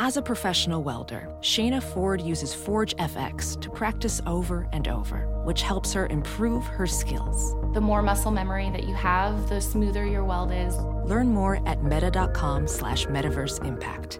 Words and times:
As 0.00 0.16
a 0.16 0.22
professional 0.22 0.82
welder, 0.82 1.28
Shayna 1.40 1.80
Ford 1.80 2.20
uses 2.20 2.52
Forge 2.52 2.96
FX 2.96 3.60
to 3.60 3.70
practice 3.70 4.20
over 4.26 4.68
and 4.72 4.88
over, 4.88 5.28
which 5.44 5.62
helps 5.62 5.92
her 5.92 6.08
improve 6.08 6.66
her 6.66 6.84
skills. 6.84 7.54
The 7.74 7.80
more 7.80 8.02
muscle 8.02 8.32
memory 8.32 8.70
that 8.70 8.88
you 8.88 8.94
have, 8.96 9.48
the 9.48 9.60
smoother 9.60 10.04
your 10.04 10.24
weld 10.24 10.50
is. 10.50 10.76
Learn 11.08 11.28
more 11.28 11.66
at 11.68 11.84
meta.com 11.84 12.66
slash 12.66 13.06
metaverse 13.06 13.64
impact. 13.64 14.18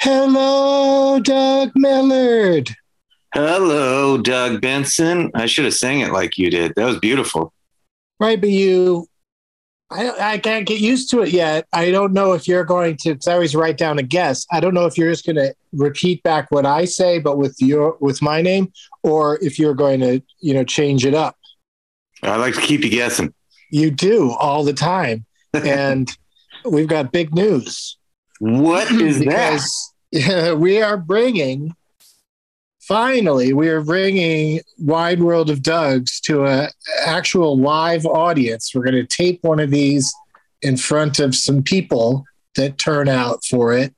Hello, 0.00 1.18
Doug 1.18 1.72
Mellard. 1.74 2.72
Hello, 3.34 4.18
Doug 4.18 4.60
Benson. 4.60 5.32
I 5.34 5.46
should 5.46 5.64
have 5.64 5.74
sang 5.74 5.98
it 5.98 6.12
like 6.12 6.38
you 6.38 6.48
did. 6.50 6.74
That 6.76 6.86
was 6.86 7.00
beautiful. 7.00 7.52
Right, 8.20 8.40
but 8.40 8.50
you 8.50 9.08
I, 9.90 10.32
I 10.32 10.38
can't 10.38 10.66
get 10.66 10.80
used 10.80 11.10
to 11.10 11.20
it 11.20 11.30
yet. 11.30 11.66
I 11.72 11.90
don't 11.92 12.12
know 12.12 12.32
if 12.32 12.48
you're 12.48 12.64
going 12.64 12.96
to. 12.98 13.14
Cause 13.14 13.28
I 13.28 13.34
always 13.34 13.54
write 13.54 13.78
down 13.78 13.98
a 13.98 14.02
guess. 14.02 14.44
I 14.50 14.58
don't 14.58 14.74
know 14.74 14.86
if 14.86 14.98
you're 14.98 15.10
just 15.10 15.24
going 15.24 15.36
to 15.36 15.54
repeat 15.72 16.22
back 16.24 16.50
what 16.50 16.66
I 16.66 16.84
say, 16.86 17.20
but 17.20 17.38
with 17.38 17.56
your 17.60 17.96
with 18.00 18.20
my 18.20 18.42
name, 18.42 18.72
or 19.02 19.38
if 19.42 19.58
you're 19.58 19.74
going 19.74 20.00
to, 20.00 20.20
you 20.40 20.54
know, 20.54 20.64
change 20.64 21.06
it 21.06 21.14
up. 21.14 21.36
I 22.22 22.36
like 22.36 22.54
to 22.54 22.60
keep 22.60 22.82
you 22.82 22.90
guessing. 22.90 23.32
You 23.70 23.90
do 23.90 24.32
all 24.32 24.64
the 24.64 24.72
time, 24.72 25.24
and 25.52 26.10
we've 26.64 26.88
got 26.88 27.12
big 27.12 27.32
news. 27.34 27.96
What 28.40 28.90
is 28.90 29.20
that? 29.20 30.56
we 30.58 30.82
are 30.82 30.96
bringing 30.96 31.74
finally 32.86 33.52
we 33.52 33.68
are 33.68 33.82
bringing 33.82 34.60
wide 34.78 35.20
world 35.20 35.50
of 35.50 35.62
doug's 35.62 36.20
to 36.20 36.46
a 36.46 36.68
actual 37.04 37.58
live 37.58 38.06
audience. 38.06 38.72
We're 38.74 38.84
going 38.84 38.94
to 38.94 39.06
tape 39.06 39.40
one 39.42 39.60
of 39.60 39.70
these 39.70 40.12
in 40.62 40.76
front 40.76 41.18
of 41.18 41.34
some 41.34 41.62
people 41.62 42.24
that 42.54 42.78
turn 42.78 43.08
out 43.08 43.44
for 43.44 43.76
it 43.76 43.94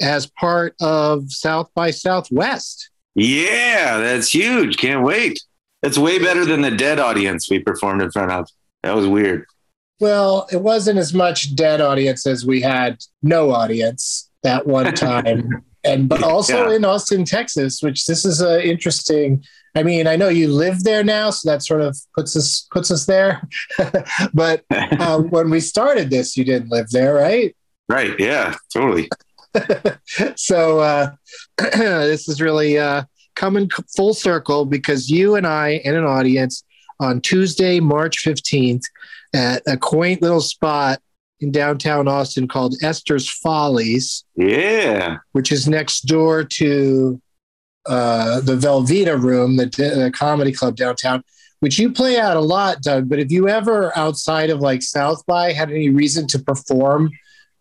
as 0.00 0.26
part 0.26 0.74
of 0.80 1.30
south 1.30 1.70
by 1.74 1.90
southwest. 1.90 2.90
Yeah 3.14 3.98
that's 3.98 4.32
huge. 4.32 4.78
Can't 4.78 5.04
wait. 5.04 5.40
It's 5.82 5.98
way 5.98 6.18
better 6.18 6.44
than 6.44 6.62
the 6.62 6.70
dead 6.70 6.98
audience 6.98 7.48
we 7.50 7.58
performed 7.58 8.02
in 8.02 8.10
front 8.10 8.32
of. 8.32 8.48
That 8.82 8.96
was 8.96 9.06
weird. 9.06 9.44
Well 10.00 10.48
it 10.50 10.62
wasn't 10.62 10.98
as 10.98 11.12
much 11.12 11.54
dead 11.54 11.80
audience 11.80 12.26
as 12.26 12.46
we 12.46 12.62
had 12.62 12.98
no 13.22 13.50
audience 13.50 14.30
that 14.42 14.66
one 14.66 14.94
time 14.94 15.64
and 15.84 16.08
but 16.08 16.22
also 16.22 16.68
yeah. 16.68 16.76
in 16.76 16.84
Austin, 16.84 17.24
Texas, 17.24 17.82
which 17.82 18.06
this 18.06 18.24
is 18.24 18.40
a 18.40 18.66
interesting. 18.66 19.44
I 19.76 19.84
mean, 19.84 20.08
I 20.08 20.16
know 20.16 20.28
you 20.28 20.52
live 20.52 20.82
there 20.82 21.04
now, 21.04 21.30
so 21.30 21.48
that 21.48 21.62
sort 21.62 21.80
of 21.80 21.96
puts 22.14 22.36
us 22.36 22.66
puts 22.72 22.90
us 22.90 23.06
there. 23.06 23.46
but 24.34 24.64
uh, 24.70 25.18
when 25.30 25.50
we 25.50 25.60
started 25.60 26.10
this, 26.10 26.36
you 26.36 26.44
didn't 26.44 26.70
live 26.70 26.90
there, 26.90 27.14
right? 27.14 27.54
Right. 27.88 28.18
Yeah. 28.18 28.56
Totally. 28.72 29.08
so 30.36 30.80
uh, 30.80 31.10
this 31.58 32.28
is 32.28 32.40
really 32.40 32.78
uh, 32.78 33.04
coming 33.36 33.70
full 33.96 34.14
circle 34.14 34.64
because 34.64 35.08
you 35.08 35.36
and 35.36 35.46
I 35.46 35.80
and 35.84 35.96
an 35.96 36.04
audience 36.04 36.64
on 36.98 37.20
Tuesday, 37.20 37.78
March 37.78 38.18
fifteenth, 38.18 38.82
at 39.34 39.62
a 39.68 39.76
quaint 39.76 40.20
little 40.20 40.40
spot 40.40 41.00
in 41.40 41.50
downtown 41.50 42.08
Austin 42.08 42.48
called 42.48 42.76
Esther's 42.82 43.28
Follies. 43.28 44.24
Yeah. 44.36 45.18
Which 45.32 45.52
is 45.52 45.68
next 45.68 46.02
door 46.02 46.44
to 46.44 47.20
uh, 47.86 48.40
the 48.40 48.56
Velveeta 48.56 49.20
Room, 49.20 49.56
the, 49.56 49.66
the 49.66 50.12
comedy 50.14 50.52
club 50.52 50.76
downtown, 50.76 51.22
which 51.60 51.78
you 51.78 51.92
play 51.92 52.18
out 52.18 52.36
a 52.36 52.40
lot, 52.40 52.82
Doug. 52.82 53.08
But 53.08 53.18
have 53.18 53.32
you 53.32 53.48
ever, 53.48 53.96
outside 53.96 54.50
of 54.50 54.60
like 54.60 54.82
South 54.82 55.24
by, 55.26 55.52
had 55.52 55.70
any 55.70 55.90
reason 55.90 56.26
to 56.28 56.38
perform 56.38 57.10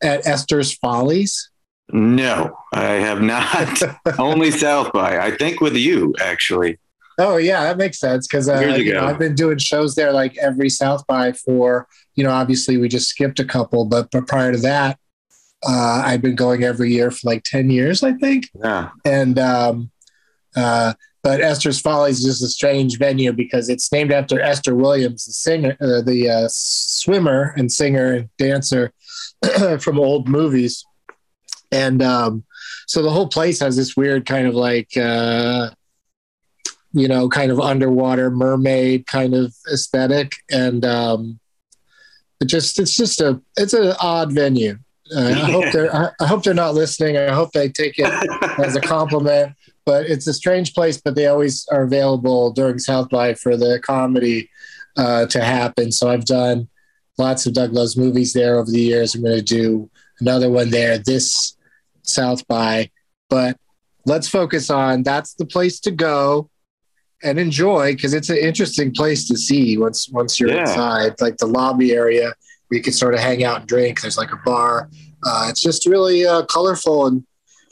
at 0.01 0.25
Esther's 0.25 0.73
Follies? 0.73 1.49
No, 1.91 2.55
I 2.73 2.83
have 2.83 3.21
not. 3.21 3.81
Only 4.19 4.51
South 4.51 4.93
by. 4.93 5.19
I 5.19 5.31
think 5.31 5.59
with 5.59 5.75
you, 5.75 6.13
actually. 6.21 6.77
Oh 7.19 7.35
yeah, 7.35 7.63
that 7.63 7.77
makes 7.77 7.99
sense 7.99 8.27
because 8.27 8.47
uh, 8.47 8.59
you 8.77 8.93
know, 8.93 9.05
I've 9.05 9.19
been 9.19 9.35
doing 9.35 9.57
shows 9.57 9.93
there 9.93 10.13
like 10.13 10.37
every 10.37 10.69
South 10.69 11.05
by 11.05 11.33
for 11.33 11.85
you 12.15 12.23
know 12.23 12.31
obviously 12.31 12.77
we 12.77 12.87
just 12.87 13.09
skipped 13.09 13.39
a 13.39 13.45
couple, 13.45 13.83
but 13.85 14.09
but 14.09 14.25
prior 14.25 14.53
to 14.53 14.57
that, 14.59 14.97
uh, 15.67 16.01
I've 16.05 16.21
been 16.21 16.35
going 16.35 16.63
every 16.63 16.91
year 16.91 17.11
for 17.11 17.29
like 17.29 17.43
ten 17.43 17.69
years, 17.69 18.03
I 18.03 18.13
think. 18.13 18.49
Yeah. 18.63 18.91
And 19.03 19.37
um, 19.37 19.91
uh, 20.55 20.93
but 21.21 21.41
Esther's 21.41 21.81
Follies 21.81 22.19
is 22.19 22.25
just 22.25 22.43
a 22.43 22.47
strange 22.47 22.97
venue 22.97 23.33
because 23.33 23.67
it's 23.67 23.91
named 23.91 24.13
after 24.13 24.39
Esther 24.39 24.73
Williams, 24.73 25.25
the 25.25 25.33
singer, 25.33 25.75
uh, 25.81 26.01
the 26.01 26.29
uh, 26.29 26.47
swimmer 26.49 27.53
and 27.57 27.69
singer 27.69 28.13
and 28.13 28.29
dancer 28.37 28.93
from 29.79 29.99
old 29.99 30.29
movies, 30.29 30.85
and 31.69 32.01
um, 32.01 32.45
so 32.87 33.03
the 33.03 33.11
whole 33.11 33.27
place 33.27 33.59
has 33.59 33.75
this 33.75 33.97
weird 33.97 34.25
kind 34.25 34.47
of 34.47 34.55
like 34.55 34.95
uh, 34.95 35.69
you 36.91 37.07
know, 37.07 37.29
kind 37.29 37.51
of 37.51 37.59
underwater 37.59 38.31
mermaid 38.31 39.05
kind 39.07 39.33
of 39.33 39.53
aesthetic. 39.71 40.33
And 40.49 40.85
um, 40.85 41.39
it 42.41 42.45
just 42.45 42.79
it's 42.79 42.95
just 42.95 43.21
a 43.21 43.41
it's 43.57 43.73
an 43.73 43.93
odd 44.01 44.31
venue. 44.31 44.77
Uh, 45.15 45.27
I 45.27 45.51
hope 45.51 45.65
they're 45.73 45.95
I, 45.95 46.25
hope 46.25 46.43
they're 46.43 46.53
not 46.53 46.75
listening. 46.75 47.17
I 47.17 47.31
hope 47.31 47.51
they 47.51 47.69
take 47.69 47.95
it 47.97 48.29
as 48.59 48.75
a 48.75 48.81
compliment. 48.81 49.53
But 49.85 50.05
it's 50.05 50.27
a 50.27 50.33
strange 50.33 50.75
place, 50.75 51.01
but 51.01 51.15
they 51.15 51.27
always 51.27 51.67
are 51.71 51.81
available 51.81 52.51
during 52.51 52.77
South 52.77 53.09
by 53.09 53.33
for 53.33 53.57
the 53.57 53.79
comedy 53.79 54.49
uh, 54.97 55.25
to 55.27 55.43
happen. 55.43 55.91
So 55.91 56.09
I've 56.09 56.25
done 56.25 56.67
lots 57.17 57.47
of 57.47 57.53
Doug 57.53 57.73
Loves 57.73 57.97
movies 57.97 58.33
there 58.33 58.57
over 58.57 58.69
the 58.69 58.81
years. 58.81 59.15
I'm 59.15 59.23
going 59.23 59.35
to 59.35 59.41
do 59.41 59.89
another 60.19 60.49
one 60.49 60.69
there 60.69 60.99
this 60.99 61.57
South 62.03 62.47
by. 62.47 62.91
But 63.29 63.57
let's 64.05 64.27
focus 64.27 64.69
on 64.69 65.01
that's 65.01 65.33
the 65.33 65.45
place 65.45 65.79
to 65.81 65.91
go 65.91 66.49
and 67.23 67.39
enjoy 67.39 67.93
because 67.93 68.13
it's 68.13 68.29
an 68.29 68.37
interesting 68.37 68.91
place 68.91 69.27
to 69.27 69.37
see 69.37 69.77
once 69.77 70.09
once 70.09 70.39
you're 70.39 70.51
yeah. 70.51 70.61
inside, 70.61 71.19
like 71.19 71.37
the 71.37 71.45
lobby 71.45 71.93
area 71.93 72.33
where 72.67 72.77
you 72.77 72.83
can 72.83 72.93
sort 72.93 73.13
of 73.13 73.19
hang 73.19 73.43
out 73.43 73.59
and 73.59 73.67
drink. 73.67 74.01
There's 74.01 74.17
like 74.17 74.31
a 74.31 74.39
bar. 74.45 74.89
Uh, 75.23 75.47
it's 75.49 75.61
just 75.61 75.85
really 75.85 76.25
uh, 76.25 76.43
colorful 76.45 77.07
and 77.07 77.25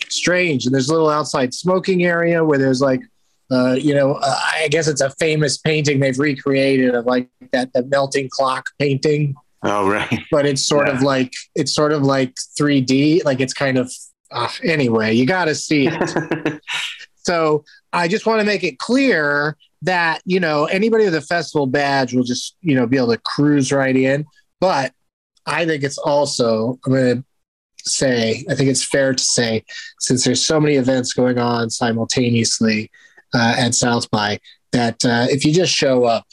strange. 0.10 0.66
And 0.66 0.74
there's 0.74 0.90
a 0.90 0.94
little 0.94 1.10
outside 1.10 1.54
smoking 1.54 2.06
area 2.06 2.44
where 2.44 2.58
there's 2.58 2.82
like, 2.82 3.02
uh, 3.50 3.74
you 3.74 3.94
know, 3.94 4.16
uh, 4.16 4.40
I 4.54 4.68
guess 4.70 4.88
it's 4.88 5.02
a 5.02 5.10
famous 5.12 5.58
painting 5.58 6.00
they've 6.00 6.20
recreated 6.20 6.96
of 6.96 7.06
like 7.06 7.30
that 7.54 7.72
the 7.74 7.84
melting 7.86 8.30
clock 8.30 8.66
painting. 8.80 9.36
Oh 9.64 9.90
right. 9.90 10.20
But 10.32 10.46
it's 10.46 10.66
sort 10.66 10.88
yeah. 10.88 10.96
of 10.96 11.02
like 11.02 11.34
it's 11.56 11.74
sort 11.74 11.94
of 11.94 12.04
like 12.04 12.36
3D. 12.60 13.24
Like 13.24 13.40
it's 13.40 13.54
kind 13.54 13.78
of 13.78 13.92
uh, 14.32 14.50
anyway. 14.64 15.14
You 15.14 15.26
got 15.26 15.46
to 15.46 15.56
see 15.56 15.88
it. 15.90 16.62
so 17.28 17.66
I 17.92 18.08
just 18.08 18.26
want 18.26 18.40
to 18.40 18.46
make 18.46 18.64
it 18.64 18.80
clear 18.80 19.58
that, 19.82 20.22
you 20.24 20.40
know, 20.40 20.64
anybody 20.64 21.04
with 21.04 21.16
a 21.16 21.20
festival 21.22 21.68
badge 21.68 22.14
will 22.14 22.24
just, 22.24 22.56
you 22.62 22.74
know, 22.74 22.88
be 22.88 22.96
able 22.96 23.12
to 23.12 23.18
cruise 23.18 23.70
right 23.74 23.96
in. 23.96 24.26
But 24.62 24.94
I 25.46 25.66
think 25.66 25.84
it's 25.84 25.98
also, 25.98 26.80
I'm 26.86 26.94
going 26.94 27.18
to 27.18 27.90
say, 27.90 28.46
I 28.50 28.56
think 28.56 28.70
it's 28.70 28.84
fair 28.84 29.14
to 29.14 29.22
say, 29.22 29.66
since 30.00 30.24
there's 30.24 30.42
so 30.42 30.58
many 30.62 30.76
events 30.76 31.12
going 31.12 31.38
on 31.38 31.70
simultaneously 31.70 32.90
uh, 33.34 33.56
at 33.58 33.76
South 33.76 34.10
by, 34.10 34.40
that 34.72 35.04
uh, 35.04 35.28
if 35.30 35.44
you 35.44 35.54
just 35.54 35.74
show 35.74 36.06
up, 36.06 36.26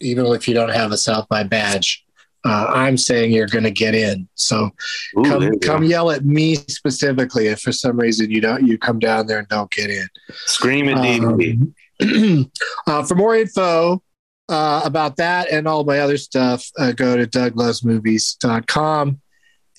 even 0.00 0.26
if 0.26 0.46
you 0.46 0.52
don't 0.52 0.74
have 0.74 0.92
a 0.92 0.98
South 0.98 1.26
by 1.30 1.42
badge, 1.42 2.03
uh, 2.44 2.66
I'm 2.68 2.96
saying 2.96 3.32
you're 3.32 3.46
going 3.46 3.64
to 3.64 3.70
get 3.70 3.94
in. 3.94 4.28
So 4.34 4.70
Ooh, 5.18 5.22
come 5.22 5.58
come 5.60 5.84
yell 5.84 6.10
at 6.10 6.24
me 6.24 6.56
specifically 6.56 7.46
if 7.48 7.60
for 7.60 7.72
some 7.72 7.98
reason 7.98 8.30
you 8.30 8.40
don't 8.40 8.66
you 8.66 8.78
come 8.78 8.98
down 8.98 9.26
there 9.26 9.38
and 9.38 9.48
don't 9.48 9.70
get 9.70 9.90
in. 9.90 10.06
Scream 10.46 10.88
indeed. 10.88 11.72
Um, 12.02 12.50
uh, 12.86 13.02
for 13.04 13.14
more 13.14 13.36
info 13.36 14.02
uh, 14.48 14.82
about 14.84 15.16
that 15.16 15.50
and 15.50 15.66
all 15.66 15.84
my 15.84 16.00
other 16.00 16.18
stuff, 16.18 16.68
uh, 16.78 16.92
go 16.92 17.16
to 17.16 17.26
douglovesmovies.com. 17.26 19.20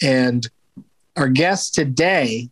And 0.01 0.47
our 1.15 1.29
guest 1.29 1.75
today, 1.75 2.49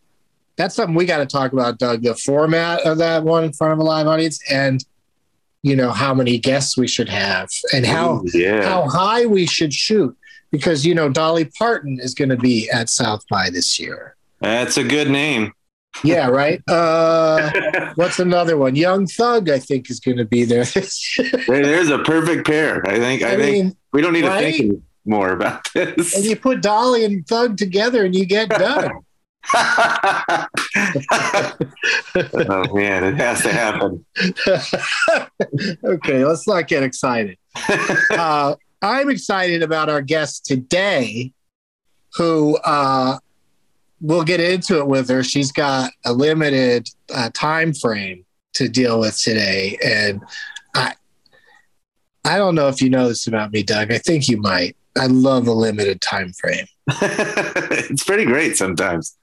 that's 0.58 0.76
something 0.76 0.96
we 0.96 1.06
got 1.06 1.18
to 1.18 1.26
talk 1.26 1.54
about, 1.54 1.80
Doug. 1.80 2.04
The 2.04 2.16
format 2.16 2.82
of 2.86 3.00
that 3.00 3.24
one 3.24 3.44
in 3.44 3.54
front 3.54 3.74
of 3.74 3.80
a 3.80 3.84
live 3.84 4.08
audience 4.08 4.40
and 4.50 4.84
you 5.64 5.76
know 5.76 5.92
how 5.92 6.14
many 6.14 6.38
guests 6.38 6.78
we 6.78 6.88
should 6.88 7.10
have 7.10 7.50
and 7.74 7.86
how 7.86 8.18
Ooh, 8.20 8.26
yeah. 8.34 8.64
how 8.68 8.88
high 8.90 9.26
we 9.26 9.46
should 9.46 9.74
shoot 9.74 10.16
because 10.52 10.86
you 10.86 10.94
know 10.94 11.10
Dolly 11.10 11.46
Parton 11.46 12.00
is 12.00 12.14
going 12.14 12.30
to 12.30 12.38
be 12.38 12.70
at 12.70 12.90
South 12.90 13.24
by 13.30 13.50
this 13.50 13.80
year. 13.80 14.16
That's 14.42 14.78
a 14.78 14.84
good 14.84 15.10
name. 15.10 15.54
Yeah, 16.04 16.28
right. 16.28 16.62
Uh, 16.70 17.92
what's 17.96 18.20
another 18.20 18.58
one? 18.58 18.76
Young 18.76 19.06
Thug, 19.08 19.50
I 19.50 19.60
think, 19.60 19.90
is 19.90 20.00
going 20.00 20.18
to 20.18 20.26
be 20.26 20.44
there. 20.44 20.66
this 20.66 21.18
year. 21.18 21.30
There- 21.48 21.66
There's 21.66 21.90
a 21.90 22.00
perfect 22.00 22.46
pair. 22.48 22.86
I 22.88 22.98
think. 23.00 23.22
I, 23.24 23.34
I 23.34 23.38
think 23.38 23.66
mean, 23.66 23.78
we 23.94 24.02
don't 24.02 24.14
need 24.14 24.26
right? 24.26 24.52
to 24.54 24.58
think 24.58 24.84
more 25.06 25.30
about 25.30 25.68
this. 25.74 26.16
and 26.16 26.26
you 26.26 26.36
put 26.36 26.62
Dolly 26.62 27.06
and 27.06 27.26
Thug 27.28 27.58
together, 27.58 28.04
and 28.06 28.16
you 28.16 28.26
get 28.26 28.50
done. 28.50 28.92
oh 29.56 30.48
man, 32.74 33.04
it 33.04 33.16
has 33.16 33.42
to 33.42 33.52
happen. 33.52 34.06
okay, 35.84 36.26
let's 36.26 36.48
not 36.48 36.68
get 36.68 36.84
excited. 36.84 37.38
Uh, 38.10 38.56
I'm 38.82 39.10
excited 39.10 39.64
about 39.64 39.90
our 39.90 40.02
guest 40.02 40.46
today, 40.46 41.32
who 42.16 42.58
uh, 42.58 43.18
we'll 44.02 44.24
get 44.24 44.40
into 44.40 44.80
it 44.80 44.88
with 44.88 45.10
her. 45.10 45.24
She's 45.24 45.52
got 45.52 45.92
a 46.06 46.14
limited 46.14 46.88
uh, 47.14 47.30
time 47.34 47.74
frame 47.74 48.26
to 48.54 48.68
deal 48.70 49.00
with 49.00 49.20
today, 49.20 49.78
and 49.84 50.22
I, 50.76 50.94
I 52.26 52.38
don't 52.38 52.56
know 52.56 52.70
if 52.70 52.82
you 52.82 52.90
know 52.90 53.08
this 53.08 53.28
about 53.28 53.52
me, 53.52 53.64
Doug. 53.64 53.92
I 53.92 53.98
think 53.98 54.28
you 54.28 54.38
might. 54.38 54.76
I 54.98 55.08
love 55.08 55.48
a 55.48 55.52
limited 55.54 56.02
time 56.02 56.34
frame. 56.34 56.66
it's 56.88 58.04
pretty 58.04 58.26
great 58.26 58.58
sometimes. 58.58 59.16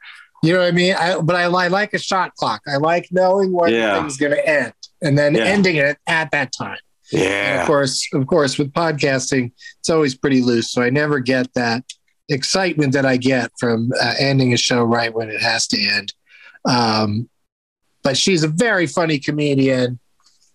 You 0.42 0.54
know 0.54 0.60
what 0.60 0.68
I 0.68 0.72
mean? 0.72 0.94
I, 0.94 1.20
but 1.20 1.36
I, 1.36 1.42
I 1.44 1.68
like 1.68 1.92
a 1.94 1.98
shot 1.98 2.34
clock. 2.34 2.62
I 2.66 2.76
like 2.78 3.06
knowing 3.10 3.52
when 3.52 3.72
Yeah. 3.72 4.00
thing's 4.00 4.16
going 4.16 4.32
to 4.32 4.48
end 4.48 4.72
and 5.02 5.16
then 5.18 5.34
Yeah. 5.34 5.44
ending 5.44 5.76
it 5.76 5.98
at 6.06 6.30
that 6.32 6.52
time. 6.52 6.78
And 7.12 7.20
Yeah. 7.22 7.60
of 7.60 7.66
course, 7.66 8.08
of 8.14 8.26
course, 8.26 8.56
with 8.58 8.72
podcasting, 8.72 9.52
it's 9.80 9.90
always 9.90 10.14
pretty 10.14 10.40
loose. 10.42 10.70
So 10.72 10.80
I 10.82 10.90
never 10.90 11.20
get 11.20 11.52
that 11.54 11.84
excitement 12.28 12.92
that 12.94 13.04
I 13.04 13.16
get 13.16 13.50
from 13.60 13.90
uh, 14.00 14.14
ending 14.18 14.52
a 14.54 14.56
show 14.56 14.82
right 14.82 15.12
when 15.12 15.28
it 15.28 15.42
has 15.42 15.66
to 15.68 15.80
end. 15.80 16.14
Um, 16.64 17.28
but 18.02 18.16
she's 18.16 18.42
a 18.42 18.48
very 18.48 18.86
funny 18.86 19.18
comedian, 19.18 19.98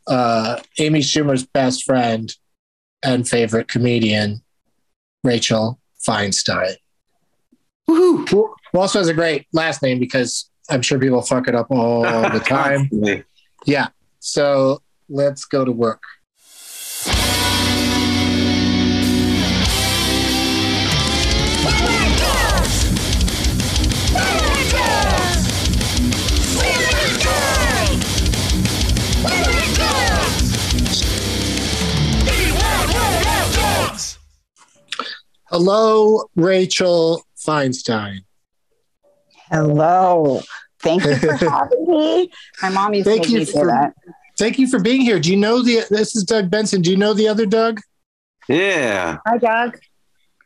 uh, 0.08 0.60
Amy 0.80 1.02
Schumer's 1.02 1.46
best 1.46 1.84
friend 1.84 2.34
and 3.04 3.28
favorite 3.28 3.68
comedian, 3.68 4.42
Rachel 5.26 5.80
Feinstein. 6.08 6.76
Woohoo! 7.90 8.30
Who 8.30 8.56
who 8.72 8.80
also 8.80 9.00
has 9.00 9.08
a 9.08 9.14
great 9.14 9.48
last 9.54 9.82
name 9.82 10.00
because 10.00 10.50
I'm 10.70 10.82
sure 10.82 11.00
people 11.00 11.22
fuck 11.22 11.48
it 11.48 11.56
up 11.56 11.68
all 11.70 12.04
the 12.04 12.40
time. 12.46 12.90
Yeah. 13.66 13.88
So 14.20 14.82
let's 15.10 15.46
go 15.46 15.66
to 15.66 15.72
work. 15.72 16.04
Hello, 35.58 36.26
Rachel 36.36 37.24
Feinstein. 37.38 38.26
Hello. 39.50 40.42
Thank 40.82 41.06
you 41.06 41.16
for 41.16 41.32
having 41.50 41.88
me. 41.88 42.30
My 42.62 42.68
mom 42.68 42.94
used 42.94 43.08
Thank 43.08 43.22
to 43.24 43.28
make 43.30 43.32
you 43.34 43.40
me 43.40 43.46
say 43.46 43.60
for- 43.62 43.68
that. 43.68 43.94
Thank 44.38 44.60
you 44.60 44.68
for 44.68 44.82
being 44.82 45.00
here. 45.00 45.18
Do 45.18 45.32
you 45.32 45.38
know 45.38 45.64
the? 45.64 45.86
This 45.90 46.14
is 46.14 46.26
Doug 46.26 46.52
Benson. 46.52 46.82
Do 46.82 46.92
you 46.92 46.98
know 46.98 47.14
the 47.14 47.30
other 47.30 47.46
Doug? 47.46 47.80
Yeah. 48.50 49.20
Hi, 49.26 49.38
Doug. 49.38 49.80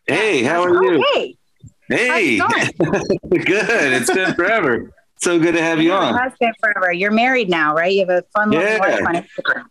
Hey, 0.05 0.43
how 0.43 0.61
are 0.61 0.77
Oh, 0.77 0.81
you? 0.91 1.03
hey. 1.15 1.37
Hey. 1.87 2.37
Good. 3.31 3.93
It's 3.93 4.13
been 4.13 4.35
forever. 4.35 4.91
So 5.21 5.39
good 5.39 5.53
to 5.55 5.61
have 5.63 5.81
you 5.81 5.91
on. 5.91 6.13
It 6.13 6.19
has 6.19 6.33
been 6.39 6.53
forever. 6.61 6.93
You're 6.93 7.09
married 7.09 7.49
now, 7.49 7.73
right? 7.73 7.91
You 7.91 8.01
have 8.01 8.09
a 8.09 8.23
fun 8.35 8.51
little 8.51 8.63
Yeah. 8.63 8.77
life 8.77 9.01
on 9.07 9.15
Instagram. 9.15 9.63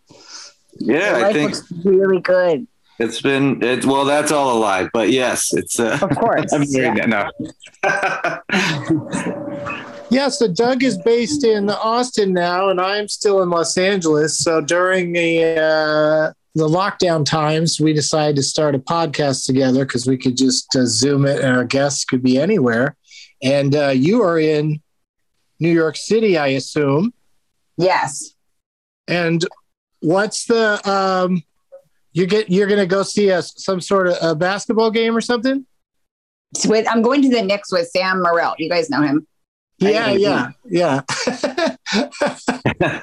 Yeah, 0.80 0.96
Your 0.96 1.16
I 1.16 1.20
life 1.22 1.32
think 1.32 1.50
looks 1.52 1.72
really 1.84 2.20
good. 2.20 2.66
It's 2.98 3.20
been 3.20 3.62
it's 3.62 3.86
well 3.86 4.04
that's 4.04 4.32
all 4.32 4.56
a 4.56 4.58
lie, 4.58 4.88
but 4.92 5.10
yes, 5.10 5.54
it's 5.54 5.78
uh 5.78 5.98
Of 6.00 6.16
course. 6.16 6.52
I'm 6.54 6.64
yeah. 6.64 6.94
married 6.94 7.08
now. 7.08 7.30
Yeah, 10.10 10.28
so 10.28 10.48
Doug 10.48 10.82
is 10.82 10.96
based 10.96 11.44
in 11.44 11.68
Austin 11.68 12.32
now, 12.32 12.70
and 12.70 12.80
I'm 12.80 13.08
still 13.08 13.42
in 13.42 13.50
Los 13.50 13.76
Angeles. 13.76 14.38
So 14.38 14.62
during 14.62 15.12
the 15.12 15.60
uh, 15.60 16.32
the 16.54 16.66
lockdown 16.66 17.26
times, 17.26 17.78
we 17.78 17.92
decided 17.92 18.36
to 18.36 18.42
start 18.42 18.74
a 18.74 18.78
podcast 18.78 19.44
together 19.44 19.84
because 19.84 20.06
we 20.06 20.16
could 20.16 20.36
just 20.36 20.74
uh, 20.74 20.86
Zoom 20.86 21.26
it, 21.26 21.40
and 21.40 21.54
our 21.54 21.64
guests 21.64 22.04
could 22.04 22.22
be 22.22 22.38
anywhere. 22.38 22.96
And 23.42 23.74
uh, 23.74 23.88
you 23.88 24.22
are 24.22 24.38
in 24.38 24.80
New 25.60 25.70
York 25.70 25.96
City, 25.96 26.38
I 26.38 26.48
assume. 26.48 27.12
Yes. 27.76 28.34
And 29.06 29.44
what's 30.00 30.46
the 30.46 30.80
um, 30.88 31.42
you 32.12 32.26
get? 32.26 32.50
You're 32.50 32.66
going 32.66 32.80
to 32.80 32.86
go 32.86 33.02
see 33.02 33.30
a 33.30 33.42
some 33.42 33.80
sort 33.80 34.08
of 34.08 34.16
a 34.22 34.34
basketball 34.34 34.90
game 34.90 35.16
or 35.16 35.20
something? 35.20 35.66
With, 36.66 36.88
I'm 36.88 37.02
going 37.02 37.22
to 37.22 37.28
the 37.28 37.42
Knicks 37.42 37.70
with 37.70 37.88
Sam 37.88 38.22
Morril. 38.22 38.54
You 38.58 38.70
guys 38.70 38.88
know 38.88 39.02
him. 39.02 39.26
Yeah, 39.78 40.10
yeah, 40.10 40.50
yeah. 40.64 41.02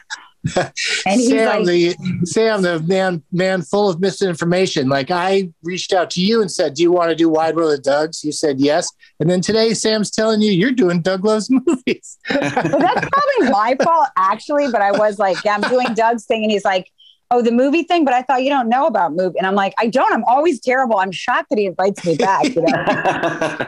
And 1.05 1.19
he's 1.19 1.29
Sam, 1.29 1.63
like, 1.63 1.65
the 1.65 1.95
Sam, 2.23 2.61
the 2.61 2.79
man, 2.81 3.23
man 3.31 3.63
full 3.63 3.89
of 3.89 3.99
misinformation. 3.99 4.89
Like 4.89 5.09
I 5.09 5.49
reached 5.63 5.91
out 5.91 6.11
to 6.11 6.21
you 6.21 6.41
and 6.41 6.51
said, 6.51 6.75
"Do 6.75 6.83
you 6.83 6.91
want 6.91 7.09
to 7.09 7.15
do 7.15 7.29
Wide 7.29 7.55
World 7.55 7.73
of 7.73 7.83
Doug's?" 7.83 8.23
You 8.23 8.31
said 8.31 8.59
yes, 8.59 8.91
and 9.19 9.29
then 9.29 9.41
today 9.41 9.73
Sam's 9.73 10.11
telling 10.11 10.41
you 10.41 10.51
you're 10.51 10.71
doing 10.71 11.01
Doug 11.01 11.25
Loves 11.25 11.49
Movies. 11.49 12.17
well, 12.29 12.41
that's 12.41 13.09
probably 13.09 13.49
my 13.51 13.75
fault, 13.83 14.07
actually. 14.17 14.69
But 14.71 14.81
I 14.81 14.91
was 14.91 15.17
like, 15.17 15.37
yeah, 15.43 15.55
I'm 15.55 15.61
doing 15.61 15.87
Doug's 15.95 16.25
thing. 16.25 16.43
And 16.43 16.51
he's 16.51 16.65
like, 16.65 16.91
oh, 17.31 17.41
the 17.41 17.51
movie 17.51 17.83
thing. 17.83 18.05
But 18.05 18.13
I 18.13 18.21
thought 18.21 18.43
you 18.43 18.49
don't 18.49 18.69
know 18.69 18.87
about 18.87 19.13
movie. 19.13 19.37
And 19.37 19.47
I'm 19.47 19.55
like, 19.55 19.73
I 19.77 19.87
don't. 19.87 20.13
I'm 20.13 20.23
always 20.25 20.59
terrible. 20.59 20.97
I'm 20.97 21.11
shocked 21.11 21.49
that 21.49 21.59
he 21.59 21.65
invites 21.65 22.05
me 22.05 22.15
back. 22.15 22.55
You 22.55 22.61
know? 22.61 23.67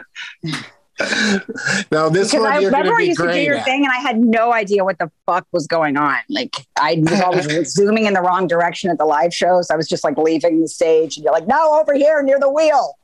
no, 1.92 2.08
this 2.08 2.30
because 2.30 2.42
one 2.42 2.52
I 2.52 2.64
remember 2.64 2.94
I 2.94 3.02
used 3.02 3.20
to 3.20 3.32
do 3.32 3.40
your 3.40 3.56
at. 3.56 3.64
thing 3.64 3.84
and 3.84 3.92
I 3.92 3.98
had 3.98 4.18
no 4.18 4.52
idea 4.52 4.84
what 4.84 4.98
the 4.98 5.10
fuck 5.26 5.46
was 5.52 5.66
going 5.66 5.96
on. 5.96 6.18
Like 6.28 6.56
I 6.76 6.96
was 6.98 7.20
always 7.20 7.68
zooming 7.72 8.06
in 8.06 8.14
the 8.14 8.20
wrong 8.20 8.48
direction 8.48 8.90
at 8.90 8.98
the 8.98 9.04
live 9.04 9.32
shows. 9.32 9.70
I 9.70 9.76
was 9.76 9.88
just 9.88 10.02
like 10.02 10.16
leaving 10.18 10.60
the 10.60 10.68
stage 10.68 11.16
and 11.16 11.24
you're 11.24 11.32
like, 11.32 11.46
no, 11.46 11.78
over 11.78 11.94
here 11.94 12.20
near 12.22 12.40
the 12.40 12.50
wheel. 12.50 12.98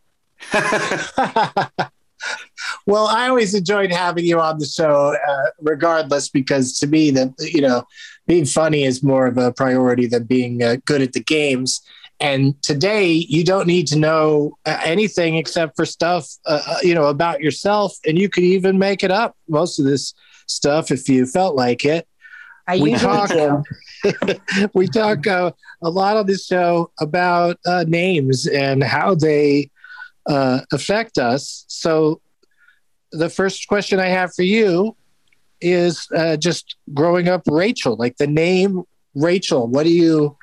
well, 2.86 3.06
I 3.06 3.28
always 3.28 3.54
enjoyed 3.54 3.92
having 3.92 4.24
you 4.24 4.40
on 4.40 4.58
the 4.58 4.66
show, 4.66 5.14
uh, 5.14 5.50
regardless, 5.60 6.28
because 6.28 6.76
to 6.80 6.88
me, 6.88 7.10
that 7.12 7.32
you 7.38 7.60
know, 7.60 7.84
being 8.26 8.44
funny 8.46 8.84
is 8.84 9.02
more 9.02 9.26
of 9.26 9.36
a 9.36 9.52
priority 9.52 10.06
than 10.06 10.24
being 10.24 10.62
uh, 10.62 10.76
good 10.84 11.02
at 11.02 11.12
the 11.12 11.22
games. 11.22 11.80
And 12.20 12.60
today, 12.62 13.12
you 13.12 13.44
don't 13.44 13.66
need 13.66 13.86
to 13.88 13.98
know 13.98 14.56
uh, 14.64 14.80
anything 14.84 15.36
except 15.36 15.76
for 15.76 15.84
stuff, 15.84 16.28
uh, 16.46 16.60
uh, 16.66 16.76
you 16.82 16.94
know, 16.94 17.06
about 17.06 17.40
yourself, 17.40 17.98
and 18.06 18.18
you 18.18 18.28
could 18.28 18.44
even 18.44 18.78
make 18.78 19.02
it 19.02 19.10
up. 19.10 19.36
Most 19.48 19.78
of 19.78 19.84
this 19.84 20.14
stuff, 20.46 20.90
if 20.90 21.08
you 21.08 21.26
felt 21.26 21.56
like 21.56 21.84
it. 21.84 22.06
I 22.66 22.78
We 22.78 22.94
talk- 22.94 23.64
we 24.74 24.86
talk 24.86 25.26
uh, 25.26 25.50
a 25.82 25.90
lot 25.90 26.16
on 26.16 26.26
this 26.26 26.46
show 26.46 26.90
about 27.00 27.58
uh, 27.66 27.84
names 27.86 28.46
and 28.46 28.82
how 28.82 29.14
they 29.14 29.70
uh, 30.26 30.60
affect 30.72 31.18
us. 31.18 31.64
So, 31.68 32.20
the 33.12 33.28
first 33.28 33.68
question 33.68 34.00
I 34.00 34.06
have 34.06 34.34
for 34.34 34.42
you 34.42 34.96
is 35.60 36.06
uh, 36.14 36.36
just 36.36 36.76
growing 36.92 37.28
up, 37.28 37.42
Rachel, 37.46 37.96
like 37.96 38.16
the 38.16 38.26
name 38.26 38.84
Rachel. 39.14 39.66
What 39.66 39.84
do 39.84 39.92
you, 39.92 40.36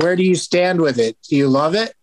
where 0.00 0.16
do 0.16 0.22
you 0.22 0.34
stand 0.34 0.80
with 0.80 0.98
it? 0.98 1.16
Do 1.28 1.36
you 1.36 1.48
love 1.48 1.74
it? 1.74 1.94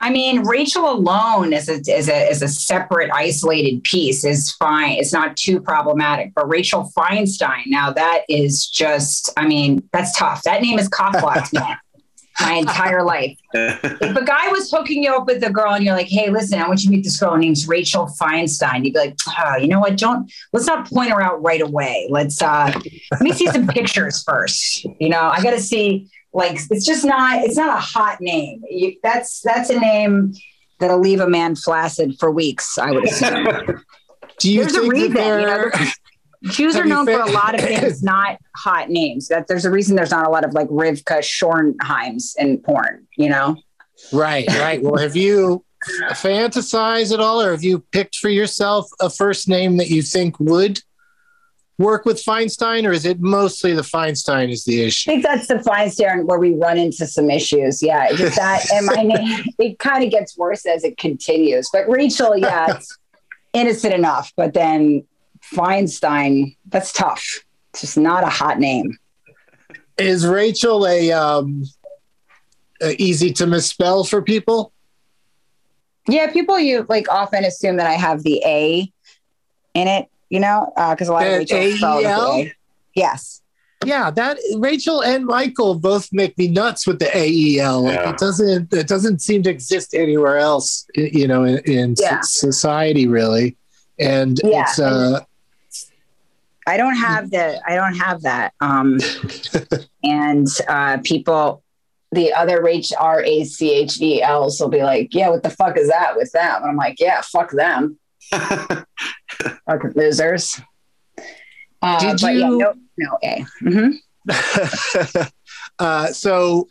I 0.00 0.10
mean, 0.10 0.42
Rachel 0.42 0.88
alone 0.88 1.52
as 1.52 1.68
a, 1.68 1.80
as 1.92 2.08
a 2.08 2.30
as 2.30 2.40
a 2.40 2.46
separate, 2.46 3.10
isolated 3.12 3.82
piece 3.82 4.24
is 4.24 4.52
fine. 4.52 4.92
It's 4.92 5.12
not 5.12 5.36
too 5.36 5.60
problematic. 5.60 6.34
But 6.34 6.48
Rachel 6.48 6.92
Feinstein, 6.96 7.62
now 7.66 7.92
that 7.92 8.22
is 8.28 8.68
just, 8.68 9.28
I 9.36 9.48
mean, 9.48 9.88
that's 9.92 10.16
tough. 10.16 10.44
That 10.44 10.62
name 10.62 10.78
is 10.78 10.88
cockblocked 10.88 11.52
me 11.52 11.74
my 12.40 12.54
entire 12.54 13.02
life. 13.04 13.38
If 13.54 14.16
a 14.16 14.24
guy 14.24 14.48
was 14.48 14.70
hooking 14.70 15.02
you 15.02 15.14
up 15.14 15.26
with 15.26 15.42
a 15.42 15.50
girl 15.50 15.72
and 15.72 15.84
you're 15.84 15.94
like, 15.96 16.06
hey, 16.08 16.30
listen, 16.30 16.60
I 16.60 16.68
want 16.68 16.80
you 16.82 16.90
to 16.90 16.96
meet 16.96 17.02
this 17.04 17.18
girl. 17.18 17.32
Her 17.32 17.38
name's 17.38 17.66
Rachel 17.66 18.06
Feinstein. 18.20 18.84
You'd 18.84 18.94
be 18.94 18.98
like, 19.00 19.16
oh, 19.38 19.56
you 19.56 19.68
know 19.68 19.80
what? 19.80 19.96
Don't 19.96 20.30
let's 20.52 20.66
not 20.66 20.88
point 20.88 21.10
her 21.10 21.20
out 21.22 21.42
right 21.42 21.60
away. 21.60 22.06
Let's 22.10 22.40
uh 22.40 22.72
let 23.12 23.20
me 23.20 23.32
see 23.32 23.46
some 23.48 23.66
pictures 23.78 24.22
first. 24.22 24.84
You 25.00 25.08
know, 25.08 25.22
I 25.22 25.42
gotta 25.42 25.60
see 25.60 26.08
like 26.32 26.58
it's 26.70 26.84
just 26.86 27.04
not 27.04 27.42
it's 27.44 27.56
not 27.56 27.76
a 27.76 27.80
hot 27.80 28.20
name. 28.20 28.62
You, 28.70 28.96
that's 29.02 29.40
that's 29.40 29.70
a 29.70 29.78
name 29.78 30.34
that'll 30.78 31.00
leave 31.00 31.20
a 31.20 31.28
man 31.28 31.56
flaccid 31.56 32.18
for 32.20 32.30
weeks, 32.30 32.78
I 32.78 32.92
would 32.92 33.04
assume. 33.04 33.46
Do 34.38 34.52
you 34.52 34.60
There's 34.60 34.76
a 34.76 34.80
think 34.82 34.92
reason, 34.92 35.14
that 35.14 35.40
you 35.40 35.46
know, 35.46 35.70
there- 35.70 35.92
Jews 36.44 36.76
are 36.76 36.84
known 36.84 37.06
for 37.06 37.20
a 37.20 37.30
lot 37.30 37.54
of 37.54 37.60
things, 37.60 38.02
not 38.04 38.38
hot 38.56 38.90
names. 38.90 39.28
That 39.28 39.48
there's 39.48 39.64
a 39.64 39.70
reason 39.70 39.96
there's 39.96 40.10
not 40.10 40.26
a 40.26 40.30
lot 40.30 40.44
of 40.44 40.54
like 40.54 40.68
Rivka 40.68 41.18
Schornheims 41.18 42.36
in 42.38 42.58
porn, 42.58 43.06
you 43.16 43.28
know? 43.28 43.56
Right, 44.12 44.46
right. 44.48 44.80
Well, 44.82 44.96
have 44.96 45.16
you 45.16 45.64
fantasize 46.12 47.12
at 47.12 47.20
all, 47.20 47.40
or 47.40 47.50
have 47.50 47.64
you 47.64 47.80
picked 47.92 48.16
for 48.16 48.28
yourself 48.28 48.88
a 49.00 49.10
first 49.10 49.48
name 49.48 49.76
that 49.78 49.88
you 49.88 50.02
think 50.02 50.38
would 50.38 50.80
work 51.78 52.04
with 52.04 52.22
Feinstein, 52.22 52.86
or 52.86 52.92
is 52.92 53.04
it 53.04 53.20
mostly 53.20 53.72
the 53.72 53.82
Feinstein 53.82 54.50
is 54.50 54.64
the 54.64 54.82
issue? 54.82 55.10
I 55.10 55.14
think 55.14 55.24
that's 55.24 55.46
the 55.46 55.54
Feinstein 55.56 56.24
where 56.24 56.38
we 56.38 56.54
run 56.54 56.78
into 56.78 57.06
some 57.06 57.30
issues. 57.30 57.82
Yeah, 57.82 58.12
just 58.12 58.36
that, 58.36 58.70
and 58.72 58.86
my 58.86 59.02
name 59.02 59.44
it 59.58 59.78
kind 59.78 60.04
of 60.04 60.10
gets 60.10 60.36
worse 60.36 60.66
as 60.66 60.84
it 60.84 60.96
continues. 60.98 61.68
But 61.72 61.88
Rachel, 61.88 62.36
yeah, 62.36 62.76
it's 62.76 62.96
innocent 63.52 63.94
enough. 63.94 64.32
But 64.36 64.54
then 64.54 65.04
Feinstein, 65.54 66.56
that's 66.66 66.92
tough. 66.92 67.24
It's 67.72 67.80
just 67.82 67.98
not 67.98 68.24
a 68.24 68.28
hot 68.28 68.58
name. 68.58 68.96
Is 69.98 70.26
Rachel 70.26 70.86
a, 70.86 71.10
um, 71.12 71.64
a 72.80 73.00
easy 73.02 73.32
to 73.34 73.46
misspell 73.46 74.04
for 74.04 74.22
people? 74.22 74.72
Yeah, 76.08 76.30
people 76.32 76.58
you 76.58 76.86
like 76.88 77.08
often 77.10 77.44
assume 77.44 77.76
that 77.76 77.86
I 77.86 77.94
have 77.94 78.22
the 78.22 78.42
A 78.46 78.90
in 79.74 79.88
it, 79.88 80.06
you 80.30 80.40
know, 80.40 80.72
because 80.90 81.08
a 81.08 81.12
lot 81.12 81.26
of 81.26 81.32
That 81.32 81.38
Rachel 81.38 81.76
spell 81.76 81.98
the 82.02 82.08
AEL? 82.08 82.32
A. 82.36 82.52
Yes. 82.94 83.42
Yeah, 83.84 84.10
that 84.10 84.38
Rachel 84.56 85.02
and 85.02 85.24
Michael 85.26 85.74
both 85.76 86.08
make 86.12 86.36
me 86.38 86.48
nuts 86.48 86.86
with 86.86 86.98
the 86.98 87.06
AEL. 87.16 87.84
Yeah. 87.84 88.10
It 88.10 88.18
doesn't 88.18 88.72
it 88.72 88.88
doesn't 88.88 89.20
seem 89.22 89.42
to 89.44 89.50
exist 89.50 89.94
anywhere 89.94 90.38
else, 90.38 90.86
you 90.94 91.28
know, 91.28 91.44
in, 91.44 91.58
in 91.58 91.92
s- 91.92 91.98
Yeah. 92.02 92.20
society 92.22 93.06
really. 93.06 93.56
And 94.00 94.40
Yeah, 94.42 94.62
it's 94.62 94.78
uh 94.80 95.20
I 96.68 96.76
don't 96.76 96.96
have 96.96 97.30
the 97.30 97.60
I 97.66 97.74
don't 97.74 97.94
have 97.94 98.22
that. 98.22 98.52
Um 98.60 98.98
and 100.04 100.46
uh 100.68 100.98
people 101.04 101.62
the 102.12 102.32
other 102.32 102.62
Rach 102.62 102.92
R 102.98 103.22
A 103.24 103.44
C 103.44 103.72
H 103.72 104.00
E 104.00 104.22
L's 104.22 104.60
will 104.60 104.68
be 104.68 104.82
like, 104.82 105.14
Yeah, 105.14 105.30
what 105.30 105.42
the 105.42 105.50
fuck 105.50 105.76
is 105.78 105.88
that 105.88 106.16
with 106.16 106.30
them? 106.32 106.62
And 106.62 106.70
I'm 106.70 106.76
like, 106.76 107.00
Yeah, 107.00 107.20
fuck 107.22 107.50
them. 107.52 107.98
Fucking 108.30 109.92
losers. 109.94 110.60
Uh, 111.80 112.00
Did 112.00 112.20
but 112.20 112.34
yeah, 112.34 112.48
you- 112.50 112.58
no, 112.58 112.74
no 112.98 113.18
A. 113.22 113.44
hmm 113.60 113.90
uh 115.78 116.08
so 116.08 116.68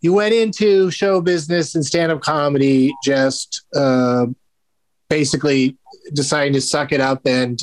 you 0.00 0.12
went 0.12 0.34
into 0.34 0.90
show 0.90 1.20
business 1.20 1.74
and 1.76 1.84
stand-up 1.86 2.20
comedy 2.22 2.92
just 3.04 3.64
uh 3.76 4.26
basically 5.08 5.76
deciding 6.14 6.52
to 6.54 6.60
suck 6.60 6.90
it 6.92 7.00
up 7.00 7.24
and 7.26 7.60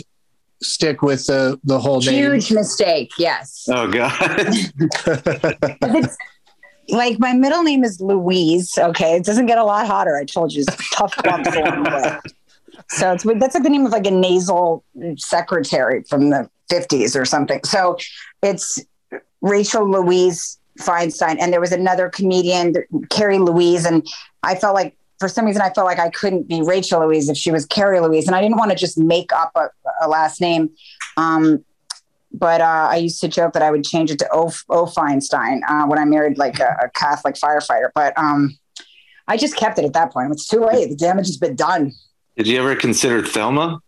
stick 0.61 1.01
with 1.01 1.25
the 1.27 1.59
the 1.63 1.79
whole 1.79 2.01
name. 2.01 2.31
Huge 2.31 2.51
mistake. 2.51 3.11
Yes. 3.17 3.67
oh 3.69 3.87
God. 3.87 4.15
Like 6.91 7.19
my 7.19 7.33
middle 7.33 7.63
name 7.63 7.83
is 7.83 8.01
Louise. 8.01 8.77
Okay, 8.77 9.15
it 9.15 9.23
doesn't 9.23 9.45
get 9.45 9.57
a 9.57 9.63
lot 9.63 9.85
hotter. 9.87 10.17
I 10.17 10.25
told 10.25 10.53
you, 10.53 10.63
it's 10.67 10.89
tough 10.95 11.13
bumps 11.23 11.55
along 11.55 11.83
the 11.83 11.89
way. 11.89 12.33
So 12.89 13.13
it's 13.13 13.23
that's 13.23 13.53
like 13.53 13.63
the 13.63 13.69
name 13.69 13.85
of 13.85 13.91
like 13.91 14.07
a 14.07 14.11
nasal 14.11 14.83
secretary 15.17 16.03
from 16.09 16.31
the 16.31 16.49
fifties 16.69 17.15
or 17.15 17.25
something. 17.25 17.63
So 17.63 17.97
it's 18.41 18.83
Rachel 19.41 19.89
Louise 19.89 20.57
Feinstein, 20.79 21.37
and 21.39 21.53
there 21.53 21.61
was 21.61 21.71
another 21.71 22.09
comedian, 22.09 22.73
Carrie 23.09 23.37
Louise, 23.37 23.85
and 23.85 24.07
I 24.43 24.55
felt 24.55 24.73
like 24.73 24.95
for 25.19 25.27
some 25.27 25.45
reason 25.45 25.61
I 25.61 25.69
felt 25.71 25.85
like 25.85 25.99
I 25.99 26.09
couldn't 26.09 26.47
be 26.47 26.61
Rachel 26.61 27.01
Louise 27.01 27.29
if 27.29 27.37
she 27.37 27.51
was 27.51 27.65
Carrie 27.65 27.99
Louise, 27.99 28.27
and 28.27 28.35
I 28.35 28.41
didn't 28.41 28.57
want 28.57 28.71
to 28.71 28.77
just 28.77 28.97
make 28.97 29.31
up 29.33 29.51
a, 29.55 29.67
a 30.01 30.07
last 30.07 30.39
name. 30.41 30.69
Um, 31.17 31.63
but 32.31 32.61
uh, 32.61 32.87
I 32.91 32.97
used 32.97 33.19
to 33.21 33.27
joke 33.27 33.53
that 33.53 33.63
I 33.63 33.71
would 33.71 33.83
change 33.83 34.11
it 34.11 34.19
to 34.19 34.27
O, 34.31 34.51
o 34.69 34.85
Feinstein 34.85 35.61
uh, 35.67 35.85
when 35.87 35.97
I 35.99 36.05
married 36.05 36.37
like 36.37 36.59
a, 36.59 36.75
a 36.83 36.89
Catholic 36.91 37.35
firefighter. 37.35 37.89
But 37.95 38.17
um, 38.17 38.57
I 39.27 39.35
just 39.35 39.55
kept 39.55 39.79
it 39.79 39.85
at 39.85 39.93
that 39.93 40.11
point. 40.13 40.31
It's 40.31 40.47
too 40.47 40.63
late. 40.65 40.89
The 40.89 40.95
damage 40.95 41.25
has 41.27 41.37
been 41.37 41.55
done. 41.55 41.91
Did 42.37 42.47
you 42.47 42.59
ever 42.59 42.75
consider 42.75 43.23
Thelma 43.25 43.81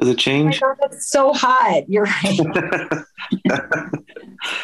as 0.00 0.08
a 0.08 0.10
Oh 0.10 0.14
my 0.14 0.16
change? 0.16 0.60
God, 0.60 0.76
that's 0.80 1.08
so 1.10 1.32
hot. 1.34 1.88
You're 1.88 2.04
right. 2.04 2.40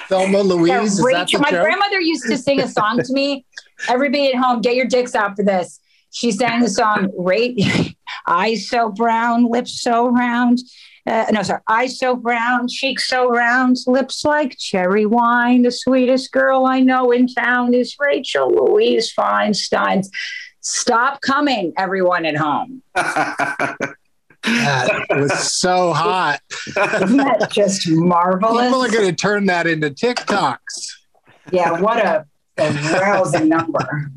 Thelma 0.08 0.40
Louise, 0.40 0.68
Yeah, 0.68 0.82
is 0.82 0.96
that 0.96 1.04
Rachel, 1.04 1.38
the 1.38 1.42
my 1.42 1.50
joke? 1.50 1.62
grandmother 1.64 2.00
used 2.00 2.24
to 2.26 2.36
sing 2.38 2.60
a 2.60 2.68
song 2.68 3.02
to 3.02 3.12
me. 3.12 3.44
Everybody 3.88 4.32
at 4.32 4.36
home, 4.36 4.60
get 4.60 4.74
your 4.74 4.86
dicks 4.86 5.14
out 5.14 5.36
for 5.36 5.42
this. 5.42 5.80
She 6.10 6.32
sang 6.32 6.60
the 6.60 6.68
song, 6.68 7.10
"Rate 7.16 7.60
eyes 8.26 8.68
so 8.68 8.90
brown, 8.90 9.50
lips 9.50 9.80
so 9.80 10.08
round." 10.08 10.58
Uh, 11.06 11.24
no, 11.32 11.42
sorry, 11.42 11.60
eyes 11.68 11.98
so 11.98 12.14
brown, 12.14 12.68
cheeks 12.68 13.08
so 13.08 13.30
round, 13.30 13.76
lips 13.86 14.24
like 14.24 14.56
cherry 14.58 15.06
wine. 15.06 15.62
The 15.62 15.72
sweetest 15.72 16.30
girl 16.30 16.66
I 16.66 16.80
know 16.80 17.10
in 17.10 17.26
town 17.26 17.72
is 17.74 17.96
Rachel 17.98 18.54
Louise 18.54 19.12
Feinstein. 19.12 20.06
Stop 20.60 21.22
coming, 21.22 21.72
everyone 21.78 22.26
at 22.26 22.36
home. 22.36 22.82
That 24.42 25.06
was 25.10 25.52
so 25.52 25.92
hot. 25.92 26.40
Isn't 26.66 27.18
that 27.18 27.50
just 27.52 27.86
marvelous? 27.88 28.64
People 28.64 28.84
are 28.84 28.90
going 28.90 29.08
to 29.08 29.14
turn 29.14 29.46
that 29.46 29.66
into 29.66 29.90
TikToks. 29.90 30.94
yeah, 31.52 31.78
what 31.78 31.98
a, 31.98 32.26
a 32.56 32.72
rousing 33.00 33.48
number. 33.48 34.10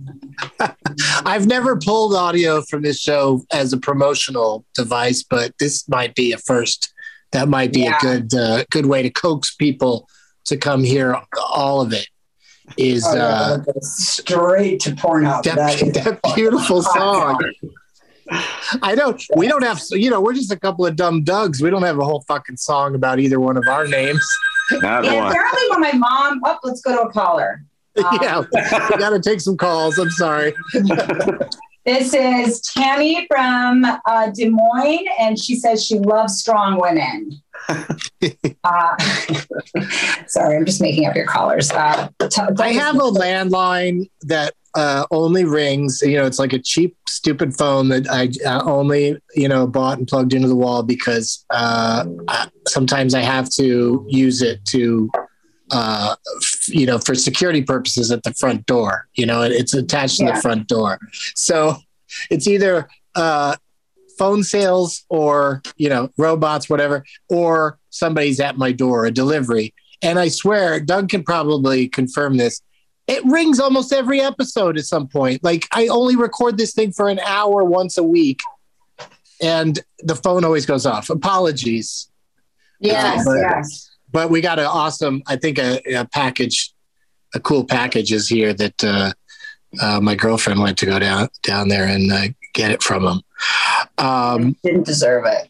I've 1.26 1.48
never 1.48 1.78
pulled 1.78 2.16
audio 2.16 2.62
from 2.62 2.82
this 2.84 3.00
show 3.00 3.46
as 3.52 3.74
a 3.74 3.78
promotional 3.78 4.66
device, 4.74 5.24
but 5.24 5.54
this 5.60 5.88
might 5.90 6.16
be 6.16 6.32
a 6.32 6.38
first. 6.38 6.94
That 7.32 7.48
might 7.50 7.74
be 7.74 7.82
Yeah. 7.82 7.98
a 7.98 8.02
good 8.02 8.34
uh, 8.34 8.64
good 8.70 8.86
way 8.86 9.02
to 9.02 9.10
coax 9.10 9.56
people 9.56 10.08
to 10.46 10.58
come 10.58 10.84
hear 10.84 11.20
all 11.52 11.82
of 11.82 11.94
it. 11.94 12.08
Is 12.78 13.04
Oh, 13.08 13.16
yeah, 13.16 13.24
uh, 13.24 13.64
straight 13.82 14.80
to 14.82 14.92
Pornhub. 14.92 15.44
that, 15.44 15.56
That 15.56 15.82
is 15.82 15.92
that 16.04 16.20
beautiful 16.36 16.82
song? 16.98 17.40
I 18.82 18.96
don't. 18.96 19.22
We 19.36 19.48
don't 19.48 19.64
have. 19.64 19.82
You 19.92 20.10
know, 20.10 20.22
we're 20.22 20.34
just 20.34 20.52
a 20.52 20.60
couple 20.60 20.86
of 20.86 20.96
dumb 20.96 21.24
dugs. 21.24 21.62
We 21.62 21.70
don't 21.70 21.84
have 21.84 22.00
a 22.00 22.06
whole 22.06 22.24
fucking 22.28 22.58
song 22.58 22.96
about 22.96 23.20
either 23.20 23.40
one 23.40 23.58
of 23.58 23.64
our 23.68 23.86
names. 23.88 24.26
Not 24.72 25.04
Yeah, 25.04 25.16
one. 25.24 25.28
apparently 25.32 25.62
when 25.72 25.82
my 25.82 25.92
mom, 25.94 26.40
oh, 26.46 26.58
let's 26.64 26.80
go 26.82 26.96
to 26.96 27.02
a 27.10 27.12
caller. 27.12 27.64
Um, 28.04 28.18
yeah, 28.22 28.44
we 28.90 28.98
got 28.98 29.12
to 29.12 29.20
take 29.20 29.40
some 29.40 29.56
calls. 29.56 30.00
I'm 30.00 30.10
sorry. 30.10 30.56
This 31.86 32.14
is 32.14 32.62
Tammy 32.62 33.28
from 33.30 33.84
uh, 33.84 34.30
Des 34.34 34.50
Moines, 34.50 35.06
and 35.20 35.38
she 35.38 35.58
says 35.58 35.86
she 35.86 36.00
loves 36.00 36.40
strong 36.40 36.80
women. 36.80 37.42
uh, 38.64 38.98
sorry, 40.28 40.56
I'm 40.56 40.66
just 40.66 40.80
making 40.80 41.08
up 41.08 41.16
your 41.16 41.26
callers. 41.26 41.72
Uh, 41.72 42.08
t- 42.30 42.42
I 42.58 42.72
have 42.72 42.96
a 42.96 43.12
landline 43.12 44.10
that 44.22 44.54
uh, 44.76 45.06
only 45.12 45.44
rings. 45.44 46.02
You 46.02 46.20
know, 46.20 46.26
it's 46.26 46.40
like 46.40 46.54
a 46.54 46.60
cheap, 46.60 46.96
stupid 47.10 47.54
phone 47.58 47.90
that 47.90 48.10
I 48.10 48.30
uh, 48.48 48.64
only 48.64 49.18
you 49.36 49.50
know 49.50 49.68
bought 49.68 49.98
and 49.98 50.08
plugged 50.08 50.34
into 50.34 50.48
the 50.48 50.56
wall 50.56 50.84
because 50.84 51.46
uh, 51.50 52.06
I, 52.30 52.48
sometimes 52.66 53.14
I 53.14 53.22
have 53.22 53.50
to 53.56 54.06
use 54.08 54.42
it 54.42 54.64
to. 54.68 55.10
Uh, 56.70 56.72
you 56.74 56.86
know, 56.86 57.00
for 57.00 57.16
security 57.16 57.62
purposes 57.62 58.12
at 58.12 58.24
the 58.24 58.34
front 58.34 58.66
door, 58.66 59.08
you 59.16 59.26
know, 59.26 59.42
it's 59.42 59.74
attached 59.74 60.18
to 60.18 60.26
the 60.26 60.36
front 60.42 60.68
door. 60.68 61.00
So 61.36 61.78
it's 62.30 62.48
either 62.48 62.88
uh, 63.16 63.56
phone 64.18 64.44
sales 64.44 65.04
or, 65.10 65.62
you 65.78 65.90
know, 65.90 66.10
robots, 66.18 66.70
whatever, 66.70 67.04
or 67.30 67.80
somebody's 67.90 68.40
at 68.40 68.58
my 68.58 68.72
door, 68.72 69.06
a 69.06 69.12
delivery. 69.12 69.74
And 70.02 70.20
I 70.20 70.28
swear, 70.28 70.80
Doug 70.80 71.10
can 71.10 71.24
probably 71.24 71.88
confirm 71.88 72.38
this. 72.38 72.62
It 73.08 73.24
rings 73.26 73.60
almost 73.60 73.92
every 73.92 74.22
episode 74.22 74.78
at 74.78 74.86
some 74.86 75.08
point. 75.08 75.44
Like 75.44 75.68
I 75.72 75.88
only 75.88 76.16
record 76.16 76.58
this 76.58 76.74
thing 76.74 76.92
for 76.92 77.10
an 77.10 77.20
hour 77.20 77.64
once 77.64 77.98
a 77.98 78.04
week, 78.04 78.40
and 79.42 79.80
the 80.00 80.16
phone 80.16 80.46
always 80.46 80.66
goes 80.66 80.86
off. 80.86 81.10
Apologies, 81.10 82.10
yes, 82.80 83.26
but- 83.26 83.36
yes. 83.40 83.90
But 84.14 84.30
we 84.30 84.40
got 84.40 84.60
an 84.60 84.66
awesome. 84.66 85.22
I 85.28 85.36
think 85.36 85.58
a, 85.60 85.82
a 85.94 86.06
package, 86.06 86.72
a 87.36 87.40
cool 87.42 87.66
package 87.66 88.14
is 88.14 88.30
here 88.30 88.54
that 88.54 88.84
uh, 88.84 89.12
uh, 89.82 90.00
my 90.00 90.16
girlfriend 90.16 90.62
went 90.62 90.78
to 90.78 90.86
go 90.86 91.00
down 91.00 91.28
down 91.44 91.68
there 91.68 91.86
and 91.86 92.12
uh, 92.12 92.28
get 92.54 92.72
it 92.72 92.82
from 92.82 93.04
him. 93.06 93.22
Um, 93.98 94.56
Didn't 94.64 94.86
deserve 94.86 95.26
it. 95.26 95.50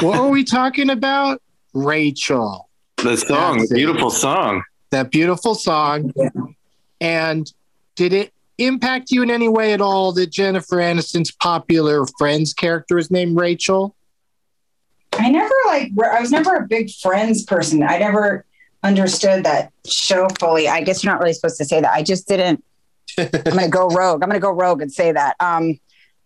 what 0.00 0.20
were 0.20 0.30
we 0.30 0.42
talking 0.44 0.90
about? 0.90 1.40
Rachel. 1.74 2.68
The 2.96 3.16
song, 3.16 3.58
That's 3.58 3.68
the 3.70 3.74
it. 3.76 3.78
beautiful 3.78 4.10
song. 4.10 4.62
that 4.90 5.10
beautiful 5.10 5.54
song. 5.54 6.12
Yeah. 6.16 6.28
And 7.00 7.52
did 7.96 8.12
it 8.12 8.32
impact 8.58 9.10
you 9.10 9.22
in 9.22 9.30
any 9.30 9.48
way 9.48 9.72
at 9.72 9.80
all 9.80 10.12
that 10.12 10.30
Jennifer 10.30 10.76
Aniston's 10.76 11.30
popular 11.30 12.04
Friends 12.18 12.52
character 12.52 12.98
is 12.98 13.10
named 13.10 13.38
Rachel? 13.38 13.94
I 15.12 15.30
never 15.30 15.54
like, 15.66 15.92
I 16.02 16.20
was 16.20 16.30
never 16.30 16.56
a 16.56 16.66
big 16.66 16.90
Friends 16.90 17.44
person. 17.44 17.82
I 17.82 17.98
never 17.98 18.44
understood 18.82 19.44
that 19.44 19.72
show 19.86 20.28
fully. 20.38 20.68
I 20.68 20.82
guess 20.82 21.02
you're 21.02 21.12
not 21.12 21.20
really 21.20 21.32
supposed 21.32 21.58
to 21.58 21.64
say 21.64 21.80
that. 21.80 21.92
I 21.92 22.02
just 22.02 22.28
didn't. 22.28 22.64
I'm 23.18 23.28
going 23.28 23.58
to 23.58 23.68
go 23.68 23.88
rogue. 23.88 24.22
I'm 24.22 24.28
going 24.28 24.40
to 24.40 24.44
go 24.44 24.52
rogue 24.52 24.82
and 24.82 24.92
say 24.92 25.12
that. 25.12 25.36
Um, 25.40 25.78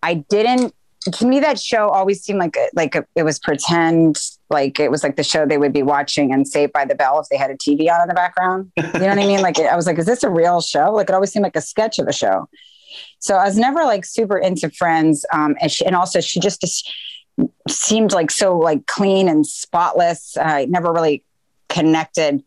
I 0.03 0.14
didn't. 0.14 0.75
To 1.19 1.26
me, 1.26 1.41
that 1.41 1.61
show 1.61 1.88
always 1.88 2.23
seemed 2.23 2.38
like 2.38 2.57
a, 2.57 2.69
like 2.75 2.95
a, 2.95 3.05
it 3.14 3.25
was 3.25 3.38
pretend, 3.38 4.19
like 4.49 4.81
it 4.81 4.91
was 4.91 5.03
like 5.03 5.17
the 5.17 5.25
show 5.25 5.45
they 5.45 5.59
would 5.59 5.73
be 5.73 5.83
watching 5.83 6.33
and 6.33 6.49
Saved 6.49 6.73
by 6.73 6.87
the 6.87 6.95
Bell 6.95 7.21
if 7.21 7.29
they 7.29 7.37
had 7.37 7.50
a 7.50 7.57
TV 7.57 7.91
on 7.91 8.00
in 8.00 8.09
the 8.09 8.14
background. 8.14 8.73
You 8.76 8.83
know 8.85 9.09
what 9.09 9.19
I 9.19 9.26
mean? 9.26 9.43
Like 9.43 9.59
I 9.59 9.76
was 9.76 9.87
like, 9.87 9.99
is 9.99 10.07
this 10.07 10.23
a 10.23 10.31
real 10.31 10.62
show? 10.62 10.93
Like 10.93 11.11
it 11.11 11.14
always 11.14 11.31
seemed 11.31 11.43
like 11.43 11.57
a 11.57 11.61
sketch 11.61 11.99
of 11.99 12.09
a 12.09 12.12
show. 12.12 12.49
So 13.19 13.37
I 13.37 13.45
was 13.45 13.59
never 13.59 13.85
like 13.85 14.05
super 14.07 14.38
into 14.38 14.71
Friends, 14.71 15.26
um, 15.33 15.57
and 15.61 15.71
she, 15.71 15.85
and 15.85 15.95
also 15.95 16.21
she 16.21 16.41
just, 16.41 16.61
just 16.61 16.91
seemed 17.69 18.12
like 18.12 18.31
so 18.31 18.59
like 18.59 18.87
clean 18.87 19.29
and 19.29 19.47
spotless. 19.47 20.37
I 20.37 20.67
never 20.67 20.93
really 20.93 21.23
connected 21.69 22.43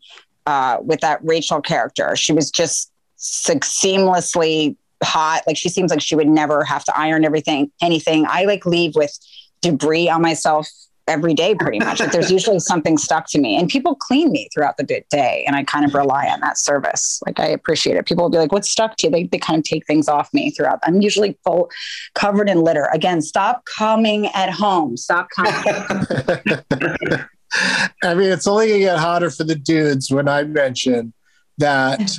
uh, 0.46 0.78
with 0.80 1.00
that 1.00 1.20
Rachel 1.22 1.60
character. 1.60 2.16
She 2.16 2.32
was 2.32 2.50
just 2.50 2.90
seamlessly 3.18 4.76
hot. 5.02 5.42
Like 5.46 5.56
she 5.56 5.68
seems 5.68 5.90
like 5.90 6.00
she 6.00 6.16
would 6.16 6.28
never 6.28 6.64
have 6.64 6.84
to 6.84 6.98
iron 6.98 7.24
everything, 7.24 7.70
anything. 7.82 8.26
I 8.28 8.44
like 8.44 8.64
leave 8.64 8.94
with 8.94 9.16
debris 9.60 10.08
on 10.08 10.22
myself 10.22 10.68
every 11.08 11.34
day 11.34 11.54
pretty 11.54 11.78
much. 11.78 12.00
like 12.00 12.12
there's 12.12 12.30
usually 12.30 12.58
something 12.58 12.98
stuck 12.98 13.26
to 13.30 13.38
me 13.38 13.56
and 13.56 13.68
people 13.68 13.94
clean 13.94 14.30
me 14.30 14.48
throughout 14.52 14.76
the 14.76 15.04
day 15.10 15.44
and 15.46 15.56
I 15.56 15.64
kind 15.64 15.84
of 15.84 15.94
rely 15.94 16.26
on 16.26 16.40
that 16.40 16.58
service. 16.58 17.20
Like 17.26 17.40
I 17.40 17.46
appreciate 17.46 17.96
it. 17.96 18.06
People 18.06 18.24
will 18.24 18.30
be 18.30 18.38
like, 18.38 18.52
what's 18.52 18.68
stuck 18.68 18.96
to 18.98 19.06
you? 19.06 19.10
They, 19.10 19.24
they 19.24 19.38
kind 19.38 19.58
of 19.58 19.64
take 19.64 19.86
things 19.86 20.08
off 20.08 20.32
me 20.32 20.50
throughout. 20.50 20.78
I'm 20.84 21.00
usually 21.00 21.38
full 21.44 21.70
covered 22.14 22.48
in 22.48 22.62
litter. 22.62 22.88
Again, 22.92 23.22
stop 23.22 23.62
coming 23.76 24.26
at 24.28 24.50
home. 24.50 24.96
Stop 24.96 25.28
coming. 25.34 25.52
I 28.02 28.14
mean, 28.14 28.30
it's 28.30 28.46
only 28.46 28.68
gonna 28.68 28.78
get 28.80 28.98
hotter 28.98 29.30
for 29.30 29.44
the 29.44 29.54
dudes 29.54 30.10
when 30.10 30.28
I 30.28 30.44
mention 30.44 31.12
that 31.58 32.18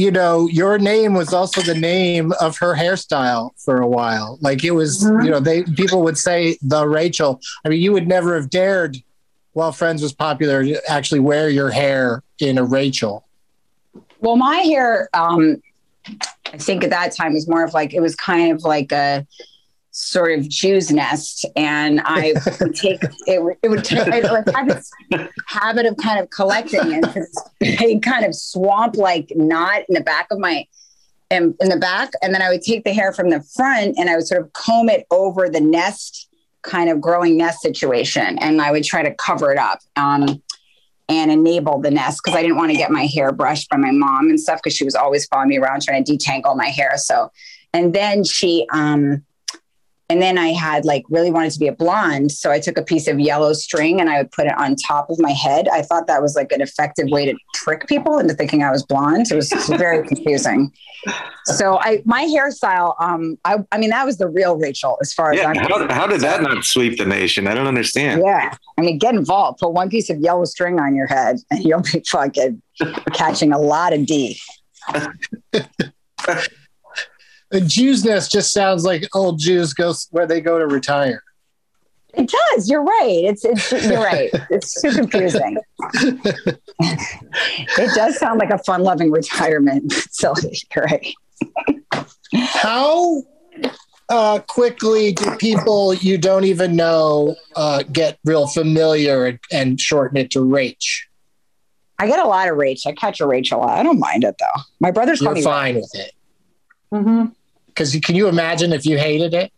you 0.00 0.10
know, 0.10 0.46
your 0.48 0.78
name 0.78 1.12
was 1.12 1.34
also 1.34 1.60
the 1.60 1.74
name 1.74 2.32
of 2.40 2.56
her 2.58 2.74
hairstyle 2.74 3.50
for 3.62 3.80
a 3.80 3.86
while. 3.86 4.38
Like 4.40 4.64
it 4.64 4.70
was, 4.70 5.04
mm-hmm. 5.04 5.24
you 5.24 5.30
know, 5.30 5.40
they 5.40 5.62
people 5.64 6.02
would 6.02 6.16
say 6.16 6.56
the 6.62 6.88
Rachel. 6.88 7.40
I 7.64 7.68
mean, 7.68 7.80
you 7.80 7.92
would 7.92 8.08
never 8.08 8.34
have 8.34 8.48
dared, 8.48 8.96
while 9.52 9.72
Friends 9.72 10.02
was 10.02 10.12
popular, 10.12 10.64
to 10.64 10.80
actually 10.90 11.20
wear 11.20 11.50
your 11.50 11.70
hair 11.70 12.22
in 12.38 12.56
a 12.56 12.64
Rachel. 12.64 13.26
Well, 14.20 14.36
my 14.36 14.56
hair, 14.56 15.10
um, 15.12 15.62
I 16.52 16.56
think 16.58 16.82
at 16.82 16.90
that 16.90 17.14
time 17.14 17.34
was 17.34 17.46
more 17.46 17.64
of 17.64 17.74
like 17.74 17.92
it 17.92 18.00
was 18.00 18.16
kind 18.16 18.52
of 18.52 18.64
like 18.64 18.92
a 18.92 19.26
sort 20.00 20.32
of 20.38 20.48
Jew's 20.48 20.90
nest, 20.90 21.44
and 21.56 22.00
I 22.04 22.34
would 22.60 22.74
take 22.74 23.02
it. 23.02 23.58
it 23.62 23.68
would 23.68 23.84
take. 23.84 24.08
I 24.08 24.20
like 24.20 24.48
had 24.54 24.68
this 24.68 24.90
habit 25.46 25.86
of 25.86 25.96
kind 25.98 26.18
of 26.18 26.30
collecting 26.30 26.94
and 26.94 27.26
a 27.62 27.98
kind 28.00 28.24
of 28.24 28.34
swamp 28.34 28.96
like 28.96 29.32
knot 29.34 29.82
in 29.88 29.94
the 29.94 30.00
back 30.00 30.28
of 30.30 30.38
my 30.38 30.66
in, 31.30 31.54
in 31.60 31.68
the 31.68 31.76
back, 31.76 32.12
and 32.22 32.34
then 32.34 32.42
I 32.42 32.48
would 32.48 32.62
take 32.62 32.84
the 32.84 32.92
hair 32.92 33.12
from 33.12 33.30
the 33.30 33.40
front 33.54 33.98
and 33.98 34.10
I 34.10 34.16
would 34.16 34.26
sort 34.26 34.42
of 34.42 34.52
comb 34.52 34.88
it 34.88 35.06
over 35.10 35.48
the 35.48 35.60
nest 35.60 36.28
kind 36.62 36.90
of 36.90 37.00
growing 37.00 37.36
nest 37.36 37.60
situation, 37.60 38.38
and 38.38 38.60
I 38.60 38.72
would 38.72 38.84
try 38.84 39.02
to 39.02 39.14
cover 39.14 39.52
it 39.52 39.58
up. 39.58 39.80
Um, 39.96 40.42
and 41.08 41.32
enable 41.32 41.80
the 41.80 41.90
nest 41.90 42.20
because 42.22 42.38
I 42.38 42.42
didn't 42.42 42.56
want 42.56 42.70
to 42.70 42.76
get 42.76 42.92
my 42.92 43.04
hair 43.04 43.32
brushed 43.32 43.68
by 43.68 43.76
my 43.76 43.90
mom 43.90 44.30
and 44.30 44.38
stuff 44.38 44.60
because 44.62 44.76
she 44.76 44.84
was 44.84 44.94
always 44.94 45.26
following 45.26 45.48
me 45.48 45.58
around 45.58 45.82
trying 45.82 46.04
to 46.04 46.12
detangle 46.12 46.56
my 46.56 46.68
hair. 46.68 46.92
So, 46.98 47.32
and 47.72 47.92
then 47.92 48.22
she, 48.22 48.64
um, 48.72 49.24
and 50.10 50.20
then 50.20 50.38
I 50.38 50.48
had 50.48 50.84
like 50.84 51.04
really 51.08 51.30
wanted 51.30 51.52
to 51.52 51.58
be 51.60 51.68
a 51.68 51.72
blonde. 51.72 52.32
So 52.32 52.50
I 52.50 52.58
took 52.58 52.76
a 52.76 52.82
piece 52.82 53.06
of 53.06 53.20
yellow 53.20 53.52
string 53.52 54.00
and 54.00 54.10
I 54.10 54.18
would 54.18 54.32
put 54.32 54.46
it 54.46 54.58
on 54.58 54.74
top 54.74 55.08
of 55.08 55.20
my 55.20 55.30
head. 55.30 55.68
I 55.68 55.82
thought 55.82 56.08
that 56.08 56.20
was 56.20 56.34
like 56.34 56.50
an 56.50 56.60
effective 56.60 57.06
way 57.10 57.26
to 57.26 57.34
trick 57.54 57.86
people 57.86 58.18
into 58.18 58.34
thinking 58.34 58.64
I 58.64 58.72
was 58.72 58.82
blonde. 58.84 59.30
It 59.30 59.36
was 59.36 59.52
very 59.68 60.04
confusing. 60.04 60.72
So 61.44 61.78
I, 61.80 62.02
my 62.04 62.24
hairstyle, 62.24 63.00
um, 63.00 63.38
I, 63.44 63.58
I 63.70 63.78
mean, 63.78 63.90
that 63.90 64.04
was 64.04 64.18
the 64.18 64.26
real 64.26 64.56
Rachel 64.56 64.98
as 65.00 65.14
far 65.14 65.32
yeah, 65.32 65.42
as 65.42 65.58
I'm 65.58 65.64
how, 65.64 65.94
how 65.94 66.06
did 66.08 66.22
that 66.22 66.42
not 66.42 66.64
sweep 66.64 66.98
the 66.98 67.06
nation? 67.06 67.46
I 67.46 67.54
don't 67.54 67.68
understand. 67.68 68.22
Yeah. 68.24 68.52
I 68.78 68.82
mean, 68.82 68.98
get 68.98 69.14
involved, 69.14 69.60
put 69.60 69.72
one 69.72 69.90
piece 69.90 70.10
of 70.10 70.18
yellow 70.18 70.44
string 70.44 70.80
on 70.80 70.96
your 70.96 71.06
head 71.06 71.36
and 71.52 71.62
you'll 71.62 71.82
be 71.82 72.02
fucking 72.08 72.60
catching 73.12 73.52
a 73.52 73.58
lot 73.58 73.92
of 73.92 74.06
D. 74.06 74.40
A 77.52 77.60
Jew's 77.60 78.04
nest 78.04 78.30
just 78.30 78.52
sounds 78.52 78.84
like 78.84 79.08
old 79.14 79.38
Jews 79.38 79.74
go 79.74 79.92
where 80.10 80.26
they 80.26 80.40
go 80.40 80.58
to 80.58 80.66
retire. 80.66 81.22
It 82.14 82.30
does. 82.30 82.68
You're 82.68 82.82
right. 82.82 83.24
It's, 83.24 83.44
it's 83.44 83.72
you're 83.72 84.02
right. 84.02 84.30
It's 84.50 84.80
too 84.80 84.92
confusing. 84.92 85.58
it 86.80 87.94
does 87.94 88.18
sound 88.18 88.40
like 88.40 88.50
a 88.50 88.58
fun-loving 88.58 89.10
retirement 89.10 89.92
facility. 89.92 90.58
You're 90.74 90.84
right. 90.84 91.14
How 92.34 93.22
uh, 94.08 94.40
quickly 94.40 95.12
do 95.12 95.36
people 95.36 95.94
you 95.94 96.18
don't 96.18 96.44
even 96.44 96.74
know 96.74 97.36
uh, 97.56 97.84
get 97.92 98.18
real 98.24 98.48
familiar 98.48 99.26
and, 99.26 99.38
and, 99.52 99.80
shorten 99.80 100.16
it 100.16 100.30
to 100.32 100.40
Rach? 100.40 101.02
I 101.98 102.06
get 102.06 102.18
a 102.18 102.26
lot 102.26 102.48
of 102.48 102.56
Rach. 102.56 102.86
I 102.86 102.92
catch 102.92 103.20
a 103.20 103.24
Rach 103.24 103.52
a 103.52 103.56
lot. 103.56 103.78
I 103.78 103.82
don't 103.82 104.00
mind 104.00 104.24
it 104.24 104.36
though. 104.38 104.60
My 104.80 104.90
brother's 104.90 105.20
You're 105.20 105.40
fine 105.42 105.76
with 105.76 105.94
it. 105.94 106.12
Mm-hmm. 106.92 107.26
Because 107.74 107.96
can 108.04 108.14
you 108.14 108.28
imagine 108.28 108.72
if 108.72 108.84
you 108.84 108.98
hated 108.98 109.34
it? 109.34 109.52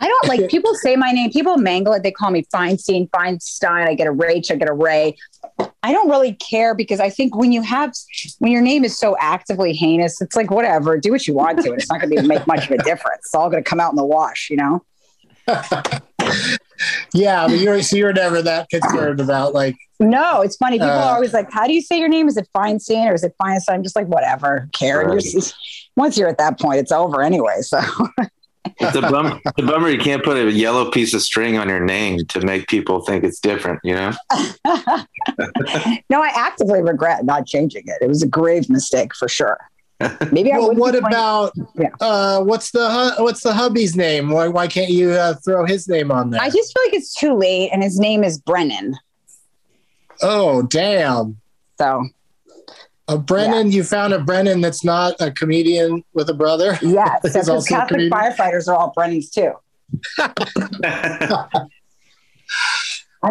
I 0.00 0.08
don't 0.08 0.28
like 0.28 0.50
people 0.50 0.74
say 0.74 0.96
my 0.96 1.12
name. 1.12 1.30
People 1.30 1.56
mangle 1.56 1.92
it. 1.94 2.02
They 2.02 2.12
call 2.12 2.30
me 2.30 2.44
Feinstein, 2.54 3.08
Feinstein. 3.10 3.86
I 3.86 3.94
get 3.94 4.06
a 4.06 4.12
Rach. 4.12 4.50
I 4.50 4.56
get 4.56 4.68
a 4.68 4.72
Ray. 4.72 5.16
I 5.82 5.92
don't 5.92 6.08
really 6.08 6.34
care 6.34 6.74
because 6.74 7.00
I 7.00 7.10
think 7.10 7.36
when 7.36 7.52
you 7.52 7.62
have 7.62 7.92
when 8.38 8.52
your 8.52 8.62
name 8.62 8.84
is 8.84 8.98
so 8.98 9.16
actively 9.18 9.72
heinous, 9.72 10.20
it's 10.20 10.36
like 10.36 10.50
whatever. 10.50 10.98
Do 10.98 11.10
what 11.12 11.26
you 11.26 11.34
want 11.34 11.62
to. 11.62 11.72
It's 11.72 11.90
not 11.90 12.00
going 12.00 12.16
to 12.16 12.22
make 12.22 12.46
much 12.46 12.66
of 12.66 12.72
a 12.72 12.78
difference. 12.78 13.20
It's 13.26 13.34
all 13.34 13.50
going 13.50 13.62
to 13.62 13.68
come 13.68 13.80
out 13.80 13.90
in 13.90 13.96
the 13.96 14.04
wash, 14.04 14.50
you 14.50 14.56
know. 14.56 14.84
yeah, 17.12 17.46
but 17.46 17.58
you're 17.58 17.82
so 17.82 17.96
you're 17.96 18.12
never 18.12 18.42
that 18.42 18.68
concerned 18.70 19.20
about 19.20 19.54
like. 19.54 19.76
No, 20.00 20.42
it's 20.42 20.56
funny. 20.56 20.78
People 20.78 20.90
uh, 20.90 21.04
are 21.04 21.14
always 21.14 21.32
like, 21.32 21.50
"How 21.52 21.66
do 21.66 21.72
you 21.72 21.80
say 21.80 21.98
your 21.98 22.08
name? 22.08 22.28
Is 22.28 22.36
it 22.36 22.48
Feinstein 22.54 23.08
or 23.08 23.14
is 23.14 23.24
it 23.24 23.34
Feinstein?" 23.40 23.74
I'm 23.74 23.82
just 23.82 23.96
like, 23.96 24.06
whatever. 24.06 24.68
Care. 24.72 25.06
Right. 25.06 25.24
You're, 25.24 25.42
once 25.96 26.18
you're 26.18 26.28
at 26.28 26.38
that 26.38 26.58
point, 26.58 26.80
it's 26.80 26.92
over 26.92 27.22
anyway. 27.22 27.60
So. 27.60 27.80
it's 28.80 28.96
a 28.96 29.02
bummer. 29.02 29.40
It's 29.44 29.62
a 29.62 29.66
bummer 29.66 29.88
you 29.88 29.98
can't 29.98 30.24
put 30.24 30.36
a 30.36 30.50
yellow 30.50 30.90
piece 30.90 31.14
of 31.14 31.22
string 31.22 31.58
on 31.58 31.68
your 31.68 31.80
name 31.84 32.26
to 32.28 32.40
make 32.40 32.66
people 32.66 33.00
think 33.02 33.24
it's 33.24 33.38
different. 33.38 33.80
You 33.84 33.94
know. 33.94 34.12
no, 36.10 36.22
I 36.22 36.30
actively 36.34 36.82
regret 36.82 37.24
not 37.24 37.46
changing 37.46 37.84
it. 37.86 37.98
It 38.00 38.08
was 38.08 38.22
a 38.22 38.28
grave 38.28 38.68
mistake 38.68 39.14
for 39.14 39.28
sure. 39.28 39.58
Maybe 40.32 40.52
I. 40.52 40.58
Well, 40.58 40.74
what 40.74 40.94
about 40.94 41.52
yeah. 41.76 41.90
uh, 42.00 42.42
what's 42.42 42.70
the 42.70 43.14
what's 43.18 43.42
the 43.42 43.52
hubby's 43.52 43.96
name? 43.96 44.30
Why 44.30 44.48
why 44.48 44.66
can't 44.66 44.90
you 44.90 45.10
uh, 45.10 45.34
throw 45.44 45.64
his 45.64 45.88
name 45.88 46.10
on 46.10 46.30
there? 46.30 46.40
I 46.40 46.50
just 46.50 46.72
feel 46.72 46.82
like 46.86 46.94
it's 46.94 47.14
too 47.14 47.34
late, 47.34 47.70
and 47.72 47.82
his 47.82 47.98
name 47.98 48.24
is 48.24 48.38
Brennan. 48.38 48.94
Oh 50.22 50.62
damn! 50.62 51.38
So 51.78 52.08
a 53.08 53.18
Brennan, 53.18 53.70
yeah. 53.70 53.76
you 53.76 53.84
found 53.84 54.14
a 54.14 54.18
Brennan 54.18 54.60
that's 54.60 54.84
not 54.84 55.14
a 55.20 55.30
comedian 55.30 56.02
with 56.14 56.28
a 56.30 56.34
brother. 56.34 56.78
Yes, 56.94 57.20
because 57.22 57.66
Catholic 57.66 58.10
firefighters 58.10 58.68
are 58.68 58.76
all 58.76 58.92
Brennans 58.96 59.30
too. 59.30 59.52
I'm 60.18 60.32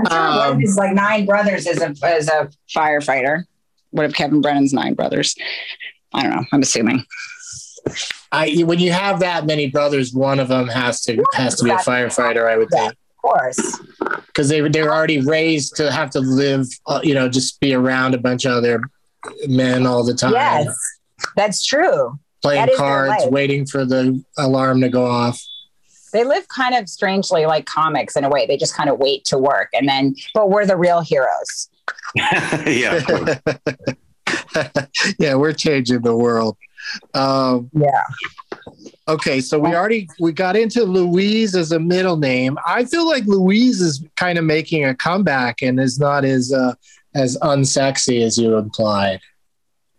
sure 0.05 0.17
um, 0.17 0.37
one 0.37 0.51
of 0.53 0.59
his 0.59 0.75
like 0.75 0.93
nine 0.93 1.25
brothers 1.25 1.65
is 1.65 1.81
a 1.81 1.95
as 2.05 2.27
a 2.27 2.49
firefighter. 2.75 3.45
What 3.91 4.05
if 4.05 4.13
Kevin 4.13 4.41
Brennan's 4.41 4.73
nine 4.73 4.95
brothers? 4.95 5.35
I 6.13 6.23
don't 6.23 6.31
know. 6.31 6.45
I'm 6.51 6.61
assuming. 6.61 7.05
I 8.31 8.63
when 8.65 8.79
you 8.79 8.91
have 8.91 9.19
that 9.19 9.45
many 9.45 9.69
brothers, 9.69 10.13
one 10.13 10.39
of 10.39 10.47
them 10.47 10.67
has 10.67 11.01
to 11.01 11.23
has 11.33 11.55
to 11.55 11.63
be 11.63 11.69
a 11.69 11.75
firefighter. 11.75 12.47
I 12.47 12.57
would 12.57 12.69
think. 12.69 12.91
Of 12.91 13.21
course. 13.21 13.79
Because 14.27 14.49
they 14.49 14.61
they 14.67 14.81
were 14.81 14.93
already 14.93 15.19
raised 15.19 15.75
to 15.77 15.91
have 15.91 16.09
to 16.11 16.19
live, 16.19 16.67
uh, 16.87 17.01
you 17.03 17.13
know, 17.13 17.29
just 17.29 17.59
be 17.59 17.73
around 17.73 18.15
a 18.15 18.17
bunch 18.17 18.45
of 18.45 18.53
other 18.53 18.81
men 19.47 19.85
all 19.85 20.03
the 20.03 20.13
time. 20.13 20.33
Yes, 20.33 20.75
that's 21.35 21.65
true. 21.65 22.19
Playing 22.41 22.67
that 22.67 22.75
cards, 22.75 23.25
waiting 23.27 23.65
for 23.65 23.85
the 23.85 24.23
alarm 24.37 24.81
to 24.81 24.89
go 24.89 25.05
off. 25.05 25.41
They 26.11 26.23
live 26.23 26.47
kind 26.47 26.75
of 26.75 26.87
strangely 26.89 27.45
like 27.45 27.65
comics 27.65 28.15
in 28.15 28.23
a 28.23 28.29
way. 28.29 28.45
They 28.45 28.57
just 28.57 28.75
kind 28.75 28.89
of 28.89 28.99
wait 28.99 29.25
to 29.25 29.37
work 29.37 29.69
and 29.73 29.87
then, 29.87 30.15
but 30.33 30.49
we're 30.49 30.65
the 30.65 30.77
real 30.77 31.01
heroes. 31.01 31.69
yeah. 32.15 33.39
yeah, 35.19 35.35
we're 35.35 35.53
changing 35.53 36.01
the 36.01 36.15
world. 36.15 36.57
Um, 37.13 37.69
yeah. 37.73 38.03
Okay, 39.07 39.41
so 39.41 39.59
we 39.59 39.75
already 39.75 40.07
we 40.19 40.31
got 40.31 40.55
into 40.55 40.83
Louise 40.83 41.55
as 41.55 41.71
a 41.71 41.79
middle 41.79 42.17
name. 42.17 42.57
I 42.65 42.85
feel 42.85 43.07
like 43.07 43.25
Louise 43.25 43.81
is 43.81 44.03
kind 44.15 44.37
of 44.37 44.45
making 44.45 44.85
a 44.85 44.95
comeback 44.95 45.61
and 45.61 45.79
is 45.79 45.99
not 45.99 46.23
as 46.25 46.53
uh, 46.53 46.73
as 47.15 47.37
unsexy 47.39 48.21
as 48.21 48.37
you 48.37 48.57
implied. 48.57 49.19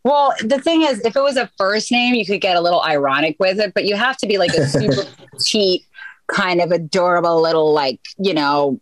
Well, 0.05 0.35
the 0.43 0.61
thing 0.61 0.83
is, 0.83 1.01
if 1.01 1.17
it 1.17 1.23
was 1.23 1.37
a 1.37 1.51
first 1.57 1.91
name, 1.91 2.15
you 2.15 2.27
could 2.27 2.43
get 2.43 2.57
a 2.57 2.61
little 2.61 2.83
ironic 2.83 3.37
with 3.41 3.59
it, 3.59 3.73
but 3.73 3.87
you 3.87 3.97
have 3.97 4.19
to 4.19 4.27
be 4.27 4.37
like 4.37 4.53
a 4.53 4.67
super 4.67 5.09
petite, 5.33 5.83
kind 6.29 6.61
of 6.61 6.71
adorable 6.71 7.41
little, 7.41 7.73
like, 7.73 8.01
you 8.19 8.35
know, 8.35 8.79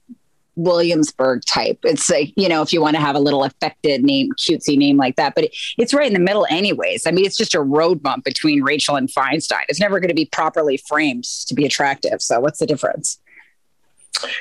Williamsburg 0.57 1.43
type. 1.47 1.79
It's 1.83 2.11
like, 2.11 2.33
you 2.37 2.49
know, 2.49 2.63
if 2.63 2.73
you 2.73 2.81
want 2.81 2.97
to 2.97 3.01
have 3.01 3.17
a 3.17 3.21
little 3.21 3.45
affected 3.45 4.03
name, 4.03 4.31
cutesy 4.33 4.77
name 4.77 4.97
like 4.97 5.17
that, 5.17 5.35
but 5.35 5.45
it, 5.45 5.57
it's 5.79 5.95
right 5.95 6.07
in 6.07 6.13
the 6.13 6.19
middle, 6.19 6.47
anyways. 6.51 7.07
I 7.07 7.11
mean, 7.11 7.25
it's 7.25 7.37
just 7.37 7.55
a 7.55 7.61
road 7.61 8.03
bump 8.03 8.25
between 8.25 8.63
Rachel 8.63 8.97
and 8.97 9.09
Feinstein. 9.09 9.63
It's 9.69 9.81
never 9.81 10.01
going 10.01 10.09
to 10.09 10.15
be 10.15 10.27
properly 10.27 10.77
framed 10.77 11.25
to 11.47 11.55
be 11.55 11.65
attractive. 11.65 12.21
So, 12.21 12.41
what's 12.41 12.59
the 12.59 12.67
difference? 12.67 13.19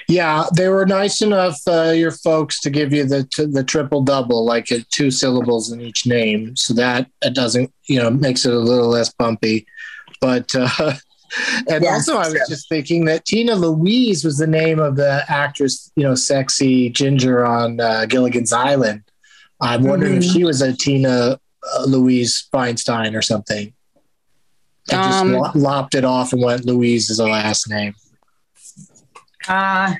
Yeah, 0.07 0.45
they 0.55 0.67
were 0.67 0.85
nice 0.85 1.21
enough, 1.21 1.59
uh, 1.67 1.91
your 1.91 2.11
folks, 2.11 2.59
to 2.61 2.69
give 2.69 2.93
you 2.93 3.05
the 3.05 3.23
t- 3.23 3.45
the 3.45 3.63
triple 3.63 4.03
double, 4.03 4.45
like 4.45 4.71
uh, 4.71 4.79
two 4.91 5.09
syllables 5.09 5.71
in 5.71 5.81
each 5.81 6.05
name, 6.05 6.55
so 6.55 6.73
that 6.75 7.07
it 7.21 7.33
doesn't, 7.33 7.73
you 7.85 7.97
know, 7.97 8.11
makes 8.11 8.45
it 8.45 8.53
a 8.53 8.59
little 8.59 8.89
less 8.89 9.11
bumpy. 9.13 9.65
But 10.19 10.53
uh, 10.55 10.93
and 11.69 11.83
Yes, 11.83 12.09
also, 12.09 12.15
I 12.17 12.25
was 12.25 12.33
true. 12.33 12.41
just 12.49 12.69
thinking 12.69 13.05
that 13.05 13.25
Tina 13.25 13.55
Louise 13.55 14.23
was 14.25 14.37
the 14.37 14.47
name 14.47 14.79
of 14.79 14.95
the 14.95 15.23
actress, 15.29 15.91
you 15.95 16.03
know, 16.03 16.15
sexy 16.15 16.89
ginger 16.89 17.45
on 17.45 17.79
uh, 17.79 18.05
Gilligan's 18.05 18.51
Island. 18.53 19.03
I'm 19.61 19.83
wondering 19.83 20.15
if 20.17 20.23
Mhm. 20.23 20.33
she 20.33 20.43
was 20.43 20.61
a 20.61 20.73
Tina 20.75 21.39
uh, 21.77 21.83
Louise 21.85 22.47
Feinstein 22.53 23.15
or 23.15 23.21
something. 23.21 23.73
I 24.89 24.93
just 24.95 25.21
Um, 25.21 25.33
lo- 25.33 25.51
lopped 25.53 25.93
it 25.95 26.03
off 26.03 26.33
and 26.33 26.41
went 26.43 26.65
Louise 26.65 27.09
as 27.11 27.19
a 27.19 27.25
last 27.25 27.69
name. 27.69 27.93
Uh, 29.47 29.93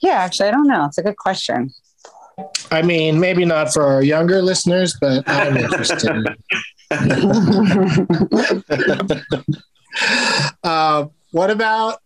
yeah, 0.00 0.14
actually, 0.24 0.48
I 0.48 0.52
don't 0.52 0.66
know. 0.66 0.84
It's 0.86 0.98
a 0.98 1.02
good 1.02 1.16
question. 1.16 1.72
I 2.70 2.82
mean, 2.82 3.18
maybe 3.20 3.44
not 3.44 3.72
for 3.72 3.84
our 3.84 4.02
younger 4.02 4.42
listeners, 4.42 4.96
but 5.00 5.22
I'm 5.28 5.56
interested. 5.64 6.26
uh, 10.62 11.06
what 11.32 11.50
about? 11.50 12.00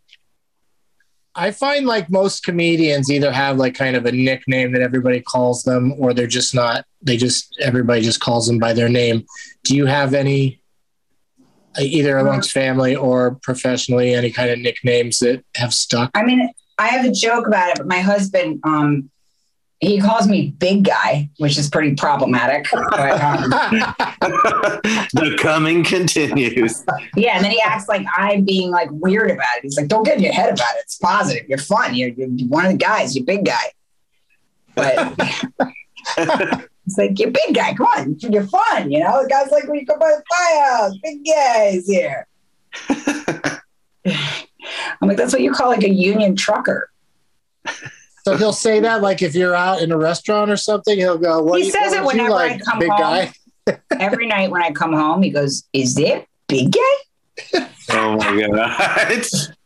I 1.34 1.50
find 1.50 1.86
like 1.86 2.10
most 2.10 2.44
comedians 2.44 3.10
either 3.10 3.32
have 3.32 3.56
like 3.56 3.74
kind 3.74 3.96
of 3.96 4.04
a 4.04 4.12
nickname 4.12 4.72
that 4.72 4.82
everybody 4.82 5.20
calls 5.20 5.62
them, 5.62 5.94
or 5.98 6.12
they're 6.12 6.26
just 6.26 6.54
not. 6.54 6.84
They 7.00 7.16
just 7.16 7.56
everybody 7.60 8.02
just 8.02 8.20
calls 8.20 8.46
them 8.46 8.58
by 8.58 8.72
their 8.74 8.88
name. 8.88 9.24
Do 9.64 9.74
you 9.74 9.86
have 9.86 10.12
any, 10.12 10.60
uh, 11.78 11.82
either 11.82 12.18
amongst 12.18 12.52
family 12.52 12.94
or 12.94 13.36
professionally, 13.42 14.12
any 14.12 14.30
kind 14.30 14.50
of 14.50 14.58
nicknames 14.58 15.20
that 15.20 15.42
have 15.56 15.72
stuck? 15.72 16.10
I 16.14 16.22
mean, 16.22 16.50
I 16.78 16.88
have 16.88 17.06
a 17.06 17.12
joke 17.12 17.46
about 17.46 17.70
it, 17.70 17.76
but 17.78 17.86
my 17.86 18.00
husband, 18.00 18.60
um, 18.64 19.10
he 19.82 20.00
calls 20.00 20.28
me 20.28 20.54
big 20.58 20.84
guy, 20.84 21.28
which 21.38 21.58
is 21.58 21.68
pretty 21.68 21.96
problematic. 21.96 22.66
But, 22.70 23.20
um, 23.20 23.50
the 25.12 25.36
coming 25.40 25.82
continues. 25.82 26.84
yeah, 27.16 27.32
and 27.34 27.44
then 27.44 27.50
he 27.50 27.60
acts 27.60 27.88
like 27.88 28.06
I'm 28.16 28.44
being 28.44 28.70
like 28.70 28.88
weird 28.92 29.32
about 29.32 29.56
it. 29.56 29.64
He's 29.64 29.76
like, 29.76 29.88
"Don't 29.88 30.04
get 30.04 30.18
in 30.18 30.22
your 30.22 30.32
head 30.32 30.52
about 30.54 30.76
it. 30.76 30.82
It's 30.82 30.98
positive. 30.98 31.48
You're 31.48 31.58
fun. 31.58 31.96
You're, 31.96 32.10
you're 32.10 32.28
one 32.48 32.64
of 32.64 32.70
the 32.70 32.78
guys. 32.78 33.16
You're 33.16 33.24
big 33.24 33.44
guy." 33.44 33.72
But 34.76 35.14
it's 36.16 36.96
like 36.96 37.18
you're 37.18 37.32
big 37.32 37.52
guy. 37.52 37.74
Come 37.74 37.86
on, 37.86 38.16
you're 38.20 38.46
fun. 38.46 38.90
You 38.90 39.00
know, 39.00 39.24
the 39.24 39.28
guys 39.28 39.50
like 39.50 39.66
when 39.66 39.80
you 39.80 39.86
come 39.86 39.98
by 39.98 40.12
the 40.12 40.22
firehouse. 40.30 40.96
Big 41.02 41.26
guys 41.26 41.88
here. 41.88 42.28
I'm 45.00 45.08
like, 45.08 45.16
that's 45.16 45.32
what 45.32 45.42
you 45.42 45.50
call 45.50 45.70
like 45.70 45.82
a 45.82 45.90
union 45.90 46.36
trucker. 46.36 46.88
So 48.24 48.36
he'll 48.36 48.52
say 48.52 48.78
that 48.80 49.02
like 49.02 49.20
if 49.22 49.34
you're 49.34 49.54
out 49.54 49.82
in 49.82 49.90
a 49.92 49.96
restaurant 49.98 50.50
or 50.50 50.56
something, 50.56 50.96
he'll 50.96 51.18
go. 51.18 51.42
What 51.42 51.60
He 51.60 51.66
you- 51.66 51.72
says 51.72 51.90
what 51.92 51.98
it 51.98 52.04
would 52.04 52.16
you 52.16 52.22
whenever 52.32 52.54
I 52.54 52.58
come 52.58 52.78
big 52.78 52.90
home. 52.90 53.00
guy. 53.00 53.32
Every 54.00 54.26
night 54.26 54.50
when 54.50 54.62
I 54.62 54.70
come 54.72 54.92
home, 54.92 55.22
he 55.22 55.30
goes, 55.30 55.64
"Is 55.72 55.94
there 55.94 56.24
big 56.48 56.72
guy?" 56.72 57.68
Oh 57.90 58.16
my 58.16 58.46
god. 58.48 59.22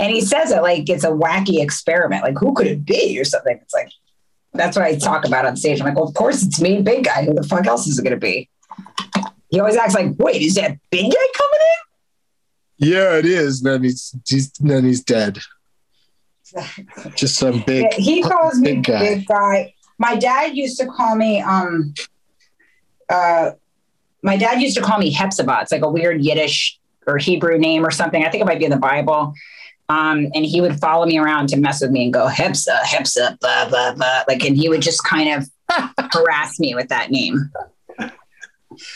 And 0.00 0.10
he 0.12 0.20
says 0.22 0.50
it 0.50 0.60
like 0.60 0.88
it's 0.90 1.04
a 1.04 1.10
wacky 1.10 1.62
experiment. 1.62 2.24
Like, 2.24 2.36
who 2.38 2.52
could 2.52 2.66
it 2.66 2.84
be 2.84 3.16
or 3.20 3.24
something? 3.24 3.60
It's 3.62 3.72
like, 3.72 3.90
that's 4.52 4.76
what 4.76 4.84
I 4.84 4.96
talk 4.96 5.24
about 5.24 5.46
on 5.46 5.56
stage. 5.56 5.78
I'm 5.78 5.86
like, 5.86 5.94
well, 5.94 6.08
of 6.08 6.14
course 6.14 6.42
it's 6.42 6.60
me, 6.60 6.82
big 6.82 7.04
guy. 7.04 7.24
Who 7.24 7.32
the 7.34 7.44
fuck 7.44 7.64
else 7.64 7.86
is 7.86 7.96
it 7.96 8.02
going 8.02 8.10
to 8.10 8.18
be? 8.18 8.48
He 9.50 9.60
always 9.60 9.76
acts 9.76 9.94
like, 9.94 10.14
wait, 10.18 10.42
is 10.42 10.56
that 10.56 10.78
big 10.90 11.04
guy 11.04 11.26
coming 11.36 11.60
in? 12.80 12.88
Yeah, 12.88 13.18
it 13.18 13.24
is. 13.26 13.60
Then 13.60 13.84
he's, 13.84 14.16
he's 14.26 14.50
then 14.58 14.84
he's 14.84 15.02
dead. 15.04 15.38
In? 16.54 17.12
Just 17.14 17.36
some 17.36 17.62
big. 17.66 17.92
he 17.94 18.22
calls 18.22 18.58
me 18.58 18.74
big 18.74 18.84
guy. 18.84 19.00
big 19.00 19.26
guy. 19.26 19.74
My 19.98 20.16
dad 20.16 20.56
used 20.56 20.78
to 20.78 20.86
call 20.86 21.16
me, 21.16 21.40
um, 21.40 21.94
uh, 23.08 23.52
my 24.22 24.36
dad 24.36 24.60
used 24.60 24.76
to 24.76 24.82
call 24.82 24.98
me 24.98 25.10
Hepzibah. 25.10 25.60
It's 25.62 25.72
like 25.72 25.82
a 25.82 25.88
weird 25.88 26.22
Yiddish 26.22 26.78
or 27.06 27.18
Hebrew 27.18 27.58
name 27.58 27.84
or 27.84 27.90
something. 27.90 28.24
I 28.24 28.30
think 28.30 28.42
it 28.42 28.46
might 28.46 28.58
be 28.58 28.64
in 28.64 28.70
the 28.70 28.76
Bible. 28.76 29.34
Um, 29.88 30.28
and 30.34 30.44
he 30.44 30.60
would 30.60 30.78
follow 30.78 31.06
me 31.06 31.18
around 31.18 31.48
to 31.48 31.56
mess 31.56 31.80
with 31.80 31.90
me 31.90 32.04
and 32.04 32.12
go 32.12 32.28
Hepsa, 32.28 32.80
Hepsa, 32.80 33.40
blah 33.40 33.68
blah 33.68 33.94
blah. 33.94 34.24
Like, 34.28 34.44
and 34.44 34.56
he 34.56 34.68
would 34.68 34.82
just 34.82 35.02
kind 35.02 35.42
of 35.42 35.50
harass 36.12 36.60
me 36.60 36.74
with 36.74 36.88
that 36.88 37.10
name. 37.10 37.50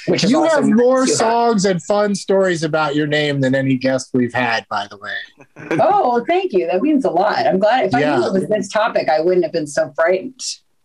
Which 0.07 0.25
is 0.25 0.31
You 0.31 0.43
also 0.43 0.63
have 0.63 0.69
more 0.69 1.07
too 1.07 1.13
songs 1.13 1.65
and 1.65 1.83
fun 1.83 2.15
stories 2.15 2.63
about 2.63 2.95
your 2.95 3.07
name 3.07 3.41
than 3.41 3.55
any 3.55 3.77
guest 3.77 4.11
we've 4.13 4.35
had, 4.35 4.67
by 4.69 4.87
the 4.89 4.97
way. 4.97 5.17
Oh, 5.81 6.09
well, 6.11 6.25
thank 6.27 6.53
you. 6.53 6.67
That 6.67 6.83
means 6.83 7.05
a 7.05 7.11
lot. 7.11 7.47
I'm 7.47 7.59
glad. 7.59 7.87
If 7.87 7.95
I 7.95 8.01
knew 8.01 8.27
it 8.27 8.33
was 8.33 8.49
this 8.49 8.69
topic, 8.69 9.09
I 9.09 9.21
wouldn't 9.21 9.45
have 9.45 9.53
been 9.53 9.67
so 9.67 9.93
frightened. 9.95 10.41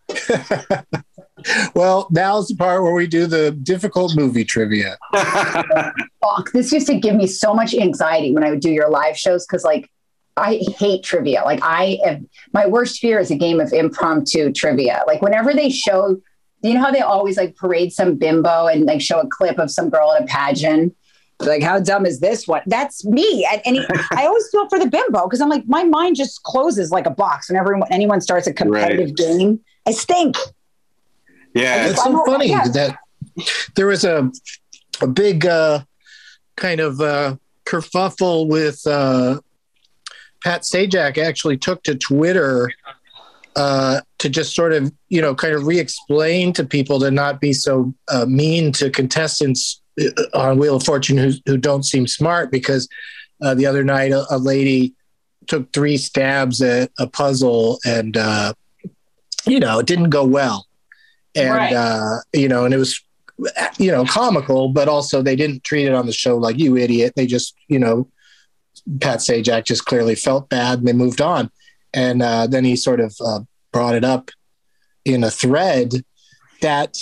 Well, 1.75 2.07
now's 2.11 2.47
the 2.47 2.55
part 2.55 2.81
where 2.81 2.93
we 2.93 3.07
do 3.07 3.27
the 3.27 3.51
difficult 3.51 4.15
movie 4.15 4.43
trivia. 4.43 4.97
fuck. 5.13 6.51
This 6.51 6.71
used 6.71 6.87
to 6.87 6.99
give 6.99 7.15
me 7.15 7.27
so 7.27 7.53
much 7.53 7.73
anxiety 7.75 8.33
when 8.33 8.43
I 8.43 8.49
would 8.49 8.59
do 8.59 8.71
your 8.71 8.89
live 8.89 9.17
shows 9.17 9.45
because, 9.45 9.63
like, 9.63 9.89
I 10.35 10.61
hate 10.77 11.03
trivia. 11.03 11.43
Like, 11.43 11.59
I 11.63 11.99
am, 12.05 12.29
my 12.53 12.65
worst 12.67 12.99
fear 12.99 13.19
is 13.19 13.31
a 13.31 13.35
game 13.35 13.59
of 13.59 13.71
impromptu 13.71 14.51
trivia. 14.51 15.03
Like, 15.07 15.21
whenever 15.21 15.53
they 15.53 15.69
show, 15.69 16.17
you 16.61 16.73
know 16.73 16.81
how 16.81 16.91
they 16.91 17.01
always 17.01 17.37
like 17.37 17.55
parade 17.55 17.91
some 17.93 18.15
bimbo 18.15 18.67
and 18.67 18.85
like 18.85 19.01
show 19.01 19.19
a 19.19 19.27
clip 19.27 19.59
of 19.59 19.69
some 19.71 19.89
girl 19.89 20.11
at 20.13 20.23
a 20.23 20.25
pageant? 20.25 20.95
Like, 21.39 21.61
how 21.61 21.79
dumb 21.79 22.07
is 22.07 22.19
this 22.19 22.47
one? 22.47 22.63
That's 22.65 23.05
me. 23.05 23.47
And, 23.51 23.61
and 23.65 23.85
I 24.11 24.25
always 24.25 24.49
feel 24.49 24.67
for 24.69 24.79
the 24.79 24.87
bimbo 24.87 25.25
because 25.27 25.39
I'm 25.39 25.49
like, 25.49 25.67
my 25.67 25.83
mind 25.83 26.15
just 26.15 26.41
closes 26.41 26.89
like 26.89 27.05
a 27.05 27.11
box 27.11 27.47
whenever 27.49 27.77
anyone 27.91 28.21
starts 28.21 28.47
a 28.47 28.53
competitive 28.53 29.15
game. 29.15 29.59
I 29.85 29.91
stink. 29.91 30.35
yeah. 31.53 31.87
It's 31.89 32.03
so 32.03 32.25
funny 32.25 32.49
Yeah. 32.49 32.67
that 32.69 32.97
there 33.75 33.85
was 33.85 34.03
a 34.03 34.31
a 34.99 35.05
big 35.07 35.45
uh, 35.45 35.81
kind 36.55 36.79
of 36.79 36.99
uh, 36.99 37.35
kerfuffle 37.65 38.47
with 38.47 38.81
uh, 38.87 39.39
Pat 40.43 40.63
Sajak. 40.63 41.19
Actually, 41.19 41.57
took 41.57 41.83
to 41.83 41.93
Twitter 41.93 42.71
uh, 43.57 44.01
to 44.19 44.29
just 44.29 44.55
sort 44.55 44.71
of 44.71 44.91
you 45.09 45.19
know 45.19 45.33
kind 45.33 45.53
of 45.55 45.65
re-explain 45.65 46.53
to 46.53 46.63
people 46.63 46.99
to 46.99 47.09
not 47.09 47.41
be 47.41 47.51
so 47.51 47.93
uh, 48.09 48.25
mean 48.25 48.71
to 48.71 48.89
contestants 48.91 49.81
uh, 49.99 50.05
on 50.37 50.59
Wheel 50.59 50.75
of 50.75 50.83
Fortune 50.83 51.17
who 51.17 51.31
who 51.47 51.57
don't 51.57 51.83
seem 51.83 52.05
smart 52.07 52.51
because 52.51 52.87
uh, 53.41 53.55
the 53.55 53.65
other 53.65 53.83
night 53.83 54.11
a, 54.11 54.25
a 54.29 54.37
lady 54.37 54.93
took 55.47 55.73
three 55.73 55.97
stabs 55.97 56.61
at 56.61 56.91
a 56.99 57.07
puzzle 57.07 57.79
and 57.83 58.15
uh, 58.15 58.53
you 59.45 59.59
know 59.59 59.79
it 59.79 59.87
didn't 59.87 60.11
go 60.11 60.23
well. 60.23 60.67
And 61.35 61.53
Right. 61.55 61.73
uh, 61.73 62.17
you 62.33 62.47
know 62.47 62.63
and 62.65 62.73
it 62.73 62.77
was 62.77 63.01
you 63.79 63.91
know 63.91 64.05
comical 64.05 64.69
but 64.69 64.87
also 64.87 65.21
they 65.23 65.35
didn't 65.35 65.63
treat 65.63 65.85
it 65.87 65.93
on 65.93 66.05
the 66.05 66.13
show 66.13 66.37
like 66.37 66.59
you 66.59 66.77
idiot. 66.77 67.13
They 67.15 67.25
just 67.25 67.55
you 67.67 67.79
know 67.79 68.07
pat 69.01 69.19
sajak 69.19 69.63
just 69.65 69.85
clearly 69.85 70.13
felt 70.15 70.47
bad 70.49 70.79
and 70.79 70.87
they 70.87 70.93
moved 70.93 71.21
on 71.21 71.49
and 71.97 72.21
uh, 72.21 72.45
then 72.47 72.63
he 72.63 72.75
sort 72.75 72.99
of 72.99 73.15
uh, 73.25 73.39
brought 73.73 73.95
it 73.95 74.03
up 74.05 74.29
in 75.03 75.23
a 75.23 75.31
thread 75.31 75.89
that 76.61 76.97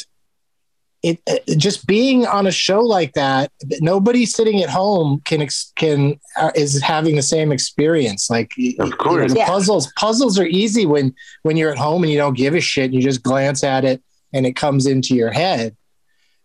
it, 1.04 1.20
it 1.28 1.58
just 1.58 1.86
being 1.86 2.26
on 2.26 2.48
a 2.48 2.52
show 2.52 2.80
like 2.82 3.14
that 3.14 3.52
nobody 3.80 4.26
sitting 4.26 4.62
at 4.64 4.70
home 4.70 5.22
can 5.26 5.42
ex- 5.42 5.72
can 5.76 6.20
uh, 6.38 6.52
is 6.56 6.82
having 6.82 7.16
the 7.16 7.22
same 7.22 7.52
experience 7.52 8.30
like 8.30 8.54
Of 8.80 8.98
course. 8.98 9.30
you 9.30 9.36
know, 9.36 9.42
Yeah. 9.42 9.48
puzzles 9.48 9.92
puzzles 9.98 10.40
are 10.40 10.48
easy 10.48 10.86
when 10.86 11.14
when 11.44 11.58
you're 11.58 11.72
at 11.72 11.78
home 11.78 12.02
and 12.04 12.12
you 12.12 12.18
don't 12.18 12.38
give 12.38 12.56
a 12.56 12.62
shit 12.62 12.86
and 12.86 12.96
you 12.96 13.02
just 13.02 13.22
glance 13.22 13.64
at 13.64 13.84
it 13.86 14.02
and 14.34 14.46
it 14.48 14.56
comes 14.56 14.88
into 14.88 15.14
your 15.16 15.32
head 15.32 15.76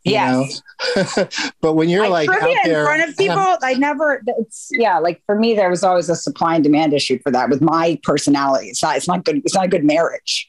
Yes. 0.05 0.63
know? 0.97 1.29
but 1.61 1.75
when 1.75 1.89
you're 1.89 2.09
like, 2.09 2.29
trivia 2.29 2.57
out 2.57 2.65
there 2.65 2.81
in 2.81 2.87
front 2.87 3.11
of 3.11 3.17
people, 3.17 3.37
have- 3.37 3.59
I 3.63 3.75
never. 3.75 4.23
It's 4.27 4.69
yeah. 4.73 4.99
Like 4.99 5.23
for 5.27 5.39
me, 5.39 5.55
there 5.55 5.69
was 5.69 5.85
always 5.85 6.09
a 6.09 6.17
supply 6.17 6.55
and 6.55 6.65
demand 6.65 6.93
issue 6.95 7.19
for 7.23 7.31
that 7.33 7.51
with 7.51 7.61
my 7.61 7.99
personality. 8.03 8.69
It's 8.69 8.83
not. 8.83 8.97
It's 8.97 9.09
not 9.09 9.25
good. 9.25 9.43
It's 9.45 9.55
not 9.55 9.67
a 9.67 9.69
good 9.69 9.85
marriage. 9.85 10.49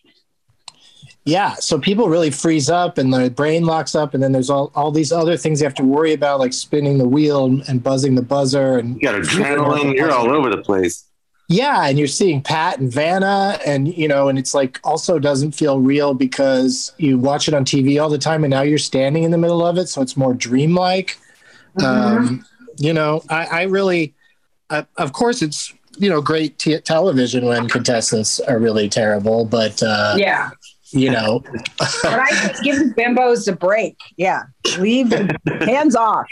yeah 1.25 1.53
so 1.53 1.77
people 1.79 2.09
really 2.09 2.31
freeze 2.31 2.67
up 2.67 2.97
and 2.97 3.13
their 3.13 3.29
brain 3.29 3.63
locks 3.63 3.93
up 3.93 4.15
and 4.15 4.23
then 4.23 4.31
there's 4.31 4.49
all, 4.49 4.71
all 4.73 4.91
these 4.91 5.11
other 5.11 5.37
things 5.37 5.61
you 5.61 5.65
have 5.65 5.75
to 5.75 5.83
worry 5.83 6.13
about 6.13 6.39
like 6.39 6.51
spinning 6.51 6.97
the 6.97 7.07
wheel 7.07 7.45
and, 7.45 7.61
and 7.69 7.83
buzzing 7.83 8.15
the 8.15 8.23
buzzer 8.23 8.79
and 8.79 8.95
You 8.95 9.01
got 9.01 9.21
adrenaline. 9.21 9.93
You're 9.95 10.11
all 10.11 10.31
over 10.31 10.49
the 10.49 10.63
place. 10.63 11.05
Yeah 11.51 11.87
and 11.87 11.99
you're 11.99 12.07
seeing 12.07 12.41
pat 12.41 12.79
and 12.79 12.91
vanna 12.93 13.59
and 13.65 13.87
you 13.95 14.07
know 14.07 14.29
and 14.29 14.39
it's 14.39 14.53
like 14.53 14.79
also 14.83 15.19
doesn't 15.19 15.51
feel 15.51 15.79
real 15.79 16.13
because 16.13 16.93
you 16.97 17.17
watch 17.17 17.47
it 17.47 17.53
on 17.53 17.65
tv 17.65 18.01
all 18.01 18.09
the 18.09 18.17
time 18.17 18.43
and 18.43 18.51
now 18.51 18.61
you're 18.61 18.77
standing 18.77 19.23
in 19.23 19.31
the 19.31 19.37
middle 19.37 19.65
of 19.65 19.77
it 19.77 19.87
so 19.87 20.01
it's 20.01 20.15
more 20.15 20.33
dreamlike 20.33 21.17
um, 21.83 22.45
you 22.77 22.93
know 22.93 23.21
i, 23.29 23.45
I 23.45 23.61
really 23.63 24.13
I, 24.69 24.85
of 24.97 25.13
course 25.13 25.41
it's 25.41 25.73
you 25.97 26.09
know 26.09 26.21
great 26.21 26.57
t- 26.57 26.79
television 26.79 27.45
when 27.45 27.67
contestants 27.67 28.39
are 28.39 28.57
really 28.59 28.87
terrible 28.89 29.43
but 29.45 29.81
uh, 29.83 30.15
Yeah. 30.17 30.51
you 30.91 31.11
know 31.11 31.43
But 32.03 32.19
I 32.19 32.29
just 32.47 32.63
give 32.63 32.77
the 32.77 32.93
bimbos 32.97 33.47
a 33.47 33.55
break. 33.55 33.97
Yeah, 34.17 34.43
leave 34.77 35.11
hands 35.61 35.95
off. 35.95 36.27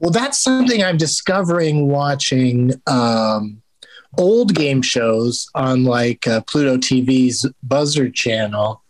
Well, 0.00 0.10
that's 0.10 0.38
something 0.40 0.82
I'm 0.82 0.96
discovering 0.98 1.88
watching 1.88 2.72
um, 2.86 3.62
old 4.18 4.54
game 4.54 4.82
shows 4.82 5.48
on 5.54 5.84
like 5.84 6.26
uh, 6.26 6.40
Pluto 6.42 6.76
TV's 6.76 7.48
Buzzr 7.66 8.12
channel, 8.12 8.82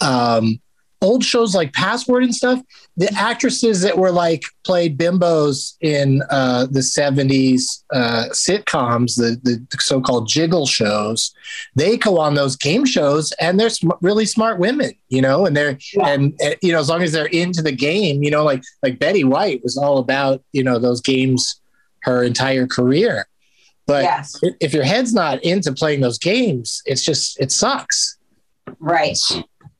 um, 0.00 0.60
old 1.02 1.22
shows 1.22 1.54
like 1.54 1.72
Password 1.72 2.24
and 2.24 2.34
stuff, 2.34 2.60
the 2.96 3.12
actresses 3.14 3.82
that 3.82 3.98
were 3.98 4.10
like 4.10 4.42
played 4.64 4.96
bimbos 4.96 5.76
in 5.82 6.22
uh, 6.30 6.66
the 6.66 6.80
70s 6.80 7.82
uh, 7.92 8.24
sitcoms, 8.32 9.16
the, 9.16 9.38
the 9.42 9.64
so-called 9.78 10.26
jiggle 10.26 10.66
shows, 10.66 11.34
they 11.74 11.96
go 11.98 12.18
on 12.18 12.34
those 12.34 12.56
game 12.56 12.86
shows 12.86 13.32
and 13.32 13.60
they're 13.60 13.68
sm- 13.70 13.90
really 14.00 14.24
smart 14.24 14.58
women, 14.58 14.92
you 15.10 15.20
know, 15.20 15.44
and 15.44 15.54
they're, 15.56 15.78
Yeah. 15.94 16.08
and, 16.08 16.34
and, 16.40 16.56
you 16.62 16.72
know, 16.72 16.80
as 16.80 16.88
long 16.88 17.02
as 17.02 17.12
they're 17.12 17.26
into 17.26 17.60
the 17.62 17.72
game, 17.72 18.22
you 18.22 18.30
know, 18.30 18.42
like, 18.42 18.62
like 18.82 18.98
Betty 18.98 19.22
White 19.24 19.62
was 19.62 19.76
all 19.76 19.98
about, 19.98 20.42
you 20.52 20.64
know, 20.64 20.78
those 20.78 21.02
games 21.02 21.60
her 22.02 22.22
entire 22.22 22.66
career. 22.66 23.26
But 23.86 24.02
yes, 24.04 24.34
if- 24.42 24.54
if 24.60 24.74
your 24.74 24.84
head's 24.84 25.14
not 25.14 25.42
into 25.44 25.72
playing 25.72 26.00
those 26.00 26.18
games, 26.18 26.82
it's 26.86 27.04
just, 27.04 27.38
it 27.40 27.52
sucks. 27.52 28.16
right, 28.80 29.18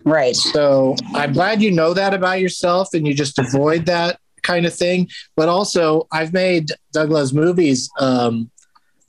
right. 0.04 0.36
So 0.36 0.94
I'm 1.14 1.32
glad 1.32 1.60
you 1.60 1.70
know 1.72 1.92
that 1.94 2.14
about 2.14 2.40
yourself 2.40 2.94
and 2.94 3.06
you 3.06 3.14
just 3.14 3.38
avoid 3.38 3.86
that 3.86 4.20
kind 4.42 4.64
of 4.64 4.72
thing. 4.74 5.08
But 5.34 5.48
also, 5.48 6.06
I've 6.12 6.32
made 6.32 6.70
Doug 6.92 7.10
Loves 7.10 7.32
movies. 7.34 7.90
Um, 7.98 8.50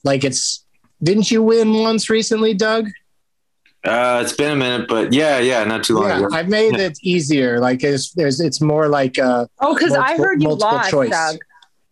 like 0.04 0.24
it's, 0.24 0.66
didn't 1.04 1.30
you 1.30 1.44
win 1.44 1.74
once 1.76 2.10
recently, 2.10 2.56
Doug? 2.56 2.90
Uh, 3.84 4.20
it's 4.24 4.34
been 4.34 4.52
a 4.52 4.56
minute, 4.56 4.88
but 4.90 5.14
yeah, 5.14 5.38
yeah, 5.38 5.64
not 5.64 5.84
too 5.84 5.96
long 5.96 6.10
Yeah, 6.10 6.18
ago. 6.26 6.30
I've 6.36 6.50
made 6.50 6.76
it 6.76 6.98
easier. 7.04 7.60
Like 7.60 7.84
it's, 7.84 8.14
there's, 8.14 8.40
it's 8.40 8.60
more 8.60 8.88
like, 8.88 9.20
uh, 9.20 9.46
Oh, 9.60 9.76
because 9.76 9.94
I 9.94 10.18
heard 10.18 10.42
you 10.42 10.48
multiple 10.50 10.72
lost, 10.76 10.90
choice. 10.90 11.12
Doug. 11.12 11.38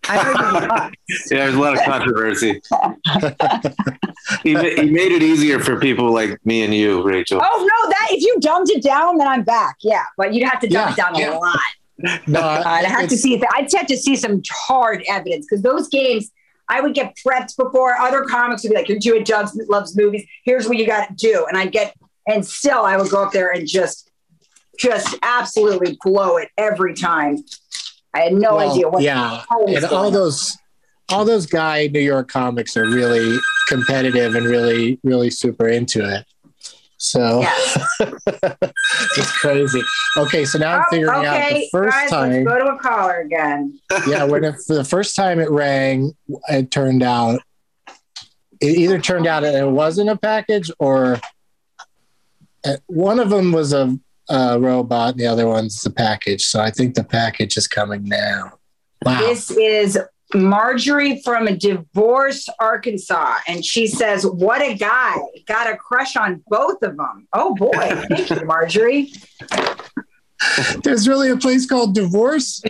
I 0.07 0.17
heard 0.23 0.37
you 0.37 0.67
lost. 0.69 0.95
Yeah, 1.31 1.37
there's 1.45 1.55
a 1.55 1.59
lot 1.59 1.73
of 1.77 1.83
controversy. 1.83 2.61
he, 4.43 4.49
he 4.49 4.89
made 4.89 5.11
it 5.11 5.23
easier 5.23 5.59
for 5.59 5.79
people 5.79 6.11
like 6.11 6.43
me 6.45 6.63
and 6.63 6.73
you, 6.73 7.03
Rachel. 7.03 7.41
Oh 7.43 7.57
no, 7.59 7.89
that 7.89 8.07
if 8.11 8.21
you 8.21 8.37
dumbed 8.39 8.69
it 8.69 8.83
down, 8.83 9.17
then 9.17 9.27
I'm 9.27 9.43
back. 9.43 9.77
Yeah, 9.81 10.03
but 10.17 10.33
you'd 10.33 10.47
have 10.47 10.59
to 10.61 10.67
dumb 10.67 10.87
Yeah, 10.87 10.93
it 10.93 10.97
down 10.97 11.15
yeah. 11.15 11.37
a 11.37 11.39
lot. 11.39 11.59
no, 12.27 12.41
I'd 12.41 12.85
have 12.85 13.07
to 13.09 13.17
see. 13.17 13.35
If, 13.35 13.43
I'd 13.53 13.71
have 13.73 13.87
to 13.87 13.97
see 13.97 14.15
some 14.15 14.41
hard 14.49 15.03
evidence 15.07 15.45
because 15.49 15.61
those 15.61 15.87
games, 15.87 16.31
I 16.67 16.81
would 16.81 16.93
get 16.93 17.15
prepped 17.25 17.55
before 17.55 17.95
other 17.95 18.25
comics 18.25 18.63
would 18.63 18.69
be 18.69 18.75
like, 18.75 18.89
"You're 18.89 18.99
doing 18.99 19.23
Doug 19.23 19.49
loves 19.69 19.95
movies. 19.95 20.25
Here's 20.43 20.67
what 20.67 20.77
you 20.77 20.85
got 20.85 21.07
to 21.07 21.13
do," 21.15 21.45
and 21.47 21.57
I'd 21.57 21.71
get, 21.71 21.95
and 22.27 22.45
still 22.45 22.83
I 22.83 22.97
would 22.97 23.09
go 23.09 23.23
up 23.23 23.31
there 23.31 23.51
and 23.51 23.65
just, 23.65 24.11
just 24.77 25.15
absolutely 25.21 25.97
blow 26.03 26.37
it 26.37 26.49
every 26.57 26.93
time. 26.93 27.43
I 28.15 28.21
had 28.21 28.33
no 28.33 28.55
well, 28.55 28.71
idea 28.71 28.89
what. 28.89 29.03
yeah. 29.03 29.43
And 29.67 29.85
all 29.85 30.07
on. 30.07 30.13
those, 30.13 30.57
all 31.09 31.25
those 31.25 31.45
guy 31.45 31.87
New 31.87 31.99
York 31.99 32.29
comics 32.29 32.75
are 32.77 32.85
really 32.87 33.37
competitive 33.67 34.35
and 34.35 34.45
really, 34.45 34.99
really 35.03 35.29
super 35.29 35.67
into 35.67 35.99
it. 36.03 36.25
So 36.97 37.43
it's 37.99 39.31
crazy. 39.39 39.81
Okay, 40.17 40.45
so 40.45 40.57
now 40.57 40.77
I'm 40.77 40.81
Oh, 40.87 40.89
figuring 40.91 41.25
out 41.25 41.49
the 41.49 41.67
first 41.71 41.91
guys, 41.95 42.09
time. 42.09 42.43
Go 42.45 42.57
to 42.57 42.65
a 42.67 42.79
caller 42.79 43.19
again. 43.19 43.77
yeah, 44.07 44.23
when 44.23 44.45
it, 44.45 44.55
for 44.65 44.75
the 44.75 44.85
first 44.85 45.15
time 45.15 45.39
it 45.39 45.51
rang, 45.51 46.15
it 46.49 46.71
turned 46.71 47.03
out 47.03 47.41
it 48.61 48.77
either 48.77 48.99
turned 48.99 49.27
out 49.27 49.43
it 49.43 49.67
wasn't 49.67 50.09
a 50.09 50.15
package 50.15 50.71
or 50.79 51.19
uh, 52.65 52.77
one 52.87 53.19
of 53.19 53.29
them 53.29 53.51
was 53.51 53.73
a, 53.73 53.99
a 54.29 54.59
robot, 54.59 55.11
and 55.11 55.19
the 55.19 55.27
other 55.27 55.47
one's 55.47 55.81
the 55.81 55.89
package. 55.89 56.45
So 56.45 56.59
I 56.59 56.71
think 56.71 56.95
the 56.95 57.03
package 57.03 57.57
is 57.57 57.67
coming 57.67 58.03
now. 58.05 58.53
Wow. 59.03 59.19
This 59.19 59.51
is 59.51 59.99
Marjorie 60.33 61.21
from 61.23 61.47
a 61.47 61.55
Divorce, 61.55 62.47
Arkansas. 62.59 63.37
And 63.47 63.63
she 63.63 63.87
says, 63.87 64.25
What 64.25 64.61
a 64.61 64.75
guy. 64.75 65.15
Got 65.45 65.71
a 65.71 65.77
crush 65.77 66.15
on 66.15 66.43
both 66.47 66.81
of 66.81 66.97
them. 66.97 67.27
Oh 67.33 67.55
boy. 67.55 67.71
Thank 67.73 68.29
you, 68.29 68.45
Marjorie. 68.45 69.11
There's 70.83 71.07
really 71.07 71.29
a 71.29 71.37
place 71.37 71.65
called 71.65 71.95
Divorce. 71.95 72.61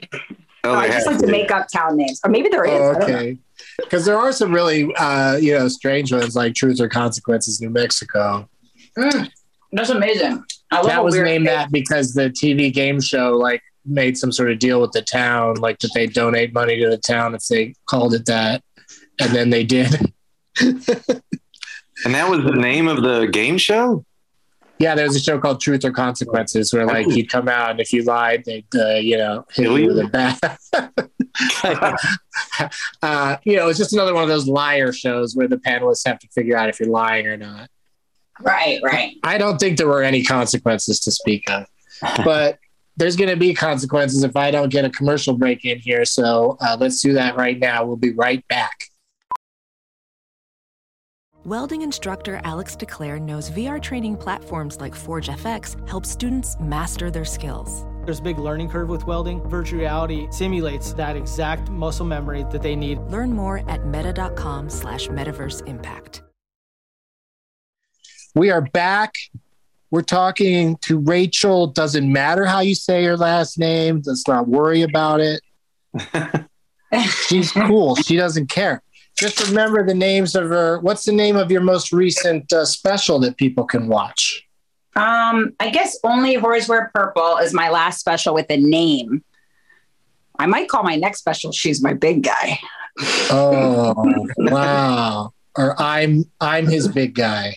Oh, 0.63 0.73
I 0.73 0.87
just 0.87 1.07
like 1.07 1.17
to 1.19 1.25
to. 1.25 1.31
make 1.31 1.51
up 1.51 1.67
town 1.71 1.97
names. 1.97 2.19
Or 2.23 2.29
maybe 2.29 2.49
there 2.49 2.65
is. 2.65 2.71
Oh, 2.73 2.89
I 2.89 2.93
don't 2.93 3.09
know. 3.09 3.15
okay. 3.15 3.37
Because 3.77 4.05
there 4.05 4.17
are 4.17 4.31
some 4.31 4.53
really, 4.53 4.93
uh, 4.95 5.35
you 5.37 5.53
know, 5.53 5.67
strange 5.67 6.11
ones 6.11 6.35
like 6.35 6.53
Truth 6.55 6.79
or 6.79 6.87
Consequences, 6.89 7.61
New 7.61 7.69
Mexico. 7.69 8.49
Mm, 8.97 9.29
that's 9.75 9.89
amazing. 9.89 10.43
I 10.71 10.77
love 10.77 10.87
that 10.87 11.03
was 11.03 11.15
named 11.15 11.47
that 11.47 11.71
because 11.71 12.13
the 12.13 12.29
TV 12.29 12.73
game 12.73 12.99
show 12.99 13.37
like 13.37 13.61
made 13.85 14.17
some 14.17 14.31
sort 14.31 14.51
of 14.51 14.59
deal 14.59 14.81
with 14.81 14.91
the 14.91 15.01
town, 15.01 15.55
like 15.55 15.79
that 15.79 15.91
they 15.93 16.07
donate 16.07 16.53
money 16.53 16.79
to 16.81 16.89
the 16.89 16.97
town 16.97 17.35
if 17.35 17.45
they 17.47 17.75
called 17.87 18.13
it 18.13 18.25
that, 18.25 18.63
and 19.19 19.31
then 19.33 19.49
they 19.49 19.63
did. 19.63 20.13
And 22.03 22.13
that 22.13 22.29
was 22.29 22.43
the 22.43 22.51
name 22.51 22.89
of 22.89 23.01
the 23.01 23.25
game 23.25 23.57
show? 23.57 24.05
yeah, 24.77 24.93
there 24.95 25.05
was 25.05 25.15
a 25.15 25.19
show 25.19 25.39
called 25.39 25.61
Truth 25.61 25.85
or 25.85 25.91
Consequences 25.91 26.73
where 26.73 26.85
like 26.85 27.07
you'd 27.07 27.29
come 27.29 27.47
out 27.47 27.71
and 27.71 27.79
if 27.79 27.93
you 27.93 28.03
lied, 28.03 28.43
they'd 28.45 28.65
uh, 28.75 28.95
you 28.95 29.17
know 29.17 29.45
hit 29.53 29.63
Kill 29.63 29.79
you 29.79 29.85
you? 29.85 29.93
with 29.93 30.05
a 30.05 30.09
bat. 30.09 30.39
uh, 33.01 33.37
you 33.45 33.55
know, 33.55 33.69
it's 33.69 33.79
just 33.79 33.93
another 33.93 34.13
one 34.13 34.23
of 34.23 34.29
those 34.29 34.47
liar 34.47 34.91
shows 34.91 35.35
where 35.35 35.47
the 35.47 35.57
panelists 35.57 36.05
have 36.05 36.19
to 36.19 36.27
figure 36.29 36.57
out 36.57 36.67
if 36.67 36.79
you're 36.79 36.89
lying 36.89 37.25
or 37.25 37.37
not. 37.37 37.69
Right, 38.41 38.79
right. 38.83 39.15
I 39.23 39.37
don't 39.37 39.59
think 39.59 39.77
there 39.77 39.87
were 39.87 40.03
any 40.03 40.23
consequences 40.23 40.99
to 41.01 41.11
speak 41.11 41.49
of, 41.49 41.65
but 42.23 42.59
there's 42.97 43.15
going 43.15 43.29
to 43.29 43.37
be 43.37 43.53
consequences 43.53 44.23
if 44.23 44.35
I 44.35 44.51
don't 44.51 44.69
get 44.69 44.85
a 44.85 44.89
commercial 44.89 45.37
break 45.37 45.65
in 45.65 45.79
here. 45.79 46.05
So 46.05 46.57
uh, 46.61 46.77
let's 46.79 47.01
do 47.01 47.13
that 47.13 47.35
right 47.37 47.57
now. 47.57 47.85
We'll 47.85 47.97
be 47.97 48.13
right 48.13 48.45
back. 48.47 48.89
Welding 51.45 51.83
instructor 51.83 52.41
Alex 52.43 52.75
DeClaire 52.75 53.21
knows 53.21 53.51
VR 53.51 53.79
training 53.79 54.17
platforms 54.17 54.81
like 54.81 54.95
Forge 54.95 55.27
FX 55.27 55.87
help 55.87 56.03
students 56.03 56.57
master 56.59 57.11
their 57.11 57.23
skills. 57.23 57.85
There's 58.03 58.19
a 58.19 58.23
big 58.23 58.39
learning 58.39 58.69
curve 58.69 58.89
with 58.89 59.05
welding. 59.05 59.47
Virtual 59.47 59.79
reality 59.79 60.27
simulates 60.31 60.93
that 60.93 61.15
exact 61.15 61.69
muscle 61.69 62.05
memory 62.05 62.45
that 62.51 62.63
they 62.63 62.75
need. 62.75 62.97
Learn 63.09 63.31
more 63.31 63.67
at 63.69 63.85
meta.com 63.85 64.71
slash 64.71 65.07
metaverse 65.07 65.67
impact. 65.67 66.23
We 68.35 68.51
are 68.51 68.59
back. 68.61 69.15
We're 69.91 70.01
talking 70.01 70.75
to 70.81 70.99
Rachel. 70.99 71.67
Doesn't 71.67 72.11
matter 72.11 72.43
how 72.45 72.59
you 72.59 72.75
say 72.75 73.05
her 73.05 73.15
last 73.15 73.57
name. 73.57 74.01
Let's 74.05 74.27
not 74.27 74.49
worry 74.49 74.81
about 74.81 75.21
it. 75.21 75.41
She's 77.27 77.53
cool. 77.53 77.95
She 77.95 78.17
doesn't 78.17 78.49
care. 78.49 78.83
Just 79.17 79.47
remember 79.47 79.85
the 79.85 79.93
names 79.93 80.35
of 80.35 80.49
her. 80.49 80.79
What's 80.79 81.05
the 81.05 81.13
name 81.13 81.37
of 81.37 81.49
your 81.49 81.61
most 81.61 81.93
recent 81.93 82.51
uh, 82.51 82.65
special 82.65 83.19
that 83.19 83.37
people 83.37 83.63
can 83.63 83.87
watch? 83.87 84.45
Um, 84.97 85.53
I 85.61 85.69
guess 85.69 85.97
only 86.03 86.35
Whores 86.35 86.67
Wear 86.67 86.91
Purple 86.93 87.37
is 87.37 87.53
my 87.53 87.69
last 87.69 88.01
special 88.01 88.33
with 88.33 88.47
a 88.49 88.57
name. 88.57 89.23
I 90.37 90.45
might 90.45 90.67
call 90.67 90.83
my 90.83 90.97
next 90.97 91.19
special 91.19 91.53
She's 91.53 91.81
My 91.81 91.93
Big 91.93 92.23
Guy. 92.23 92.59
Oh, 93.31 94.27
wow. 94.37 95.33
Or 95.57 95.81
I'm 95.81 96.25
I'm 96.41 96.67
his 96.67 96.89
big 96.89 97.15
guy. 97.15 97.55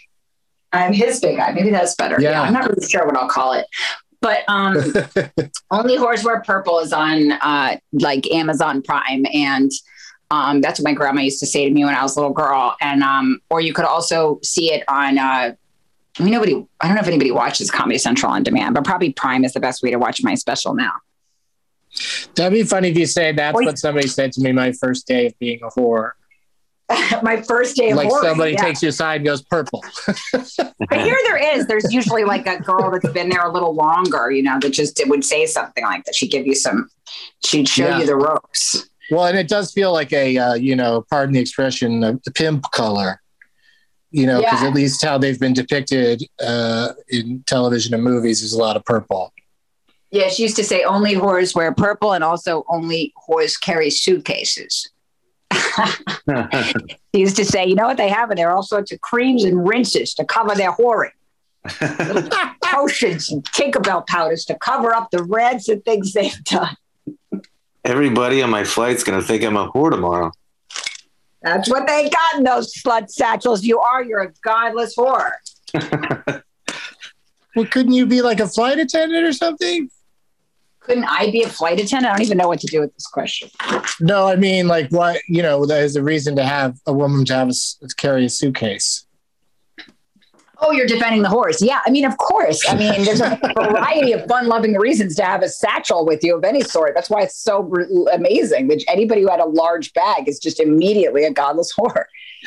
I'm 0.72 0.92
his 0.92 1.20
big 1.20 1.37
guy. 1.37 1.52
Maybe 1.52 1.70
that's 1.70 1.94
better. 1.94 2.16
Yeah. 2.20 2.31
Yeah. 2.31 2.42
I'm 2.42 2.52
not 2.52 2.68
really 2.68 2.87
sure 2.87 3.07
what 3.07 3.16
I'll 3.16 3.28
call 3.28 3.52
it. 3.52 3.66
But 4.20 4.40
um 4.48 4.74
only 5.70 5.96
Whores 5.96 6.24
Wear 6.24 6.40
Purple 6.40 6.81
is 6.81 6.92
on 6.92 7.33
uh 7.33 7.76
like 7.92 8.31
Amazon 8.31 8.83
Prime 8.83 9.24
and 9.33 9.70
um 10.31 10.61
that's 10.61 10.78
what 10.81 10.85
my 10.85 10.92
grandma 10.92 11.22
used 11.22 11.40
to 11.40 11.46
say 11.46 11.64
to 11.66 11.70
me 11.70 11.85
when 11.85 11.94
I 11.94 12.02
was 12.02 12.16
a 12.16 12.20
little 12.20 12.35
girl. 12.35 12.76
And 12.81 13.02
um 13.02 13.40
or 13.50 13.61
you 13.61 13.72
could 13.72 13.85
also 13.85 14.40
see 14.42 14.72
it 14.72 14.85
on 14.88 15.18
uh 15.18 15.54
I 16.18 16.22
mean, 16.24 16.33
nobody, 16.33 16.66
I 16.81 16.88
don't 16.88 16.96
know 16.96 17.00
if 17.00 17.07
anybody 17.07 17.31
watches 17.31 17.70
Comedy 17.70 17.98
Central 17.98 18.33
on 18.33 18.42
demand, 18.42 18.74
but 18.74 18.85
probably 18.85 19.12
Prime 19.12 19.44
is 19.44 19.52
the 19.52 19.61
best 19.61 19.83
way 19.83 19.90
to 19.90 19.98
watch 19.98 20.20
my 20.22 20.35
special 20.35 20.74
now. 20.74 20.94
That'd 22.35 22.52
be 22.52 22.64
funny 22.64 22.88
if 22.88 22.98
you 22.98 23.07
say 23.07 23.33
that's 23.33 23.57
Wait. 23.57 23.66
what 23.66 23.78
somebody 23.78 24.09
said 24.09 24.33
to 24.33 24.40
me 24.40 24.52
my 24.52 24.72
first 24.72 25.07
day 25.07 25.26
of 25.26 25.38
being 25.38 25.61
a 25.62 25.68
whore. 25.68 26.12
my 27.22 27.42
first 27.42 27.77
day 27.77 27.90
of 27.90 27.96
Like 27.96 28.09
horror, 28.09 28.22
somebody 28.22 28.53
yeah. 28.53 28.62
takes 28.64 28.83
you 28.83 28.88
aside 28.88 29.16
and 29.16 29.27
goes 29.27 29.42
purple. 29.42 29.85
I 30.90 31.03
hear 31.03 31.16
there 31.24 31.37
is. 31.57 31.66
There's 31.66 31.92
usually 31.92 32.24
like 32.24 32.46
a 32.46 32.59
girl 32.61 32.90
that's 32.90 33.12
been 33.12 33.29
there 33.29 33.44
a 33.44 33.53
little 33.53 33.74
longer, 33.74 34.31
you 34.31 34.42
know, 34.42 34.59
that 34.61 34.70
just 34.70 34.98
it 34.98 35.09
would 35.09 35.24
say 35.24 35.44
something 35.46 35.85
like 35.85 36.05
that. 36.05 36.14
She'd 36.14 36.31
give 36.31 36.46
you 36.46 36.55
some, 36.55 36.88
she'd 37.44 37.68
show 37.68 37.87
Yeah. 37.88 37.98
you 38.01 38.07
the 38.07 38.16
ropes. 38.16 38.88
Well, 39.11 39.27
and 39.27 39.38
it 39.38 39.48
does 39.48 39.72
feel 39.72 39.92
like 39.92 40.12
a, 40.12 40.37
uh, 40.38 40.55
you 40.55 40.77
know, 40.77 41.05
pardon 41.11 41.35
the 41.35 41.40
expression, 41.40 42.03
a 42.05 42.18
pimp 42.35 42.64
color. 42.72 43.20
You 44.11 44.27
know, 44.27 44.40
because 44.40 44.62
Yeah. 44.62 44.68
at 44.68 44.74
least 44.74 45.05
how 45.05 45.18
they've 45.18 45.38
been 45.38 45.53
depicted 45.53 46.22
uh, 46.40 46.92
in 47.11 47.42
television 47.46 47.92
and 47.92 48.03
movies 48.03 48.42
is 48.42 48.55
a 48.55 48.59
lot 48.59 48.77
of 48.77 48.85
purple. 48.87 49.35
Yeah, 50.11 50.29
she 50.31 50.44
used 50.44 50.57
to 50.57 50.64
say 50.64 50.85
only 50.85 51.14
whores 51.14 51.55
wear 51.55 51.74
purple 51.74 52.14
and 52.14 52.24
also 52.24 52.64
only 52.70 53.12
whores 53.29 53.61
carry 53.61 53.90
suitcases. 53.90 54.88
She 57.14 57.21
used 57.23 57.37
to 57.37 57.45
say, 57.45 57.67
you 57.67 57.75
know 57.75 57.87
what 57.87 57.97
they 57.97 58.11
have 58.11 58.31
in 58.31 58.37
there? 58.37 58.53
All 58.53 58.62
sorts 58.62 58.93
of 58.93 59.01
creams 59.01 59.43
and 59.43 59.67
rinses 59.67 60.12
to 60.14 60.25
cover 60.25 60.55
their 60.55 60.73
whoring. 60.73 61.11
Potions 62.62 63.31
and 63.31 63.43
Tinkerbell 63.45 64.07
powders 64.07 64.45
to 64.45 64.55
cover 64.57 64.95
up 64.95 65.11
the 65.11 65.23
reds 65.23 65.69
and 65.69 65.83
things 65.85 66.12
they've 66.12 66.45
done. 66.45 66.77
Everybody 67.85 68.43
on 68.43 68.51
my 68.51 68.64
flight's 68.64 69.03
going 69.03 69.19
to 69.19 69.27
think 69.27 69.43
I'm 69.43 69.57
a 69.57 69.71
whore 69.71 69.91
tomorrow. 69.91 70.33
That's 71.43 71.71
what 71.71 71.87
they 71.87 72.11
got 72.11 72.37
in 72.37 72.45
those 72.45 72.75
slut 72.75 73.11
satchels. 73.11 73.64
You 73.64 73.81
are. 73.81 74.05
You're 74.05 74.21
a 74.21 74.33
godless 74.43 74.95
whore. 74.97 75.31
Well, 77.59 77.67
couldn't 77.67 77.93
you 77.93 78.07
be 78.07 78.23
like 78.23 78.38
a 78.38 78.47
flight 78.47 78.79
attendant 78.79 79.27
or 79.27 79.33
something? 79.33 79.91
Couldn't 80.88 81.05
I 81.05 81.31
be 81.31 81.42
a 81.42 81.48
flight 81.48 81.79
attendant? 81.79 82.12
I 82.14 82.16
don't 82.16 82.24
even 82.24 82.38
know 82.38 82.48
what 82.48 82.61
to 82.61 82.66
do 82.66 82.81
with 82.81 82.94
this 82.94 83.07
question. 83.07 83.51
No, 84.01 84.27
I 84.27 84.37
mean, 84.37 84.66
like, 84.68 84.88
what, 84.90 85.20
you 85.29 85.42
know, 85.42 85.66
there's 85.66 85.96
a 85.96 86.03
reason 86.03 86.35
to 86.37 86.44
have 86.44 86.79
a 86.87 86.92
woman 86.94 87.27
to 87.27 87.35
have 87.35 87.48
a, 87.48 87.51
s- 87.51 87.77
carry 87.98 88.24
a 88.24 88.31
suitcase. 88.31 89.05
Oh, 90.61 90.72
you're 90.72 90.87
defending 90.87 91.22
the 91.22 91.29
horse. 91.29 91.62
Yeah. 91.62 91.81
I 91.87 91.90
mean, 91.90 92.05
of 92.05 92.16
course. 92.16 92.68
I 92.68 92.74
mean, 92.74 93.05
there's 93.05 93.20
a 93.20 93.38
variety 93.57 94.12
of 94.12 94.27
fun 94.27 94.48
loving 94.48 94.74
reasons 94.74 95.14
to 95.16 95.24
have 95.24 95.42
a 95.42 95.48
satchel 95.48 96.05
with 96.07 96.24
you 96.24 96.37
of 96.37 96.42
any 96.42 96.62
sort. 96.62 96.94
That's 96.96 97.11
why 97.11 97.22
it's 97.22 97.37
so 97.38 97.70
amazing 98.12 98.66
that 98.68 98.83
anybody 98.88 99.20
who 99.20 99.29
had 99.29 99.38
a 99.40 99.44
large 99.46 99.92
bag 99.92 100.27
is 100.29 100.38
just 100.40 100.59
immediately 100.59 101.24
a 101.24 101.31
godless 101.31 101.72
whore. 101.79 102.05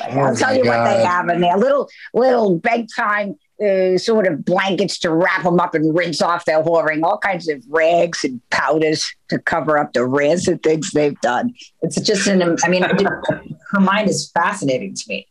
I'll 0.00 0.28
Oh 0.28 0.34
tell 0.34 0.50
my 0.50 0.56
you 0.56 0.64
what 0.64 0.84
they 0.84 1.02
oh 1.02 1.06
have 1.06 1.28
in 1.28 1.40
there 1.40 1.56
little, 1.58 1.88
little 2.14 2.56
bedtime 2.58 3.36
uh, 3.62 3.96
sort 3.96 4.26
of 4.26 4.44
blankets 4.44 4.98
to 4.98 5.10
wrap 5.10 5.42
them 5.42 5.58
up 5.60 5.74
and 5.74 5.96
rinse 5.96 6.20
off 6.20 6.44
their 6.44 6.62
whoring, 6.62 7.02
all 7.02 7.18
kinds 7.18 7.48
of 7.48 7.62
rags 7.68 8.24
and 8.24 8.40
powders 8.50 9.14
to 9.28 9.38
cover 9.38 9.78
up 9.78 9.92
the 9.92 10.04
rancid 10.04 10.62
things 10.62 10.90
they've 10.90 11.20
done. 11.20 11.54
It's 11.82 12.00
just 12.00 12.26
an, 12.26 12.56
I 12.64 12.68
mean, 12.68 12.82
her 13.70 13.80
mind 13.80 14.08
is 14.08 14.30
fascinating 14.30 14.94
to 14.94 15.04
me. 15.08 15.26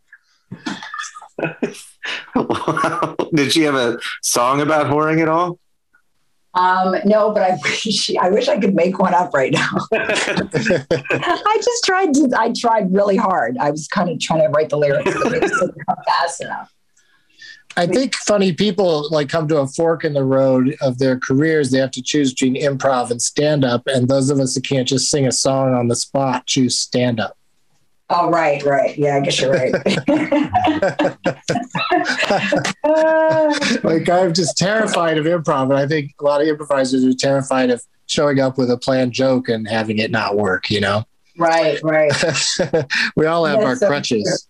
Wow. 2.35 3.15
Did 3.33 3.51
she 3.51 3.63
have 3.63 3.75
a 3.75 3.99
song 4.21 4.61
about 4.61 4.87
whoring 4.87 5.21
at 5.21 5.29
all? 5.29 5.59
Um, 6.55 6.95
no, 7.03 7.31
but 7.31 7.43
I 7.43 7.57
wish 7.63 8.15
I 8.15 8.29
wish 8.29 8.47
I 8.47 8.57
could 8.57 8.75
make 8.75 8.97
one 8.97 9.13
up 9.13 9.33
right 9.33 9.51
now. 9.51 9.69
I 9.91 11.57
just 11.61 11.83
tried 11.83 12.13
to. 12.13 12.31
I 12.37 12.53
tried 12.57 12.93
really 12.93 13.17
hard. 13.17 13.57
I 13.57 13.71
was 13.71 13.87
kind 13.87 14.09
of 14.09 14.19
trying 14.19 14.41
to 14.41 14.47
write 14.47 14.69
the 14.69 14.77
lyrics, 14.77 15.11
but 15.21 15.41
just 15.41 15.59
didn't 15.59 15.85
come 15.85 15.97
fast 16.07 16.41
enough. 16.41 16.73
I 17.77 17.87
think 17.87 18.15
funny 18.15 18.53
people 18.53 19.09
like 19.09 19.29
come 19.29 19.47
to 19.49 19.57
a 19.57 19.67
fork 19.67 20.05
in 20.05 20.13
the 20.13 20.23
road 20.23 20.75
of 20.81 20.97
their 20.97 21.19
careers. 21.19 21.71
They 21.71 21.79
have 21.79 21.91
to 21.91 22.01
choose 22.01 22.33
between 22.33 22.55
improv 22.55 23.11
and 23.11 23.21
stand 23.21 23.65
up. 23.65 23.83
And 23.87 24.07
those 24.07 24.29
of 24.29 24.39
us 24.39 24.55
that 24.55 24.63
can't 24.63 24.87
just 24.87 25.09
sing 25.09 25.27
a 25.27 25.31
song 25.31 25.73
on 25.73 25.87
the 25.87 25.95
spot 25.95 26.45
choose 26.45 26.79
stand 26.79 27.19
up. 27.19 27.37
Oh, 28.09 28.29
right, 28.29 28.63
right. 28.63 28.95
Yeah, 28.97 29.17
I 29.17 29.21
guess 29.21 29.41
you're 29.41 29.51
right. 29.51 29.73
Like 33.83 34.09
I'm 34.09 34.33
just 34.33 34.57
terrified 34.57 35.17
of 35.17 35.25
improv. 35.25 35.63
And 35.63 35.73
I 35.73 35.87
think 35.87 36.13
a 36.19 36.23
lot 36.23 36.41
of 36.41 36.47
improvisers 36.47 37.03
are 37.03 37.13
terrified 37.13 37.71
of 37.71 37.83
showing 38.07 38.39
up 38.39 38.57
with 38.57 38.69
a 38.69 38.77
planned 38.77 39.13
joke 39.13 39.49
and 39.49 39.67
having 39.67 39.97
it 39.97 40.11
not 40.11 40.35
work, 40.35 40.69
you 40.69 40.79
know? 40.79 41.03
right, 41.37 41.81
right. 41.83 42.11
we 43.15 43.25
all 43.25 43.45
have 43.45 43.59
That's 43.59 43.65
our 43.65 43.75
so 43.75 43.87
crutches. 43.87 44.47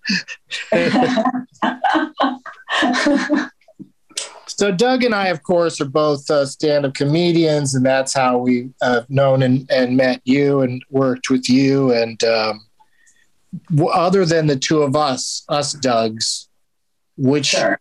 So 4.48 4.72
Doug 4.72 5.04
and 5.04 5.14
I, 5.14 5.28
of 5.28 5.44
course, 5.44 5.82
are 5.82 5.86
both 5.86 6.30
uh, 6.30 6.46
stand-up 6.46 6.94
comedians, 6.94 7.76
and 7.76 7.86
that's 7.86 8.14
how 8.14 8.38
we 8.38 8.70
uh, 8.82 9.02
known 9.10 9.44
and, 9.44 9.70
and 9.70 9.98
met 9.98 10.22
you 10.24 10.62
and 10.62 10.82
worked 10.90 11.30
with 11.30 11.50
you. 11.50 11.92
And 11.92 12.24
um, 12.24 12.66
w- 13.70 13.90
other 13.90 14.26
than 14.26 14.48
the 14.48 14.56
two 14.56 14.82
of 14.82 14.96
us, 14.96 15.44
us 15.50 15.74
Dougs, 15.74 16.48
which 17.18 17.48
Sure. 17.48 17.80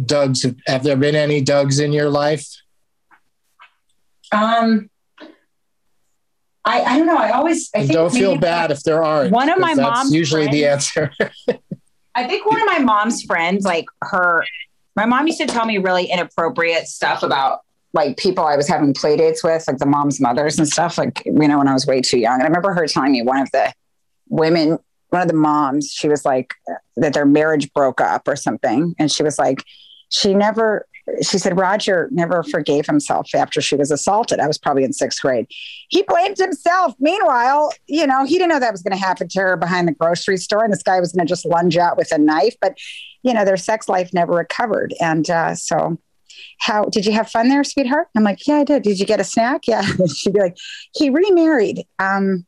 Dougs 0.00 0.44
have, 0.44 0.56
have 0.66 0.82
there 0.84 0.96
been 0.96 1.16
any 1.16 1.42
Dougs 1.42 1.80
in 1.80 1.92
your 1.92 2.08
life? 2.08 2.46
Um, 4.30 4.90
I 6.64 6.80
I 6.82 6.98
don't 6.98 7.06
know. 7.06 7.16
I 7.16 7.30
always 7.30 7.68
I 7.74 7.80
think 7.80 7.92
don't 7.92 8.12
feel 8.12 8.38
bad 8.38 8.70
if 8.70 8.82
there 8.84 9.02
aren't. 9.02 9.32
One 9.32 9.50
of 9.50 9.58
my 9.58 9.74
mom's 9.74 10.14
usually 10.14 10.46
the 10.46 10.66
answer. 10.66 11.12
I 12.14 12.26
think 12.26 12.44
one 12.46 12.60
of 12.60 12.66
my 12.66 12.78
mom's 12.78 13.22
friends, 13.22 13.64
like 13.64 13.86
her, 14.02 14.44
my 14.96 15.06
mom 15.06 15.26
used 15.26 15.40
to 15.40 15.46
tell 15.46 15.64
me 15.64 15.78
really 15.78 16.06
inappropriate 16.06 16.86
stuff 16.86 17.22
about 17.22 17.60
like 17.94 18.16
people 18.16 18.44
I 18.44 18.56
was 18.56 18.68
having 18.68 18.94
play 18.94 19.16
dates 19.16 19.42
with, 19.44 19.66
like 19.66 19.78
the 19.78 19.86
mom's 19.86 20.20
mothers 20.20 20.58
and 20.58 20.68
stuff, 20.68 20.98
like, 20.98 21.22
you 21.24 21.32
know, 21.32 21.58
when 21.58 21.68
I 21.68 21.72
was 21.72 21.86
way 21.86 22.00
too 22.00 22.18
young. 22.18 22.34
And 22.34 22.42
I 22.42 22.46
remember 22.46 22.72
her 22.72 22.86
telling 22.86 23.12
me 23.12 23.22
one 23.22 23.40
of 23.40 23.50
the 23.52 23.72
women, 24.28 24.78
one 25.10 25.22
of 25.22 25.28
the 25.28 25.34
moms, 25.34 25.90
she 25.90 26.08
was 26.08 26.24
like, 26.24 26.54
that 26.96 27.12
their 27.12 27.26
marriage 27.26 27.72
broke 27.72 28.00
up 28.00 28.26
or 28.26 28.36
something. 28.36 28.94
And 28.98 29.10
she 29.10 29.22
was 29.22 29.38
like, 29.38 29.62
she 30.08 30.34
never, 30.34 30.86
she 31.20 31.38
said, 31.38 31.58
Roger 31.58 32.08
never 32.12 32.42
forgave 32.44 32.86
himself 32.86 33.34
after 33.34 33.60
she 33.60 33.74
was 33.74 33.90
assaulted. 33.90 34.38
I 34.38 34.46
was 34.46 34.58
probably 34.58 34.84
in 34.84 34.92
sixth 34.92 35.20
grade. 35.20 35.46
He 35.88 36.02
blamed 36.02 36.38
himself. 36.38 36.94
Meanwhile, 37.00 37.72
you 37.86 38.06
know, 38.06 38.24
he 38.24 38.34
didn't 38.34 38.50
know 38.50 38.60
that 38.60 38.72
was 38.72 38.82
going 38.82 38.96
to 38.96 39.04
happen 39.04 39.28
to 39.28 39.40
her 39.40 39.56
behind 39.56 39.88
the 39.88 39.92
grocery 39.92 40.36
store 40.36 40.64
and 40.64 40.72
this 40.72 40.82
guy 40.82 41.00
was 41.00 41.12
going 41.12 41.26
to 41.26 41.28
just 41.28 41.44
lunge 41.44 41.76
out 41.76 41.96
with 41.96 42.12
a 42.12 42.18
knife. 42.18 42.54
But, 42.60 42.78
you 43.22 43.34
know, 43.34 43.44
their 43.44 43.56
sex 43.56 43.88
life 43.88 44.10
never 44.12 44.32
recovered. 44.32 44.94
And 45.00 45.28
uh, 45.28 45.54
so, 45.54 45.98
how 46.58 46.84
did 46.84 47.04
you 47.04 47.12
have 47.12 47.28
fun 47.28 47.48
there, 47.48 47.64
sweetheart? 47.64 48.08
I'm 48.16 48.24
like, 48.24 48.46
yeah, 48.46 48.56
I 48.56 48.64
did. 48.64 48.82
Did 48.82 48.98
you 48.98 49.06
get 49.06 49.20
a 49.20 49.24
snack? 49.24 49.66
Yeah. 49.66 49.82
She'd 50.14 50.32
be 50.32 50.40
like, 50.40 50.56
he 50.94 51.10
remarried. 51.10 51.84
Um, 51.98 52.46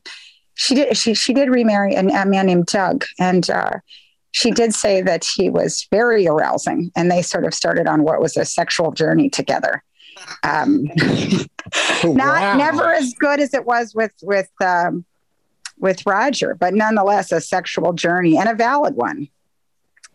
she 0.55 0.77
did. 0.77 0.97
She 0.97 1.15
she 1.15 1.33
did 1.33 1.51
remarry 1.51 1.97
an, 1.97 2.11
a 2.11 2.25
man 2.25 2.47
named 2.47 2.67
Doug, 2.67 3.05
and 3.19 3.49
uh, 3.51 3.73
she 4.35 4.51
did 4.51 4.75
say 4.75 5.01
that 5.01 5.25
he 5.25 5.49
was 5.49 5.87
very 5.93 6.27
arousing, 6.27 6.91
and 6.97 7.09
they 7.09 7.23
sort 7.23 7.45
of 7.45 7.55
started 7.55 7.87
on 7.87 8.03
what 8.03 8.21
was 8.21 8.37
a 8.37 8.45
sexual 8.45 8.91
journey 8.91 9.31
together. 9.31 9.83
Um, 10.43 10.85
not 12.05 12.41
Wow. 12.43 12.57
never 12.57 12.93
as 12.93 13.15
good 13.21 13.39
as 13.39 13.55
it 13.55 13.65
was 13.65 13.95
with 13.95 14.13
with 14.23 14.51
um, 14.61 15.05
with 15.79 16.05
Roger, 16.05 16.57
but 16.57 16.75
nonetheless 16.75 17.31
a 17.31 17.41
sexual 17.41 17.93
journey 17.93 18.37
and 18.37 18.49
a 18.49 18.55
valid 18.55 18.97
one. 18.97 19.29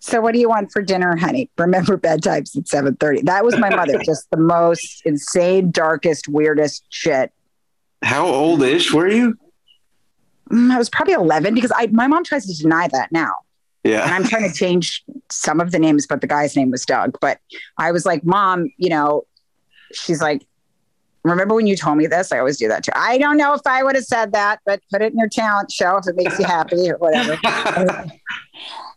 So, 0.01 0.19
what 0.19 0.33
do 0.33 0.39
you 0.39 0.49
want 0.49 0.71
for 0.73 0.81
dinner, 0.81 1.15
honey? 1.15 1.49
Remember 1.57 1.97
bedtimes 1.97 2.57
at 2.57 2.67
seven 2.67 2.97
thirty. 2.97 3.21
That 3.21 3.45
was 3.45 3.57
my 3.57 3.69
mother, 3.73 3.99
just 4.03 4.29
the 4.31 4.37
most 4.37 5.01
insane, 5.05 5.71
darkest, 5.71 6.27
weirdest 6.27 6.83
shit. 6.89 7.31
How 8.01 8.25
old 8.27 8.63
ish 8.63 8.93
were 8.93 9.07
you? 9.07 9.37
Mm, 10.51 10.71
I 10.71 10.77
was 10.77 10.89
probably 10.89 11.13
eleven 11.13 11.53
because 11.53 11.71
I 11.73 11.87
my 11.87 12.07
mom 12.07 12.25
tries 12.25 12.45
to 12.47 12.61
deny 12.61 12.89
that 12.89 13.11
now. 13.13 13.33
And 13.83 14.13
I'm 14.13 14.23
trying 14.23 14.49
to 14.49 14.55
change 14.55 15.03
some 15.31 15.59
of 15.59 15.71
the 15.71 15.79
names, 15.79 16.05
but 16.05 16.21
the 16.21 16.27
guy's 16.27 16.55
name 16.55 16.71
was 16.71 16.85
Doug. 16.85 17.17
But 17.21 17.39
I 17.77 17.91
was 17.91 18.05
like, 18.05 18.25
Mom, 18.25 18.71
you 18.77 18.89
know, 18.89 19.25
she's 19.93 20.21
like, 20.21 20.45
Remember 21.23 21.53
when 21.53 21.67
you 21.67 21.75
told 21.75 21.97
me 21.97 22.07
this? 22.07 22.31
I 22.31 22.39
always 22.39 22.57
do 22.57 22.69
that 22.69 22.85
too. 22.85 22.93
I 22.95 23.17
don't 23.17 23.35
know 23.35 23.53
if 23.53 23.61
I 23.65 23.83
would 23.83 23.95
have 23.95 24.05
said 24.05 24.31
that, 24.31 24.61
but 24.65 24.81
put 24.89 25.01
it 25.01 25.11
in 25.11 25.19
your 25.19 25.27
talent 25.27 25.69
show 25.69 25.97
if 25.97 26.07
it 26.07 26.15
makes 26.15 26.39
you 26.39 26.45
happy 26.45 26.89
or 26.89 26.97
whatever. 26.97 27.37
and 27.43 28.11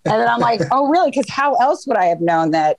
then 0.04 0.28
I'm 0.28 0.38
like, 0.38 0.60
Oh, 0.70 0.86
really? 0.88 1.10
Because 1.10 1.28
how 1.28 1.54
else 1.56 1.84
would 1.86 1.96
I 1.96 2.06
have 2.06 2.20
known 2.20 2.52
that, 2.52 2.78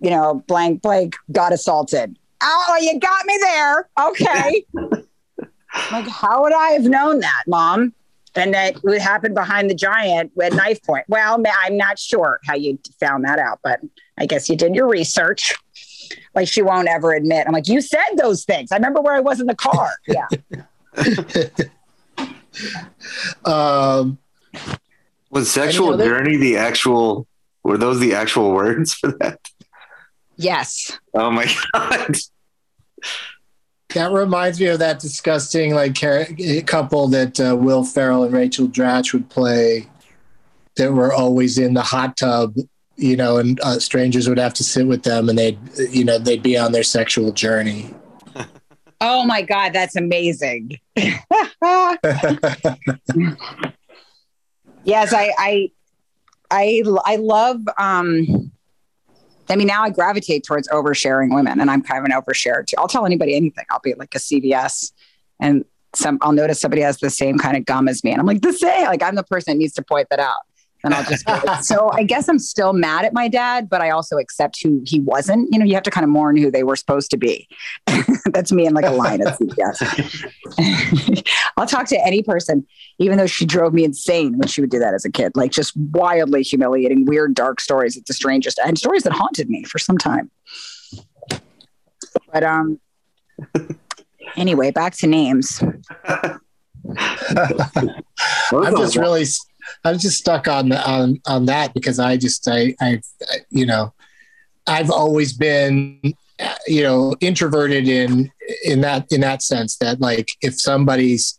you 0.00 0.10
know, 0.10 0.42
blank 0.48 0.82
blank 0.82 1.14
got 1.30 1.52
assaulted? 1.52 2.18
Oh, 2.42 2.78
you 2.80 2.98
got 2.98 3.24
me 3.26 3.38
there. 3.40 3.88
Okay. 4.08 4.64
like, 5.92 6.08
how 6.08 6.42
would 6.42 6.52
I 6.52 6.70
have 6.70 6.84
known 6.84 7.20
that, 7.20 7.42
Mom? 7.46 7.94
And 8.36 8.52
that 8.54 8.82
would 8.82 9.00
happen 9.00 9.34
behind 9.34 9.70
the 9.70 9.74
giant 9.74 10.32
at 10.42 10.52
knife 10.54 10.82
point. 10.82 11.04
Well, 11.08 11.42
I'm 11.62 11.76
not 11.76 11.98
sure 11.98 12.40
how 12.46 12.54
you 12.54 12.78
found 13.00 13.24
that 13.24 13.38
out, 13.38 13.60
but 13.62 13.80
I 14.18 14.26
guess 14.26 14.48
you 14.48 14.56
did 14.56 14.74
your 14.74 14.88
research. 14.88 15.54
Like 16.34 16.48
she 16.48 16.62
won't 16.62 16.88
ever 16.88 17.12
admit. 17.12 17.46
I'm 17.46 17.52
like, 17.52 17.68
you 17.68 17.80
said 17.80 18.02
those 18.16 18.44
things. 18.44 18.72
I 18.72 18.76
remember 18.76 19.00
where 19.00 19.14
I 19.14 19.20
was 19.20 19.40
in 19.40 19.46
the 19.46 19.54
car. 19.56 19.90
Yeah. 20.06 20.28
Um, 23.44 24.18
Was 25.30 25.50
sexual 25.50 25.94
Any 25.94 26.04
journey 26.04 26.36
the 26.36 26.56
actual? 26.56 27.26
Were 27.64 27.76
those 27.78 27.98
the 27.98 28.14
actual 28.14 28.52
words 28.52 28.94
for 28.94 29.10
that? 29.20 29.40
yes. 30.36 30.96
Oh 31.14 31.30
my 31.30 31.46
god! 31.72 32.14
That 33.94 34.10
reminds 34.10 34.60
me 34.60 34.66
of 34.66 34.80
that 34.80 34.98
disgusting 34.98 35.74
like 35.74 35.94
couple 36.66 37.08
that 37.08 37.40
uh, 37.40 37.56
Will 37.56 37.84
Ferrell 37.84 38.24
and 38.24 38.32
Rachel 38.32 38.66
Dratch 38.66 39.12
would 39.12 39.30
play. 39.30 39.88
That 40.76 40.92
were 40.92 41.12
always 41.12 41.56
in 41.56 41.74
the 41.74 41.82
hot 41.82 42.16
tub, 42.16 42.56
you 42.96 43.16
know, 43.16 43.36
and 43.36 43.60
uh, 43.60 43.78
strangers 43.78 44.28
would 44.28 44.38
have 44.38 44.54
to 44.54 44.64
sit 44.64 44.88
with 44.88 45.04
them, 45.04 45.28
and 45.28 45.38
they'd, 45.38 45.58
you 45.78 46.04
know, 46.04 46.18
they'd 46.18 46.42
be 46.42 46.58
on 46.58 46.72
their 46.72 46.82
sexual 46.82 47.32
journey. 47.32 47.94
Oh 49.00 49.24
my 49.24 49.42
God, 49.42 49.74
that's 49.74 49.96
amazing. 49.96 50.78
yes, 50.96 51.18
I, 55.12 55.30
I, 55.36 55.70
I, 56.50 56.82
I 57.04 57.16
love. 57.16 57.60
Um, 57.76 58.50
I 59.48 59.56
mean, 59.56 59.66
now 59.66 59.82
I 59.82 59.90
gravitate 59.90 60.44
towards 60.44 60.68
oversharing 60.68 61.34
women, 61.34 61.60
and 61.60 61.70
I'm 61.70 61.82
kind 61.82 61.98
of 61.98 62.04
an 62.04 62.12
oversharer 62.12 62.66
too. 62.66 62.76
I'll 62.78 62.88
tell 62.88 63.06
anybody 63.06 63.36
anything. 63.36 63.64
I'll 63.70 63.80
be 63.80 63.94
like 63.94 64.14
a 64.14 64.18
CVS, 64.18 64.92
and 65.40 65.64
some 65.94 66.18
I'll 66.22 66.32
notice 66.32 66.60
somebody 66.60 66.82
has 66.82 66.98
the 66.98 67.10
same 67.10 67.38
kind 67.38 67.56
of 67.56 67.64
gum 67.64 67.88
as 67.88 68.02
me, 68.04 68.10
and 68.10 68.20
I'm 68.20 68.26
like 68.26 68.42
the 68.42 68.52
same. 68.52 68.86
Like 68.86 69.02
I'm 69.02 69.14
the 69.14 69.24
person 69.24 69.54
that 69.54 69.58
needs 69.58 69.74
to 69.74 69.82
point 69.82 70.08
that 70.10 70.20
out. 70.20 70.42
And 70.84 70.94
I'll 70.94 71.02
just 71.04 71.24
so 71.66 71.90
I 71.92 72.04
guess 72.04 72.28
I'm 72.28 72.38
still 72.38 72.72
mad 72.72 73.04
at 73.04 73.12
my 73.12 73.26
dad, 73.26 73.68
but 73.68 73.80
I 73.80 73.90
also 73.90 74.18
accept 74.18 74.62
who 74.62 74.82
he 74.84 75.00
wasn't. 75.00 75.48
You 75.50 75.58
know, 75.58 75.64
you 75.64 75.74
have 75.74 75.82
to 75.84 75.90
kind 75.90 76.04
of 76.04 76.10
mourn 76.10 76.36
who 76.36 76.50
they 76.50 76.62
were 76.62 76.76
supposed 76.76 77.10
to 77.10 77.16
be. 77.16 77.48
That's 78.26 78.52
me 78.52 78.66
in 78.66 78.74
like 78.74 78.84
a 78.84 78.90
line 78.90 79.20
at 79.22 79.38
CVS. 79.38 81.28
I'll 81.56 81.66
talk 81.66 81.86
to 81.88 82.06
any 82.06 82.22
person, 82.22 82.66
even 82.98 83.18
though 83.18 83.26
she 83.26 83.46
drove 83.46 83.72
me 83.72 83.84
insane 83.84 84.36
when 84.38 84.46
she 84.46 84.60
would 84.60 84.70
do 84.70 84.78
that 84.78 84.94
as 84.94 85.04
a 85.04 85.10
kid, 85.10 85.32
like 85.34 85.50
just 85.50 85.76
wildly 85.76 86.42
humiliating, 86.42 87.06
weird, 87.06 87.34
dark 87.34 87.60
stories. 87.60 87.96
It's 87.96 88.08
the 88.08 88.14
strangest 88.14 88.60
and 88.64 88.78
stories 88.78 89.02
that 89.04 89.12
haunted 89.12 89.48
me 89.48 89.64
for 89.64 89.78
some 89.78 89.98
time. 89.98 90.30
But 92.32 92.44
um 92.44 92.78
anyway, 94.36 94.70
back 94.70 94.94
to 94.96 95.06
names. 95.06 95.62
I'm 98.52 98.76
just 98.76 98.96
really, 98.96 99.24
I'm 99.84 99.98
just 99.98 100.18
stuck 100.18 100.48
on 100.48 100.72
on 100.72 101.20
on 101.26 101.46
that 101.46 101.74
because 101.74 101.98
I 101.98 102.16
just 102.16 102.46
I 102.48 102.74
I 102.80 103.00
you 103.50 103.66
know, 103.66 103.92
I've 104.66 104.90
always 104.90 105.32
been 105.32 106.14
you 106.66 106.82
know 106.82 107.14
introverted 107.20 107.88
in 107.88 108.30
in 108.64 108.80
that 108.80 109.10
in 109.12 109.20
that 109.20 109.42
sense 109.42 109.76
that 109.78 110.00
like 110.00 110.30
if 110.42 110.58
somebody's 110.60 111.38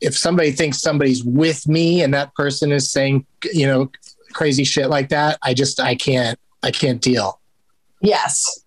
if 0.00 0.16
somebody 0.16 0.52
thinks 0.52 0.80
somebody's 0.80 1.24
with 1.24 1.66
me 1.66 2.02
and 2.02 2.14
that 2.14 2.34
person 2.34 2.70
is 2.70 2.90
saying 2.90 3.26
you 3.52 3.66
know 3.66 3.90
crazy 4.32 4.62
shit 4.62 4.88
like 4.88 5.08
that 5.08 5.38
i 5.42 5.52
just 5.52 5.80
i 5.80 5.94
can't 5.94 6.38
i 6.62 6.70
can't 6.70 7.00
deal 7.00 7.40
Yes. 8.00 8.60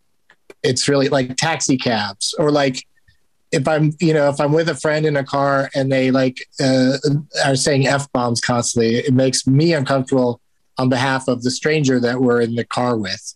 it's 0.63 0.89
really 0.89 1.07
like 1.07 1.37
taxi 1.37 1.77
cabs 1.77 2.35
or 2.37 2.51
like 2.51 2.85
if 3.51 3.67
i'm 3.67 3.93
you 3.99 4.13
know 4.13 4.29
if 4.29 4.39
i'm 4.39 4.51
with 4.51 4.69
a 4.69 4.75
friend 4.75 5.05
in 5.05 5.15
a 5.15 5.23
car 5.23 5.69
and 5.73 5.91
they 5.91 6.11
like 6.11 6.37
uh, 6.61 6.97
are 7.45 7.55
saying 7.55 7.87
f-bombs 7.87 8.41
constantly 8.41 8.95
it 8.95 9.13
makes 9.13 9.47
me 9.47 9.73
uncomfortable 9.73 10.39
on 10.77 10.89
behalf 10.89 11.27
of 11.27 11.43
the 11.43 11.51
stranger 11.51 11.99
that 11.99 12.21
we're 12.21 12.41
in 12.41 12.55
the 12.55 12.65
car 12.65 12.97
with 12.97 13.35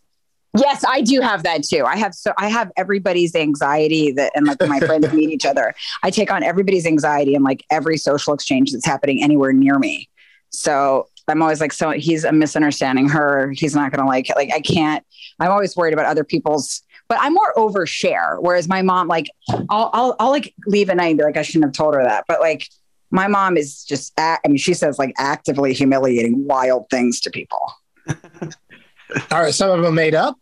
Yes, 0.55 0.83
I 0.87 1.01
do 1.01 1.19
have 1.19 1.41
that 1.43 1.63
too. 1.63 1.83
I 1.83 1.95
have 1.97 2.13
so 2.13 2.31
I 2.37 2.47
have 2.47 2.71
everybody's 2.77 3.33
anxiety 3.33 4.11
that 4.11 4.31
and 4.35 4.45
like 4.45 4.61
my 4.67 4.79
friends 4.79 5.11
meet 5.11 5.31
each 5.31 5.45
other. 5.45 5.73
I 6.03 6.11
take 6.11 6.31
on 6.31 6.43
everybody's 6.43 6.85
anxiety 6.85 7.33
and 7.33 7.43
like 7.43 7.65
every 7.71 7.97
social 7.97 8.35
exchange 8.35 8.71
that's 8.71 8.85
happening 8.85 9.23
anywhere 9.23 9.51
near 9.51 9.79
me. 9.79 10.09
So 10.49 11.07
I'm 11.27 11.41
always 11.41 11.59
like, 11.59 11.73
so 11.73 11.89
he's 11.91 12.23
a 12.23 12.31
misunderstanding 12.31 13.09
her. 13.09 13.51
He's 13.51 13.73
not 13.73 13.91
gonna 13.91 14.07
like 14.07 14.29
it. 14.29 14.35
Like 14.35 14.53
I 14.53 14.59
can't. 14.59 15.03
I'm 15.39 15.49
always 15.49 15.75
worried 15.75 15.93
about 15.93 16.05
other 16.05 16.23
people's. 16.23 16.83
But 17.07 17.19
I'm 17.21 17.33
more 17.33 17.53
overshare. 17.55 18.37
Whereas 18.39 18.67
my 18.67 18.81
mom, 18.81 19.07
like, 19.07 19.29
I'll 19.69 19.89
I'll, 19.93 20.15
I'll 20.19 20.29
like 20.31 20.53
leave 20.65 20.89
at 20.89 20.97
night 20.97 21.09
and 21.09 21.17
be 21.17 21.23
like, 21.23 21.37
I 21.37 21.41
shouldn't 21.41 21.65
have 21.65 21.73
told 21.73 21.95
her 21.95 22.03
that. 22.03 22.25
But 22.27 22.39
like, 22.39 22.67
my 23.11 23.27
mom 23.27 23.57
is 23.57 23.83
just. 23.83 24.13
Act, 24.17 24.45
I 24.45 24.49
mean, 24.49 24.57
she 24.57 24.73
says 24.73 24.97
like 24.97 25.13
actively 25.17 25.73
humiliating 25.73 26.45
wild 26.45 26.89
things 26.89 27.19
to 27.21 27.29
people. 27.29 27.73
are 29.31 29.51
some 29.51 29.69
of 29.69 29.83
them 29.83 29.95
made 29.95 30.15
up 30.15 30.37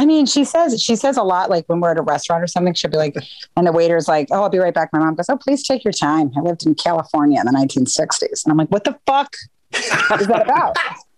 I 0.00 0.06
mean, 0.06 0.24
she 0.24 0.44
says 0.44 0.82
she 0.82 0.96
says 0.96 1.18
a 1.18 1.22
lot. 1.22 1.50
Like 1.50 1.66
when 1.66 1.80
we're 1.80 1.90
at 1.90 1.98
a 1.98 2.02
restaurant 2.02 2.42
or 2.42 2.46
something, 2.46 2.72
she'll 2.72 2.90
be 2.90 2.96
like, 2.96 3.14
and 3.54 3.66
the 3.66 3.72
waiter's 3.72 4.08
like, 4.08 4.28
"Oh, 4.30 4.42
I'll 4.42 4.48
be 4.48 4.56
right 4.56 4.72
back." 4.72 4.90
My 4.94 4.98
mom 4.98 5.14
goes, 5.14 5.28
"Oh, 5.28 5.36
please 5.36 5.62
take 5.62 5.84
your 5.84 5.92
time." 5.92 6.32
I 6.36 6.40
lived 6.40 6.64
in 6.64 6.74
California 6.74 7.38
in 7.38 7.44
the 7.44 7.52
1960s, 7.52 8.44
and 8.44 8.50
I'm 8.50 8.56
like, 8.56 8.70
"What 8.70 8.84
the 8.84 8.98
fuck 9.06 9.36
is 9.74 10.26
that 10.26 10.42
about?" 10.42 10.76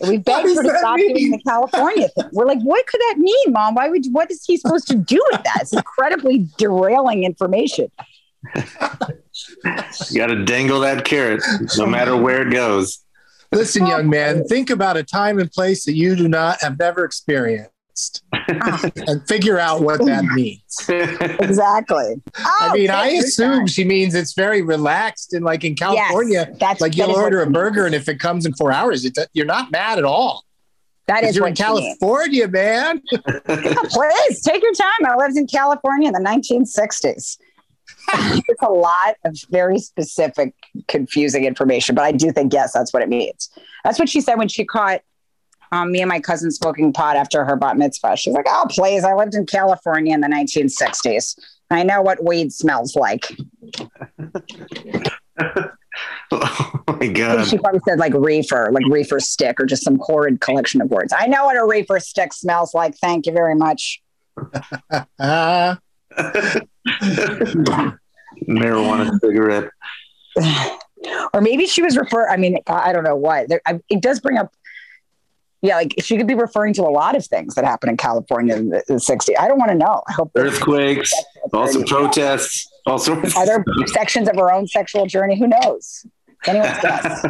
We 0.00 0.18
begged 0.18 0.46
does 0.46 0.56
her 0.56 0.62
to 0.62 0.78
stop 0.78 0.96
mean? 0.96 1.14
doing 1.14 1.30
the 1.32 1.42
California 1.42 2.08
thing. 2.08 2.28
We're 2.32 2.46
like, 2.46 2.60
"What 2.62 2.86
could 2.86 3.00
that 3.00 3.16
mean, 3.18 3.52
mom? 3.52 3.74
Why 3.74 3.88
would? 3.88 4.06
What 4.12 4.30
is 4.30 4.44
he 4.44 4.56
supposed 4.56 4.86
to 4.88 4.94
do 4.94 5.20
with 5.32 5.42
that? 5.42 5.62
It's 5.62 5.72
incredibly 5.72 6.46
derailing 6.56 7.24
information." 7.24 7.90
You 8.54 10.16
got 10.16 10.28
to 10.28 10.44
dangle 10.44 10.80
that 10.80 11.04
carrot 11.04 11.42
no 11.76 11.86
matter 11.86 12.16
where 12.16 12.46
it 12.46 12.52
goes. 12.52 13.04
Listen, 13.50 13.86
young 13.86 14.08
man, 14.10 14.44
think 14.44 14.70
about 14.70 14.96
a 14.96 15.02
time 15.02 15.38
and 15.38 15.50
place 15.50 15.84
that 15.86 15.94
you 15.94 16.14
do 16.14 16.28
not 16.28 16.60
have 16.60 16.78
never 16.78 17.04
experienced 17.04 17.70
and 18.32 19.26
figure 19.28 19.58
out 19.58 19.80
what 19.82 20.04
that 20.06 20.24
means. 20.34 20.62
Exactly. 21.40 22.20
I 22.36 22.68
Oh, 22.70 22.72
mean, 22.74 22.90
I 22.90 23.08
assume 23.08 23.58
time. 23.60 23.66
she 23.66 23.84
means 23.84 24.14
it's 24.14 24.34
very 24.34 24.62
relaxed 24.62 25.32
and 25.32 25.44
like 25.44 25.64
in 25.64 25.74
California, 25.74 26.46
Yes, 26.48 26.58
that's 26.60 26.80
like 26.80 26.96
you'll 26.96 27.10
order 27.16 27.40
a 27.42 27.50
burger 27.50 27.86
and 27.86 27.94
if 27.94 28.08
it 28.08 28.18
comes 28.20 28.46
in 28.46 28.54
four 28.54 28.72
hours, 28.72 29.04
it, 29.04 29.16
you're 29.32 29.46
not 29.46 29.70
mad 29.70 29.98
at 29.98 30.04
all. 30.04 30.44
That 31.06 31.24
is 31.24 31.30
is 31.30 31.36
you're 31.36 31.46
in 31.46 31.54
she 31.54 31.62
means. 31.64 31.98
California, 31.98 32.48
man. 32.48 33.00
Please 33.46 34.42
take 34.42 34.62
your 34.62 34.74
time. 34.74 35.06
I 35.06 35.16
lived 35.16 35.36
in 35.38 35.46
California 35.46 36.08
in 36.08 36.12
the 36.14 36.20
1960s. 36.20 37.38
it's 38.12 38.62
a 38.62 38.68
lot 38.70 39.16
of 39.24 39.36
very 39.50 39.78
specific, 39.78 40.54
confusing 40.86 41.44
information, 41.44 41.94
but 41.94 42.04
I 42.04 42.12
do 42.12 42.30
think, 42.32 42.52
yes, 42.52 42.72
that's 42.72 42.92
what 42.92 43.02
it 43.02 43.08
means. 43.08 43.48
That's 43.84 43.98
what 43.98 44.08
she 44.08 44.20
said 44.20 44.36
when 44.36 44.48
she 44.48 44.64
caught 44.64 45.00
um, 45.72 45.92
me 45.92 46.00
and 46.00 46.08
my 46.08 46.20
cousin 46.20 46.50
smoking 46.50 46.92
pot 46.92 47.16
after 47.16 47.44
her 47.44 47.56
bat 47.56 47.76
mitzvah. 47.76 48.16
She's 48.16 48.34
like, 48.34 48.46
oh, 48.48 48.66
please, 48.70 49.04
I 49.04 49.14
lived 49.14 49.34
in 49.34 49.46
California 49.46 50.14
in 50.14 50.20
the 50.20 50.28
1960s. 50.28 51.38
I 51.70 51.82
know 51.82 52.02
what 52.02 52.24
weed 52.24 52.52
smells 52.52 52.96
like. 52.96 53.30
oh 56.30 56.84
my 56.88 57.08
god! 57.08 57.46
she 57.46 57.58
probably 57.58 57.80
said 57.86 57.98
like 57.98 58.14
reefer, 58.14 58.70
like 58.72 58.86
reefer 58.88 59.20
stick, 59.20 59.60
or 59.60 59.66
just 59.66 59.84
some 59.84 59.98
horrid 60.00 60.40
collection 60.40 60.80
of 60.80 60.90
words. 60.90 61.12
I 61.16 61.26
know 61.26 61.44
what 61.44 61.56
a 61.56 61.64
reefer 61.64 62.00
stick 62.00 62.32
smells 62.32 62.72
like. 62.72 62.96
Thank 62.96 63.26
you 63.26 63.32
very 63.32 63.54
much. 63.54 64.00
Ah, 65.18 65.78
Marijuana 68.48 69.18
cigarette. 69.20 69.70
or 71.34 71.40
maybe 71.40 71.66
she 71.66 71.82
was 71.82 71.96
referring. 71.96 72.30
I 72.30 72.36
mean, 72.36 72.58
I 72.66 72.92
don't 72.92 73.04
know 73.04 73.16
what. 73.16 73.48
There, 73.48 73.60
I, 73.66 73.80
it 73.88 74.00
does 74.00 74.20
bring 74.20 74.38
up. 74.38 74.52
Yeah, 75.60 75.76
like 75.76 75.94
she 76.00 76.16
could 76.16 76.28
be 76.28 76.34
referring 76.34 76.72
to 76.74 76.82
a 76.82 76.90
lot 76.90 77.16
of 77.16 77.26
things 77.26 77.54
that 77.56 77.64
happened 77.64 77.90
in 77.90 77.96
California 77.96 78.54
in 78.54 78.68
the, 78.70 78.84
the 78.86 78.94
60s. 78.94 79.34
I 79.38 79.48
don't 79.48 79.58
want 79.58 79.72
to 79.72 79.76
know. 79.76 80.02
I 80.08 80.12
hope 80.12 80.30
Earthquakes, 80.36 81.12
also 81.52 81.82
protests, 81.82 82.70
all 82.86 82.98
sorts. 82.98 83.36
Are 83.36 83.64
sections 83.86 84.28
of 84.28 84.36
her 84.36 84.52
own 84.52 84.68
sexual 84.68 85.06
journey? 85.06 85.36
Who 85.38 85.48
knows? 85.48 86.06
Anyone's 86.46 86.78
guess. 86.80 87.26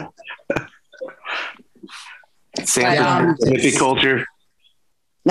Sanford 2.65 3.07
Um, 3.07 3.37
hippie 3.43 3.79
culture. 3.79 4.27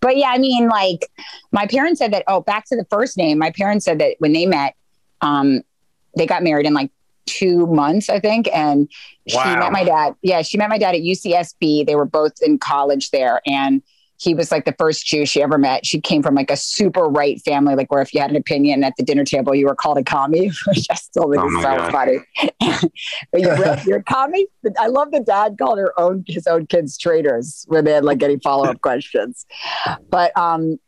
but 0.00 0.16
yeah, 0.16 0.30
I 0.30 0.38
mean, 0.38 0.68
like 0.68 1.08
my 1.50 1.66
parents 1.66 1.98
said 1.98 2.12
that. 2.12 2.24
Oh, 2.26 2.40
back 2.40 2.64
to 2.66 2.76
the 2.76 2.86
first 2.90 3.16
name. 3.16 3.38
My 3.38 3.50
parents 3.50 3.84
said 3.84 3.98
that 3.98 4.16
when 4.18 4.32
they 4.32 4.46
met, 4.46 4.74
um, 5.20 5.60
they 6.16 6.26
got 6.26 6.42
married 6.42 6.66
in 6.66 6.74
like 6.74 6.90
two 7.26 7.66
months, 7.66 8.08
I 8.08 8.20
think, 8.20 8.48
and 8.52 8.88
she 9.26 9.36
met 9.38 9.72
my 9.72 9.84
dad. 9.84 10.14
Yeah, 10.22 10.42
she 10.42 10.58
met 10.58 10.68
my 10.68 10.78
dad 10.78 10.94
at 10.94 11.02
UCSB. 11.02 11.86
They 11.86 11.94
were 11.94 12.04
both 12.04 12.32
in 12.42 12.58
college 12.58 13.10
there, 13.10 13.40
and 13.46 13.82
he 14.18 14.34
was 14.34 14.52
like 14.52 14.64
the 14.64 14.74
first 14.78 15.04
Jew 15.04 15.26
she 15.26 15.42
ever 15.42 15.58
met. 15.58 15.84
She 15.84 16.00
came 16.00 16.22
from 16.22 16.36
like 16.36 16.50
a 16.50 16.56
super 16.56 17.04
right 17.04 17.40
family, 17.42 17.74
like 17.74 17.90
where 17.90 18.00
if 18.02 18.14
you 18.14 18.20
had 18.20 18.30
an 18.30 18.36
opinion 18.36 18.84
at 18.84 18.94
the 18.96 19.02
dinner 19.02 19.24
table, 19.24 19.52
you 19.52 19.66
were 19.66 19.74
called 19.74 19.98
a 19.98 20.04
commie, 20.04 20.46
which 20.68 20.86
I 20.90 20.94
still 20.94 21.30
think 21.32 21.42
Oh 21.42 21.48
is 21.48 21.54
so 21.54 21.76
God. 21.76 21.92
funny. 21.92 22.18
But 23.32 23.40
you're, 23.40 23.76
you're 23.84 23.98
a 23.98 24.02
commie. 24.04 24.46
I 24.78 24.86
love 24.86 25.10
the 25.10 25.20
dad 25.20 25.56
called 25.58 25.78
her 25.78 25.98
own 25.98 26.24
his 26.28 26.46
own 26.46 26.66
kids 26.66 26.96
traitors 26.98 27.64
when 27.68 27.84
they 27.84 27.92
had 27.92 28.04
like 28.04 28.22
any 28.22 28.38
follow 28.38 28.66
up 28.68 28.80
questions. 28.82 29.44
But 30.08 30.36
um, 30.38 30.78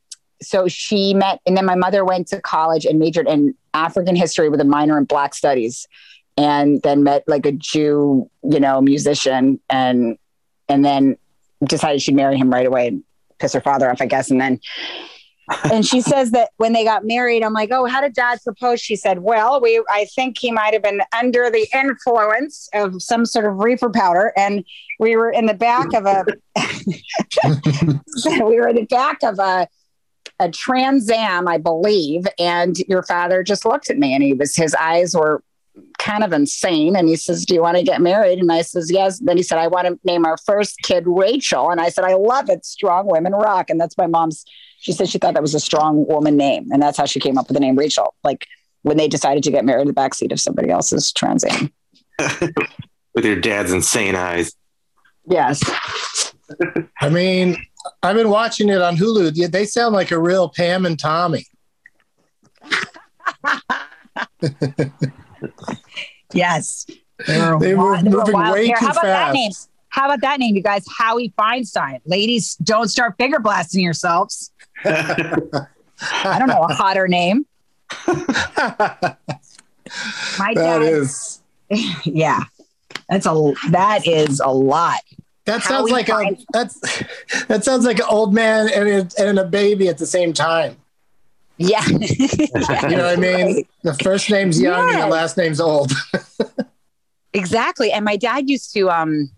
so 0.43 0.68
she 0.68 1.14
met, 1.14 1.41
and 1.47 1.57
then 1.57 1.64
my 1.66 1.74
mother 1.74 2.05
went 2.05 2.28
to 2.28 2.41
college 2.41 2.85
and 2.85 2.99
majored 2.99 3.26
in 3.26 3.55
African 3.72 4.14
history 4.14 4.49
with 4.49 4.61
a 4.61 4.64
minor 4.64 4.97
in 4.99 5.05
Black 5.05 5.35
studies, 5.35 5.87
and 6.37 6.82
then 6.82 7.05
met 7.05 7.24
like 7.26 7.47
a 7.47 7.53
Jew, 7.53 8.30
you 8.43 8.61
know, 8.61 8.80
musician, 8.80 9.61
and 9.70 10.18
and 10.68 10.85
then 10.85 11.16
decided 11.64 12.03
she'd 12.03 12.14
marry 12.14 12.37
him 12.37 12.51
right 12.51 12.66
away 12.66 12.89
and 12.89 13.05
piss 13.39 13.53
her 13.53 13.61
father 13.61 13.91
off, 13.91 14.01
I 14.01 14.07
guess, 14.07 14.30
and 14.30 14.41
then. 14.41 14.61
and 15.70 15.85
she 15.85 16.01
says 16.01 16.30
that 16.32 16.51
when 16.57 16.72
they 16.72 16.85
got 16.85 17.05
married, 17.05 17.43
I'm 17.43 17.53
like, 17.53 17.70
oh, 17.70 17.87
how 17.87 18.01
did 18.01 18.14
dad 18.14 18.41
propose? 18.43 18.80
She 18.80 18.97
said, 18.97 19.20
well, 19.20 19.61
we, 19.61 19.82
I 19.89 20.07
think 20.14 20.39
he 20.39 20.51
might 20.51 20.72
have 20.72 20.82
been 20.82 21.03
under 21.16 21.51
the 21.51 21.66
influence 21.74 22.68
of 22.74 23.03
some 23.03 23.26
sort 23.26 23.45
of 23.45 23.59
reefer 23.59 23.91
powder. 23.91 24.32
And 24.37 24.64
we 24.99 25.16
were 25.16 25.30
in 25.30 25.47
the 25.47 25.55
back 25.55 25.93
of 25.93 26.07
a, 26.07 26.24
we 28.45 28.59
were 28.59 28.68
in 28.68 28.76
the 28.76 28.87
back 28.89 29.22
of 29.22 29.39
a, 29.39 29.68
a 30.41 30.51
Trans 30.51 31.11
Am, 31.11 31.47
I 31.47 31.59
believe. 31.59 32.26
And 32.39 32.76
your 32.89 33.03
father 33.03 33.43
just 33.43 33.64
looked 33.64 33.91
at 33.91 33.99
me 33.99 34.14
and 34.14 34.22
he 34.22 34.32
was, 34.32 34.57
his 34.57 34.74
eyes 34.74 35.14
were 35.14 35.43
kind 35.99 36.22
of 36.22 36.33
insane. 36.33 36.97
And 36.97 37.09
he 37.09 37.16
says, 37.16 37.45
Do 37.45 37.55
you 37.55 37.62
want 37.62 37.77
to 37.77 37.83
get 37.83 38.01
married? 38.01 38.39
And 38.39 38.53
I 38.53 38.62
says, 38.62 38.91
Yes. 38.91 39.18
Then 39.18 39.37
he 39.37 39.43
said, 39.43 39.59
I 39.59 39.66
want 39.66 39.87
to 39.87 39.99
name 40.05 40.25
our 40.25 40.37
first 40.37 40.79
kid 40.83 41.05
Rachel. 41.07 41.70
And 41.70 41.81
I 41.81 41.89
said, 41.89 42.05
I 42.05 42.14
love 42.14 42.49
it. 42.49 42.64
Strong 42.64 43.07
women 43.07 43.33
rock. 43.33 43.70
And 43.70 43.81
that's 43.81 43.99
my 43.99 44.07
mom's. 44.07 44.45
She 44.79 44.93
said 44.93 45.09
she 45.09 45.18
thought 45.18 45.35
that 45.35 45.43
was 45.43 45.55
a 45.55 45.61
strong 45.61 46.07
woman 46.07 46.37
name. 46.37 46.68
And 46.70 46.83
that's 46.83 46.99
how 46.99 47.07
she 47.07 47.20
came 47.20 47.39
up 47.39 47.49
with 47.49 47.55
the 47.55 47.61
name 47.61 47.77
Rachel. 47.77 48.14
Like 48.22 48.47
when 48.83 48.99
they 48.99 49.09
decided 49.09 49.43
to 49.45 49.51
get 49.51 49.64
married 49.64 49.83
in 49.83 49.89
the 49.89 49.95
backseat 49.95 50.31
of 50.31 50.41
somebody 50.41 50.70
else's 50.70 51.11
Trans 51.12 51.45
Am. 51.45 51.72
with 53.14 53.25
your 53.25 53.41
dad's 53.41 53.72
insane 53.72 54.14
eyes. 54.14 54.55
Yes. 55.27 55.62
I 57.01 57.09
mean, 57.09 57.57
I've 58.03 58.16
been 58.16 58.29
watching 58.29 58.68
it 58.68 58.83
on 58.83 58.97
Hulu. 58.97 59.33
Yeah, 59.35 59.47
They 59.47 59.64
sound 59.64 59.95
like 59.95 60.11
a 60.11 60.20
real 60.20 60.51
Pam 60.51 60.85
and 60.85 60.99
Tommy. 60.99 61.47
Yes. 66.33 66.87
They 67.27 67.39
were 67.41 67.59
They 67.59 67.75
were 67.75 68.01
moving 68.03 68.35
way 68.51 68.69
too 68.69 68.75
How 68.77 68.91
about 68.91 69.03
that 69.03 69.33
name? 69.35 69.51
fast. 69.51 69.71
How 69.89 70.07
about 70.07 70.21
that 70.23 70.41
name, 70.41 70.57
you 70.57 70.63
guys? 70.63 70.85
Howie 70.99 71.33
Feinstein. 71.39 72.01
Ladies, 72.05 72.57
don't 72.57 72.89
start 72.89 73.15
finger 73.17 73.39
blasting 73.39 73.83
yourselves. 73.83 74.51
I 74.85 76.39
don't 76.39 76.49
know 76.49 76.65
a 76.69 76.75
hotter 76.75 77.07
name. 77.07 77.47
My 80.39 80.53
That 80.55 80.79
dad, 80.81 80.83
is. 80.83 81.41
yeah, 82.05 82.41
that's 83.09 83.27
a 83.27 83.53
that 83.71 84.07
is 84.07 84.41
a 84.41 84.49
lot. 84.53 85.01
That 85.45 85.61
How 85.61 85.69
sounds 85.87 85.91
like 85.91 86.09
a 86.09 86.37
that's 86.53 86.81
that 87.49 87.65
sounds 87.65 87.85
like 87.85 87.99
an 87.99 88.07
old 88.09 88.35
man 88.35 88.69
and 88.75 88.89
a, 88.89 89.23
and 89.23 89.39
a 89.39 89.45
baby 89.45 89.89
at 89.89 89.99
the 89.99 90.07
same 90.07 90.33
time. 90.33 90.77
Yeah, 91.57 91.87
You 91.89 92.97
know 92.97 93.05
what 93.05 93.13
I 93.13 93.17
mean? 93.17 93.65
The 93.83 93.95
first 94.03 94.31
name's 94.31 94.61
young 94.61 94.91
and 94.91 95.03
the 95.03 95.07
last 95.07 95.37
name's 95.37 95.61
old. 95.61 95.93
exactly. 97.33 97.93
And 97.93 98.05
my 98.05 98.17
dad 98.17 98.51
used 98.51 98.73
to 98.75 98.91
um 98.91 99.31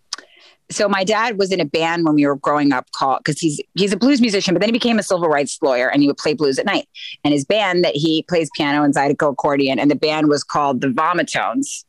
so 0.71 0.89
my 0.89 1.05
dad 1.05 1.39
was 1.39 1.53
in 1.53 1.61
a 1.61 1.65
band 1.65 2.05
when 2.05 2.15
we 2.15 2.27
were 2.27 2.37
growing 2.37 2.73
up 2.73 2.91
called 2.93 3.19
because 3.19 3.39
he's 3.39 3.61
he's 3.75 3.93
a 3.93 3.97
blues 3.97 4.21
musician, 4.21 4.55
but 4.55 4.61
then 4.61 4.69
he 4.69 4.73
became 4.73 4.99
a 4.99 5.03
civil 5.03 5.29
rights 5.29 5.59
lawyer 5.63 5.91
and 5.91 6.03
he 6.03 6.09
would 6.09 6.17
play 6.17 6.35
blues 6.35 6.59
at 6.59 6.67
night. 6.67 6.89
And 7.23 7.33
his 7.33 7.45
band 7.45 7.85
that 7.85 7.95
he 7.95 8.25
plays 8.25 8.51
piano 8.57 8.83
and 8.83 8.95
zydeco 8.95 9.33
accordion, 9.33 9.79
and 9.79 9.91
the 9.91 9.97
band 9.97 10.29
was 10.29 10.43
called 10.43 10.81
the 10.81 10.89
Vomitones. 10.89 11.85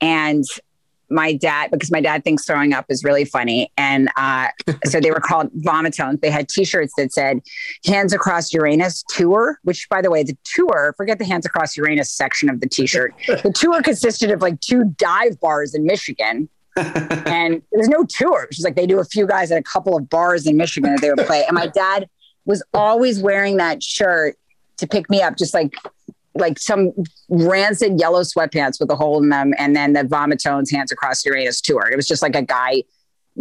And 0.00 0.44
my 1.12 1.34
dad, 1.34 1.70
because 1.70 1.90
my 1.90 2.00
dad 2.00 2.24
thinks 2.24 2.44
throwing 2.44 2.72
up 2.72 2.86
is 2.88 3.04
really 3.04 3.24
funny. 3.24 3.70
And 3.76 4.10
uh, 4.16 4.48
so 4.84 5.00
they 5.00 5.10
were 5.10 5.20
called 5.20 5.50
Vomitones. 5.58 6.20
They 6.20 6.30
had 6.30 6.48
t-shirts 6.48 6.92
that 6.96 7.12
said 7.12 7.40
Hands 7.86 8.12
Across 8.12 8.52
Uranus 8.52 9.04
Tour, 9.08 9.58
which 9.62 9.88
by 9.88 10.02
the 10.02 10.10
way, 10.10 10.22
the 10.22 10.36
tour, 10.44 10.94
forget 10.96 11.18
the 11.18 11.24
Hands 11.24 11.44
Across 11.44 11.76
Uranus 11.76 12.10
section 12.10 12.48
of 12.50 12.60
the 12.60 12.68
t-shirt. 12.68 13.14
The 13.26 13.52
tour 13.54 13.82
consisted 13.82 14.30
of 14.30 14.42
like 14.42 14.60
two 14.60 14.84
dive 14.96 15.38
bars 15.40 15.74
in 15.74 15.84
Michigan 15.84 16.48
and 16.76 17.62
there's 17.70 17.88
no 17.88 18.04
tour. 18.04 18.48
She's 18.50 18.64
like, 18.64 18.76
they 18.76 18.86
do 18.86 18.98
a 18.98 19.04
few 19.04 19.26
guys 19.26 19.52
at 19.52 19.58
a 19.58 19.62
couple 19.62 19.96
of 19.96 20.08
bars 20.08 20.46
in 20.46 20.56
Michigan 20.56 20.92
that 20.92 21.02
they 21.02 21.10
would 21.10 21.26
play. 21.26 21.44
And 21.46 21.54
my 21.54 21.66
dad 21.66 22.08
was 22.46 22.62
always 22.72 23.20
wearing 23.20 23.58
that 23.58 23.82
shirt 23.82 24.36
to 24.78 24.86
pick 24.86 25.10
me 25.10 25.20
up, 25.20 25.36
just 25.36 25.52
like 25.52 25.74
like 26.34 26.58
some 26.58 26.92
rancid 27.28 27.98
yellow 28.00 28.22
sweatpants 28.22 28.80
with 28.80 28.90
a 28.90 28.96
hole 28.96 29.22
in 29.22 29.28
them, 29.28 29.52
and 29.58 29.76
then 29.76 29.92
the 29.92 30.02
Vomitones 30.02 30.72
Hands 30.72 30.90
Across 30.90 31.24
Uranus 31.24 31.60
tour. 31.60 31.88
It 31.90 31.96
was 31.96 32.08
just 32.08 32.22
like 32.22 32.34
a 32.34 32.42
guy 32.42 32.84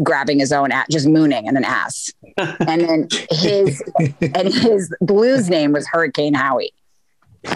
grabbing 0.03 0.39
his 0.39 0.51
own 0.51 0.71
ass, 0.71 0.87
just 0.89 1.07
mooning 1.07 1.47
and 1.47 1.57
an 1.57 1.65
ass. 1.65 2.11
And 2.37 2.81
then 2.81 3.07
his 3.29 3.83
and 4.21 4.53
his 4.53 4.93
blues 5.01 5.49
name 5.49 5.73
was 5.73 5.87
Hurricane 5.87 6.33
Howie. 6.33 6.73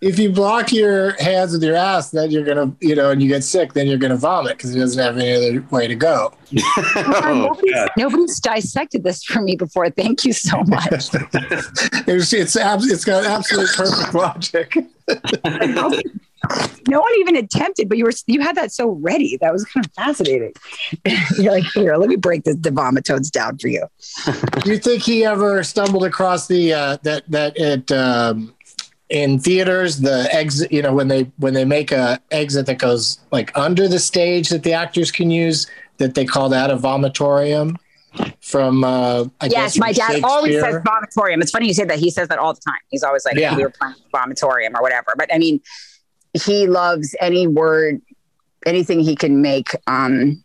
if 0.00 0.18
you 0.18 0.30
block 0.30 0.72
your 0.72 1.12
hands 1.22 1.52
with 1.52 1.62
your 1.62 1.74
ass, 1.74 2.10
then 2.10 2.30
you're 2.30 2.44
gonna, 2.44 2.72
you 2.80 2.94
know, 2.94 3.10
and 3.10 3.22
you 3.22 3.28
get 3.28 3.42
sick, 3.42 3.72
then 3.72 3.86
you're 3.86 3.98
gonna 3.98 4.16
vomit 4.16 4.56
because 4.56 4.74
it 4.74 4.78
doesn't 4.78 5.02
have 5.02 5.16
any 5.18 5.34
other 5.34 5.66
way 5.70 5.88
to 5.88 5.94
go. 5.94 6.32
oh, 6.96 7.34
nobody's, 7.34 7.74
God. 7.74 7.90
nobody's 7.96 8.40
dissected 8.40 9.02
this 9.02 9.24
for 9.24 9.42
me 9.42 9.56
before. 9.56 9.90
Thank 9.90 10.24
you 10.24 10.32
so 10.32 10.62
much. 10.66 11.08
It's 12.06 12.32
it's 12.32 12.56
abs- 12.56 12.90
it's 12.90 13.04
got 13.04 13.24
absolute 13.24 13.70
perfect 13.74 14.14
logic. 14.14 14.76
no 16.86 17.00
one 17.00 17.12
even 17.18 17.36
attempted, 17.36 17.88
but 17.88 17.98
you 17.98 18.04
were 18.04 18.12
you 18.26 18.40
had 18.40 18.56
that 18.56 18.72
so 18.72 18.90
ready. 18.90 19.36
That 19.40 19.52
was 19.52 19.64
kind 19.64 19.84
of 19.84 19.92
fascinating. 19.92 20.52
You're 21.38 21.52
like, 21.52 21.64
here, 21.74 21.96
let 21.96 22.08
me 22.08 22.16
break 22.16 22.44
this 22.44 22.56
the 22.56 22.70
vomitones 22.70 23.30
down 23.30 23.58
for 23.58 23.68
you. 23.68 23.84
Do 24.62 24.70
you 24.70 24.78
think 24.78 25.02
he 25.02 25.24
ever 25.24 25.62
stumbled 25.64 26.04
across 26.04 26.46
the 26.46 26.72
uh, 26.72 26.98
that 27.02 27.24
that 27.30 27.58
it 27.58 27.90
um, 27.92 28.54
in 29.10 29.38
theaters 29.38 29.98
the 29.98 30.28
exit? 30.32 30.72
You 30.72 30.82
know, 30.82 30.94
when 30.94 31.08
they 31.08 31.30
when 31.38 31.54
they 31.54 31.64
make 31.64 31.92
a 31.92 32.20
exit 32.30 32.66
that 32.66 32.78
goes 32.78 33.18
like 33.30 33.56
under 33.56 33.88
the 33.88 33.98
stage 33.98 34.48
that 34.50 34.62
the 34.62 34.72
actors 34.72 35.10
can 35.10 35.30
use, 35.30 35.66
that 35.98 36.14
they 36.14 36.24
call 36.24 36.48
that 36.50 36.70
a 36.70 36.76
vomitorium. 36.76 37.76
From 38.40 38.82
uh, 38.84 39.24
I 39.40 39.46
yes, 39.46 39.52
guess 39.74 39.78
my 39.78 39.92
dad 39.92 40.20
always 40.24 40.60
says 40.60 40.76
vomitorium. 40.76 41.40
It's 41.42 41.50
funny 41.50 41.66
you 41.66 41.74
say 41.74 41.84
that. 41.84 41.98
He 41.98 42.10
says 42.10 42.28
that 42.28 42.38
all 42.38 42.54
the 42.54 42.60
time. 42.60 42.78
He's 42.88 43.02
always 43.02 43.24
like, 43.24 43.36
Yeah. 43.36 43.54
we 43.54 43.62
were 43.62 43.70
playing 43.70 43.94
vomitorium 44.12 44.74
or 44.74 44.82
whatever. 44.82 45.14
But 45.16 45.32
I 45.32 45.38
mean, 45.38 45.60
he 46.32 46.66
loves 46.66 47.14
any 47.20 47.46
word, 47.46 48.00
anything 48.66 49.00
he 49.00 49.14
can 49.14 49.42
make 49.42 49.70
um, 49.86 50.42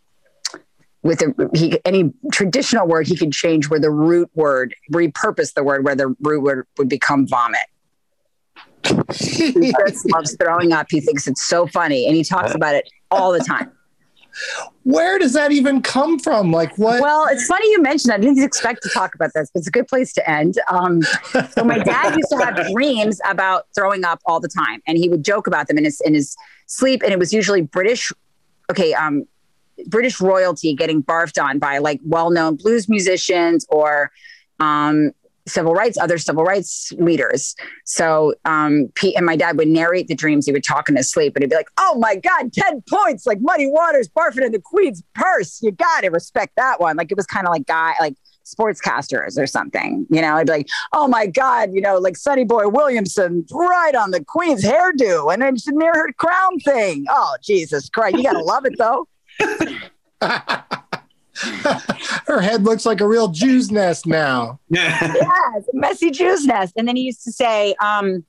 with 1.04 1.22
a 1.22 1.50
he 1.54 1.80
any 1.86 2.12
traditional 2.32 2.88
word 2.88 3.08
he 3.08 3.16
could 3.16 3.32
change 3.32 3.70
where 3.70 3.80
the 3.80 3.92
root 3.92 4.30
word 4.36 4.76
repurpose 4.92 5.54
the 5.54 5.64
word 5.64 5.86
where 5.86 5.96
the 5.96 6.16
root 6.22 6.42
word 6.42 6.68
would 6.78 6.90
become 6.90 7.28
vomit. 7.28 7.68
He 9.16 9.74
just 9.88 10.10
loves 10.12 10.36
throwing 10.36 10.74
up. 10.74 10.88
He 10.90 11.02
thinks 11.02 11.28
it's 11.28 11.44
so 11.44 11.68
funny, 11.68 12.08
and 12.08 12.16
he 12.16 12.24
talks 12.24 12.54
about 12.54 12.76
it 12.76 12.90
all 13.12 13.32
the 13.32 13.40
time. 13.40 13.72
Where 14.84 15.20
does 15.20 15.34
that 15.34 15.52
even 15.52 15.82
come 15.82 16.20
from? 16.20 16.52
Like 16.52 16.76
what? 16.78 17.02
Well, 17.02 17.28
it's 17.30 17.46
funny 17.46 17.70
you 17.72 17.82
mentioned 17.82 18.12
that. 18.12 18.20
I 18.20 18.24
didn't 18.24 18.44
expect 18.44 18.82
to 18.84 18.90
talk 18.90 19.14
about 19.16 19.32
this, 19.36 19.50
but 19.54 19.60
it's 19.60 19.68
a 19.68 19.72
good 19.72 19.88
place 19.88 20.12
to 20.14 20.30
end. 20.30 20.56
Um, 20.68 21.02
so 21.52 21.64
my 21.64 21.78
dad 21.78 22.16
used 22.16 22.30
to 22.32 22.38
have 22.38 22.72
dreams 22.74 23.22
about 23.30 23.68
throwing 23.76 24.04
up 24.04 24.20
all 24.26 24.40
the 24.40 24.50
time, 24.50 24.82
and 24.88 24.98
he 24.98 25.08
would 25.08 25.24
joke 25.24 25.48
about 25.48 25.68
them 25.68 25.78
in 25.78 25.86
his 25.86 26.02
in 26.02 26.14
his 26.14 26.36
sleep, 26.66 27.04
and 27.04 27.14
it 27.14 27.20
was 27.20 27.32
usually 27.32 27.62
British. 27.62 28.12
Okay, 28.72 28.94
um, 28.94 29.26
British 29.88 30.20
royalty 30.20 30.74
getting 30.74 31.04
barfed 31.04 31.42
on 31.42 31.60
by 31.60 31.78
like 31.78 32.00
well-known 32.04 32.56
blues 32.56 32.90
musicians 32.90 33.66
or 33.70 34.12
um, 34.60 35.12
civil 35.48 35.74
rights, 35.74 35.98
other 35.98 36.18
civil 36.18 36.44
rights 36.44 36.92
leaders. 36.98 37.56
So, 37.86 38.34
um, 38.46 38.92
Pete 38.96 39.16
and 39.16 39.26
my 39.26 39.36
dad 39.36 39.58
would 39.58 39.68
narrate 39.68 40.08
the 40.08 40.16
dreams. 40.16 40.46
He 40.46 40.52
would 40.52 40.64
talk 40.64 40.90
in 40.90 40.96
his 40.96 41.12
sleep, 41.12 41.36
and 41.36 41.44
he'd 41.44 41.50
be 41.50 41.56
like, 41.56 41.70
"Oh 41.78 41.98
my 42.00 42.16
God, 42.16 42.54
ten 42.54 42.82
points! 42.90 43.26
Like 43.26 43.40
Muddy 43.42 43.68
Waters 43.68 44.10
barfing 44.10 44.46
in 44.46 44.52
the 44.52 44.62
Queen's 44.62 45.04
purse. 45.14 45.62
You 45.62 45.72
got 45.72 46.02
to 46.02 46.10
respect 46.10 46.54
that 46.58 46.80
one." 46.80 46.96
Like 46.98 47.12
it 47.12 47.18
was 47.18 47.26
kind 47.26 47.48
of 47.48 47.52
like 47.52 47.66
guy 47.66 47.94
like 48.00 48.16
sportscasters 48.46 49.38
or 49.38 49.48
something. 49.48 50.06
You 50.10 50.22
know, 50.22 50.36
I'd 50.36 50.48
be 50.48 50.54
like, 50.54 50.68
"Oh 50.94 51.08
my 51.08 51.28
God, 51.28 51.74
you 51.74 51.82
know, 51.82 51.98
like 51.98 52.18
Sonny 52.18 52.46
Boy 52.46 52.68
Williamson 52.70 53.46
right 53.52 53.96
on 53.96 54.12
the 54.12 54.24
Queen's 54.24 54.64
hairdo, 54.64 55.32
and 55.34 55.42
then 55.42 55.56
near 55.68 55.94
her 55.94 56.12
crown 56.14 56.60
thing. 56.60 57.06
Oh 57.10 57.36
Jesus 57.42 57.90
Christ, 57.90 58.18
you 58.18 58.24
gotta 58.24 58.44
love 58.44 58.66
it 58.66 58.78
though." 58.78 59.08
Her 62.28 62.42
head 62.42 62.64
looks 62.64 62.86
like 62.86 63.02
a 63.02 63.08
real 63.08 63.28
Jew's 63.30 63.72
nest 63.72 64.06
now. 64.06 64.60
yes, 64.70 65.64
messy 65.74 66.12
Jew's 66.12 66.46
nest. 66.46 66.74
And 66.78 66.88
then 66.88 66.96
he 66.96 67.04
used 67.04 67.24
to 67.24 67.32
say, 67.32 67.76
um, 67.82 68.24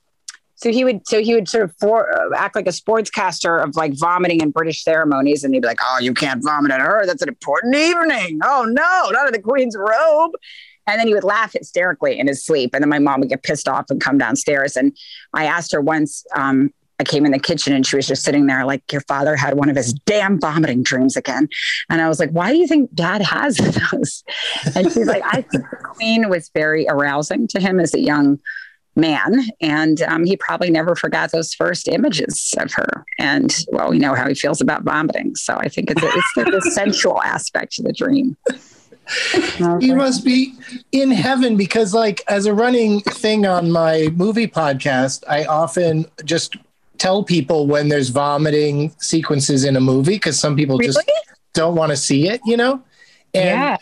so 0.56 0.70
he 0.70 0.84
would, 0.84 1.06
so 1.06 1.20
he 1.20 1.34
would 1.34 1.48
sort 1.48 1.64
of 1.64 1.74
for, 1.78 2.10
uh, 2.16 2.36
act 2.36 2.54
like 2.54 2.66
a 2.66 2.70
sportscaster 2.70 3.62
of 3.62 3.76
like 3.76 3.92
vomiting 3.98 4.40
in 4.40 4.50
British 4.50 4.82
ceremonies, 4.82 5.44
and 5.44 5.52
he'd 5.52 5.60
be 5.60 5.66
like, 5.66 5.80
"Oh, 5.82 5.98
you 6.00 6.14
can't 6.14 6.42
vomit 6.42 6.70
at 6.70 6.80
her. 6.80 7.04
That's 7.04 7.22
an 7.22 7.28
important 7.28 7.74
evening. 7.74 8.40
Oh 8.42 8.64
no, 8.64 9.10
not 9.10 9.26
in 9.26 9.32
the 9.32 9.42
Queen's 9.42 9.76
robe." 9.76 10.32
And 10.86 11.00
then 11.00 11.06
he 11.06 11.14
would 11.14 11.24
laugh 11.24 11.52
hysterically 11.52 12.18
in 12.18 12.28
his 12.28 12.44
sleep, 12.44 12.70
and 12.72 12.82
then 12.82 12.88
my 12.88 12.98
mom 12.98 13.20
would 13.20 13.28
get 13.28 13.42
pissed 13.42 13.68
off 13.68 13.86
and 13.90 14.00
come 14.00 14.16
downstairs. 14.16 14.76
And 14.76 14.96
I 15.34 15.44
asked 15.44 15.72
her 15.72 15.80
once. 15.80 16.24
Um, 16.34 16.72
I 17.00 17.04
came 17.04 17.26
in 17.26 17.32
the 17.32 17.38
kitchen 17.38 17.72
and 17.72 17.86
she 17.86 17.96
was 17.96 18.06
just 18.06 18.22
sitting 18.22 18.46
there 18.46 18.64
like, 18.64 18.90
Your 18.92 19.00
father 19.02 19.36
had 19.36 19.54
one 19.54 19.68
of 19.68 19.76
his 19.76 19.92
damn 19.92 20.40
vomiting 20.40 20.82
dreams 20.82 21.16
again. 21.16 21.48
And 21.90 22.00
I 22.00 22.08
was 22.08 22.20
like, 22.20 22.30
Why 22.30 22.50
do 22.50 22.58
you 22.58 22.66
think 22.66 22.94
dad 22.94 23.22
has 23.22 23.56
those? 23.92 24.22
And 24.74 24.90
she's 24.92 25.06
like, 25.06 25.22
I 25.24 25.42
think 25.42 25.64
the 25.70 25.76
queen 25.82 26.28
was 26.28 26.50
very 26.54 26.86
arousing 26.88 27.48
to 27.48 27.60
him 27.60 27.80
as 27.80 27.94
a 27.94 28.00
young 28.00 28.38
man. 28.96 29.44
And 29.60 30.02
um, 30.02 30.24
he 30.24 30.36
probably 30.36 30.70
never 30.70 30.94
forgot 30.94 31.32
those 31.32 31.52
first 31.52 31.88
images 31.88 32.54
of 32.58 32.72
her. 32.74 33.04
And 33.18 33.54
well, 33.72 33.90
we 33.90 33.98
know 33.98 34.14
how 34.14 34.28
he 34.28 34.34
feels 34.34 34.60
about 34.60 34.84
vomiting. 34.84 35.34
So 35.34 35.54
I 35.54 35.68
think 35.68 35.90
it's, 35.90 36.02
it's 36.02 36.32
the, 36.36 36.44
the 36.44 36.70
sensual 36.74 37.20
aspect 37.22 37.78
of 37.78 37.86
the 37.86 37.92
dream. 37.92 38.36
you 39.80 39.94
must 39.94 40.24
be 40.24 40.54
in 40.92 41.10
heaven 41.10 41.56
because 41.56 41.92
like 41.92 42.22
as 42.26 42.46
a 42.46 42.54
running 42.54 43.00
thing 43.00 43.44
on 43.44 43.70
my 43.70 44.08
movie 44.14 44.46
podcast 44.46 45.22
i 45.28 45.44
often 45.44 46.06
just 46.24 46.56
tell 46.98 47.24
people 47.24 47.66
when 47.66 47.88
there's 47.88 48.08
vomiting 48.10 48.94
sequences 48.98 49.64
in 49.64 49.76
a 49.76 49.80
movie 49.80 50.14
because 50.14 50.38
some 50.38 50.54
people 50.56 50.78
just 50.78 50.98
don't 51.52 51.74
want 51.74 51.90
to 51.90 51.96
see 51.96 52.28
it 52.28 52.40
you 52.46 52.56
know? 52.56 52.82
And 53.34 53.60
Yeah. 53.60 53.76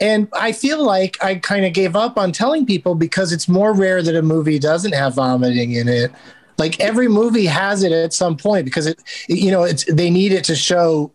and 0.00 0.28
i 0.34 0.52
feel 0.52 0.84
like 0.84 1.22
i 1.22 1.34
kind 1.36 1.64
of 1.64 1.72
gave 1.72 1.94
up 1.96 2.16
on 2.16 2.32
telling 2.32 2.66
people 2.66 2.94
because 2.94 3.32
it's 3.32 3.48
more 3.48 3.72
rare 3.72 4.02
that 4.02 4.14
a 4.16 4.22
movie 4.22 4.58
doesn't 4.58 4.94
have 4.94 5.14
vomiting 5.14 5.72
in 5.72 5.88
it. 5.88 6.10
Like 6.58 6.78
every 6.80 7.08
movie 7.08 7.46
has 7.46 7.82
it 7.82 7.92
at 7.92 8.12
some 8.12 8.36
point 8.36 8.64
because 8.64 8.86
it 8.86 9.02
you 9.28 9.50
know 9.50 9.62
it's 9.64 9.84
they 9.92 10.10
need 10.10 10.32
it 10.32 10.44
to 10.44 10.54
show 10.54 11.10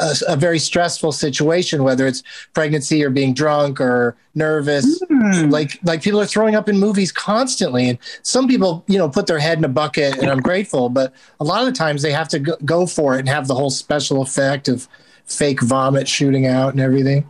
a, 0.00 0.32
a 0.32 0.36
very 0.36 0.58
stressful 0.58 1.12
situation, 1.12 1.84
whether 1.84 2.06
it's 2.06 2.22
pregnancy 2.54 3.04
or 3.04 3.10
being 3.10 3.34
drunk 3.34 3.80
or 3.80 4.16
nervous. 4.34 5.02
Like 5.48 5.78
like 5.84 6.02
people 6.02 6.20
are 6.20 6.26
throwing 6.26 6.54
up 6.54 6.68
in 6.68 6.78
movies 6.78 7.12
constantly, 7.12 7.88
and 7.88 7.98
some 8.22 8.48
people 8.48 8.84
you 8.86 8.98
know 8.98 9.08
put 9.08 9.26
their 9.26 9.38
head 9.38 9.58
in 9.58 9.64
a 9.64 9.68
bucket, 9.68 10.18
and 10.18 10.30
I'm 10.30 10.40
grateful. 10.40 10.88
But 10.88 11.12
a 11.40 11.44
lot 11.44 11.60
of 11.60 11.66
the 11.66 11.72
times 11.72 12.02
they 12.02 12.12
have 12.12 12.28
to 12.28 12.38
go, 12.38 12.56
go 12.64 12.86
for 12.86 13.16
it 13.16 13.20
and 13.20 13.28
have 13.28 13.46
the 13.46 13.54
whole 13.54 13.70
special 13.70 14.22
effect 14.22 14.68
of 14.68 14.88
fake 15.24 15.60
vomit 15.62 16.08
shooting 16.08 16.46
out 16.46 16.72
and 16.72 16.80
everything. 16.80 17.28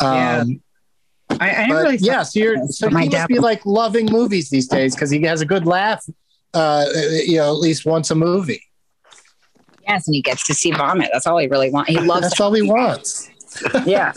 Yeah. 0.00 0.38
Um, 0.38 0.62
I, 1.40 1.64
I 1.64 1.68
but 1.68 1.82
really 1.82 1.96
yeah, 1.98 2.22
so 2.22 2.40
you're 2.40 2.66
so 2.68 2.88
he 2.88 3.08
must 3.08 3.28
be 3.28 3.38
like 3.38 3.64
loving 3.64 4.06
movies 4.06 4.50
these 4.50 4.68
days 4.68 4.94
because 4.94 5.10
he 5.10 5.22
has 5.22 5.40
a 5.40 5.46
good 5.46 5.66
laugh. 5.66 6.04
Uh, 6.54 6.84
you 7.24 7.38
know, 7.38 7.48
at 7.48 7.60
least 7.60 7.86
once 7.86 8.10
a 8.10 8.14
movie. 8.14 8.62
Yes, 9.86 10.06
and 10.06 10.14
he 10.14 10.22
gets 10.22 10.46
to 10.46 10.54
see 10.54 10.70
vomit. 10.70 11.10
That's 11.12 11.26
all 11.26 11.38
he 11.38 11.48
really 11.48 11.70
wants. 11.70 11.90
He 11.90 11.98
loves. 11.98 12.22
That's 12.22 12.40
all 12.40 12.52
he 12.52 12.62
wants. 12.62 13.30
yeah. 13.86 14.12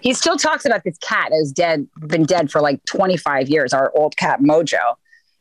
He 0.00 0.14
still 0.14 0.36
talks 0.36 0.64
about 0.64 0.82
this 0.84 0.98
cat 0.98 1.28
that 1.30 1.36
is 1.36 1.52
dead, 1.52 1.86
been 2.06 2.24
dead 2.24 2.50
for 2.50 2.60
like 2.60 2.84
25 2.86 3.48
years, 3.48 3.72
our 3.72 3.92
old 3.94 4.16
cat 4.16 4.40
Mojo. 4.40 4.96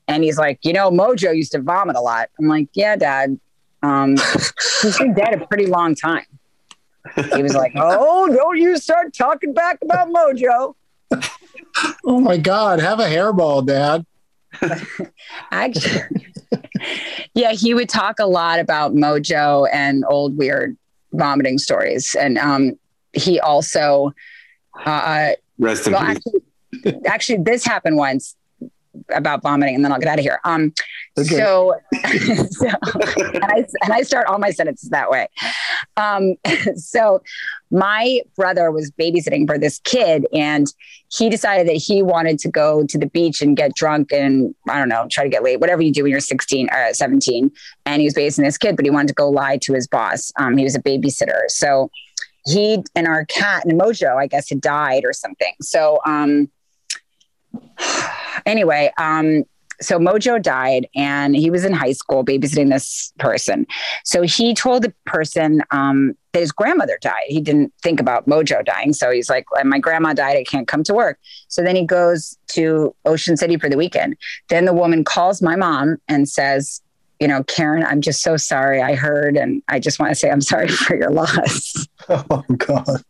And 0.07 0.23
he's 0.23 0.37
like, 0.37 0.59
you 0.63 0.73
know, 0.73 0.91
Mojo 0.91 1.35
used 1.35 1.53
to 1.53 1.61
vomit 1.61 1.95
a 1.95 2.01
lot. 2.01 2.29
I'm 2.39 2.47
like, 2.47 2.67
yeah, 2.73 2.95
dad. 2.95 3.39
Um, 3.81 4.17
he's 4.81 4.97
been 4.97 5.15
dead 5.15 5.41
a 5.41 5.47
pretty 5.47 5.65
long 5.65 5.95
time. 5.95 6.25
He 7.33 7.41
was 7.41 7.55
like, 7.55 7.73
oh, 7.75 8.31
don't 8.31 8.57
you 8.57 8.77
start 8.77 9.13
talking 9.15 9.53
back 9.53 9.79
about 9.81 10.09
Mojo. 10.09 10.75
Oh 12.05 12.19
my 12.19 12.37
God, 12.37 12.79
have 12.79 12.99
a 12.99 13.05
hairball, 13.05 13.65
Dad. 13.65 14.05
Actually, 15.51 16.33
yeah, 17.33 17.53
he 17.53 17.73
would 17.73 17.89
talk 17.89 18.19
a 18.19 18.25
lot 18.25 18.59
about 18.59 18.93
Mojo 18.93 19.67
and 19.71 20.03
old 20.07 20.37
weird 20.37 20.77
vomiting 21.13 21.57
stories. 21.57 22.15
And 22.19 22.37
um, 22.37 22.77
he 23.13 23.39
also, 23.39 24.13
uh, 24.85 25.31
Rest 25.57 25.87
in 25.87 25.93
well, 25.93 26.05
peace. 26.05 26.17
actually, 26.17 27.05
actually, 27.05 27.37
this 27.43 27.65
happened 27.65 27.97
once 27.97 28.35
about 29.09 29.41
vomiting, 29.41 29.75
and 29.75 29.83
then 29.83 29.91
I'll 29.91 29.99
get 29.99 30.09
out 30.09 30.19
of 30.19 30.23
here. 30.23 30.39
Um, 30.43 30.73
Okay. 31.17 31.35
so, 31.35 31.75
so 32.51 32.67
and 33.33 33.43
I 33.43 33.65
and 33.83 33.91
I 33.91 34.01
start 34.03 34.27
all 34.27 34.39
my 34.39 34.51
sentences 34.51 34.89
that 34.91 35.09
way. 35.09 35.27
Um, 35.97 36.35
so, 36.75 37.21
my 37.69 38.21
brother 38.37 38.71
was 38.71 38.91
babysitting 38.91 39.45
for 39.45 39.57
this 39.57 39.79
kid, 39.83 40.25
and 40.33 40.67
he 41.09 41.29
decided 41.29 41.67
that 41.67 41.75
he 41.75 42.01
wanted 42.01 42.39
to 42.39 42.49
go 42.49 42.85
to 42.85 42.97
the 42.97 43.07
beach 43.07 43.41
and 43.41 43.57
get 43.57 43.75
drunk 43.75 44.13
and 44.13 44.55
I 44.69 44.79
don't 44.79 44.87
know, 44.87 45.07
try 45.11 45.25
to 45.25 45.29
get 45.29 45.43
late, 45.43 45.59
whatever 45.59 45.81
you 45.81 45.91
do 45.91 46.03
when 46.03 46.11
you're 46.11 46.21
16 46.21 46.69
or 46.71 46.93
17. 46.93 47.51
And 47.85 48.01
he 48.01 48.07
was 48.07 48.13
babysitting 48.13 48.45
this 48.45 48.57
kid, 48.57 48.77
but 48.77 48.85
he 48.85 48.91
wanted 48.91 49.09
to 49.09 49.13
go 49.13 49.29
lie 49.29 49.57
to 49.57 49.73
his 49.73 49.87
boss. 49.87 50.31
Um, 50.37 50.55
he 50.55 50.63
was 50.63 50.75
a 50.75 50.81
babysitter, 50.81 51.41
so 51.49 51.91
he 52.45 52.83
and 52.95 53.07
our 53.07 53.25
cat 53.25 53.65
and 53.65 53.79
Mojo, 53.79 54.15
I 54.15 54.27
guess, 54.27 54.49
had 54.49 54.61
died 54.61 55.03
or 55.03 55.13
something. 55.13 55.53
So, 55.61 55.99
um, 56.05 56.49
anyway, 58.45 58.91
um, 58.97 59.43
so 59.81 59.97
Mojo 59.97 60.41
died 60.41 60.87
and 60.95 61.35
he 61.35 61.49
was 61.49 61.65
in 61.65 61.73
high 61.73 61.91
school 61.91 62.23
babysitting 62.23 62.69
this 62.69 63.11
person. 63.17 63.65
So 64.03 64.21
he 64.21 64.53
told 64.53 64.83
the 64.83 64.93
person 65.05 65.63
um, 65.71 66.15
that 66.33 66.39
his 66.39 66.51
grandmother 66.51 66.97
died. 67.01 67.23
He 67.27 67.41
didn't 67.41 67.73
think 67.81 67.99
about 67.99 68.27
Mojo 68.27 68.63
dying. 68.63 68.93
So 68.93 69.11
he's 69.11 69.29
like, 69.29 69.45
my 69.65 69.79
grandma 69.79 70.13
died. 70.13 70.37
I 70.37 70.43
can't 70.43 70.67
come 70.67 70.83
to 70.83 70.93
work. 70.93 71.19
So 71.47 71.63
then 71.63 71.75
he 71.75 71.83
goes 71.83 72.37
to 72.49 72.95
Ocean 73.05 73.35
City 73.35 73.57
for 73.57 73.69
the 73.69 73.77
weekend. 73.77 74.17
Then 74.49 74.65
the 74.65 74.73
woman 74.73 75.03
calls 75.03 75.41
my 75.41 75.55
mom 75.55 75.97
and 76.07 76.29
says, 76.29 76.81
you 77.19 77.27
know, 77.27 77.43
Karen, 77.43 77.83
I'm 77.83 78.01
just 78.01 78.23
so 78.23 78.35
sorry. 78.35 78.81
I 78.81 78.95
heard, 78.95 79.37
and 79.37 79.61
I 79.67 79.79
just 79.79 79.99
want 79.99 80.11
to 80.11 80.15
say 80.15 80.31
I'm 80.31 80.41
sorry 80.41 80.67
for 80.69 80.95
your 80.95 81.11
loss. 81.11 81.87
Oh 82.09 82.43
God. 82.57 83.03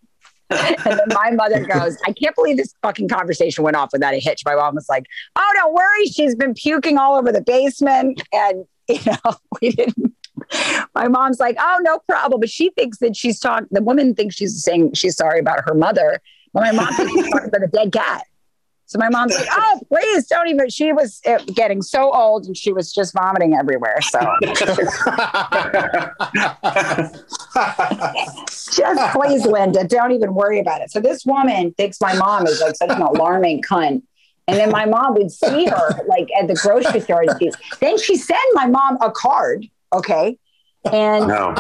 And 0.52 1.00
then 1.00 1.08
my 1.10 1.32
mother 1.32 1.66
goes, 1.66 1.98
I 2.06 2.14
can't 2.14 2.36
believe 2.36 2.58
this 2.58 2.74
fucking 2.82 3.08
conversation 3.08 3.64
went 3.64 3.76
off 3.76 3.90
without 3.94 4.14
a 4.14 4.20
hitch. 4.20 4.44
My 4.46 4.56
mom 4.56 4.76
was 4.76 4.90
like, 4.90 5.06
Oh, 5.36 5.52
don't 5.56 5.74
worry. 5.74 6.06
She's 6.06 6.36
been 6.36 6.54
puking 6.54 6.98
all 6.98 7.18
over 7.18 7.32
the 7.32 7.42
basement. 7.42 8.22
And, 8.34 8.66
you 8.88 9.00
know, 9.06 9.36
we 9.62 9.72
didn't. 9.72 10.14
My 10.96 11.08
mom's 11.08 11.40
like, 11.40 11.56
Oh, 11.60 11.78
no 11.82 12.00
problem. 12.08 12.40
But 12.40 12.50
she 12.50 12.72
thinks 12.72 13.00
that 13.00 13.16
she's 13.16 13.40
talking, 13.40 13.68
the 13.72 13.82
woman 13.82 14.16
thinks 14.16 14.36
she's 14.36 14.64
saying 14.64 14.94
she's 14.94 15.16
sorry 15.16 15.40
about 15.40 15.60
her 15.66 15.74
mother. 15.74 16.22
But 16.54 16.64
my 16.64 16.72
mom 16.72 16.94
thinks 16.94 17.14
she's 17.14 17.32
talking 17.32 17.48
about 17.48 17.64
a 17.64 17.68
dead 17.68 17.92
cat. 17.92 18.24
So 18.92 19.00
my 19.00 19.08
mom's 19.08 19.34
like, 19.34 19.48
Oh, 19.50 19.80
please 19.88 20.28
don't 20.28 20.50
even. 20.50 20.68
She 20.70 20.92
was 20.92 21.22
uh, 21.26 21.38
getting 21.56 21.82
so 21.82 22.14
old 22.14 22.46
and 22.46 22.58
she 22.58 22.74
was 22.74 22.92
just 22.92 23.14
vomiting 23.14 23.54
everywhere. 23.54 24.02
So 24.02 24.20
just 28.76 29.14
please, 29.16 29.46
Linda, 29.46 29.88
don't 29.88 30.12
even 30.12 30.34
worry 30.34 30.60
about 30.60 30.82
it. 30.82 30.92
So 30.92 31.00
this 31.00 31.26
woman 31.26 31.74
thinks 31.76 32.02
my 32.02 32.14
mom 32.16 32.46
is 32.48 32.60
like 32.60 32.76
such 32.76 32.90
an 32.90 33.02
alarming 33.02 33.62
cunt. 33.62 34.02
And 34.50 34.58
then 34.60 34.72
my 34.72 34.86
mom 34.86 35.14
would 35.14 35.32
see 35.32 35.68
her 35.68 36.04
like 36.10 36.28
at 36.38 36.50
the 36.50 36.56
grocery 36.56 37.00
store. 37.00 37.22
And 37.22 37.32
she, 37.40 37.50
then 37.80 37.98
she 37.98 38.18
sent 38.18 38.44
my 38.56 38.68
mom 38.68 38.98
a 39.00 39.10
card. 39.10 39.68
Okay. 39.94 40.38
And 40.92 41.30
No. 41.30 41.54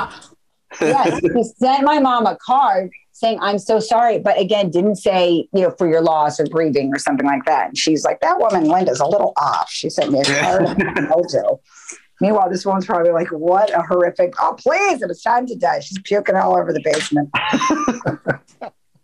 yes, 0.82 1.22
she 1.22 1.44
sent 1.44 1.86
my 1.86 2.00
mom 2.00 2.26
a 2.26 2.38
card 2.46 2.92
saying, 3.22 3.40
I'm 3.40 3.60
so 3.60 3.80
sorry. 3.80 4.20
But 4.20 4.38
again, 4.40 4.70
didn't 4.70 4.98
say, 4.98 5.48
you 5.54 5.62
know, 5.62 5.72
for 5.72 5.88
your 5.88 6.02
loss 6.02 6.40
or 6.40 6.48
grieving 6.48 6.94
or 6.94 7.00
something 7.00 7.26
like 7.26 7.46
that. 7.46 7.70
And 7.70 7.78
she's 7.78 8.04
like, 8.04 8.20
that 8.20 8.40
woman, 8.40 8.66
Linda's 8.66 9.00
a 9.00 9.06
little 9.06 9.34
off. 9.38 9.70
She 9.70 9.90
sent 9.90 10.12
me 10.12 10.20
a 10.20 10.24
card 10.26 10.64
Mojo. 10.66 11.60
Meanwhile, 12.20 12.50
this 12.50 12.66
woman's 12.66 12.86
probably 12.86 13.12
like, 13.12 13.30
what 13.30 13.72
a 13.72 13.82
horrific, 13.82 14.34
oh, 14.40 14.56
please, 14.58 15.02
it 15.02 15.08
was 15.08 15.22
time 15.22 15.48
to 15.48 15.56
die. 15.56 15.80
She's 15.80 16.00
puking 16.00 16.36
all 16.36 16.58
over 16.58 16.74
the 16.74 16.82
basement. 16.84 17.30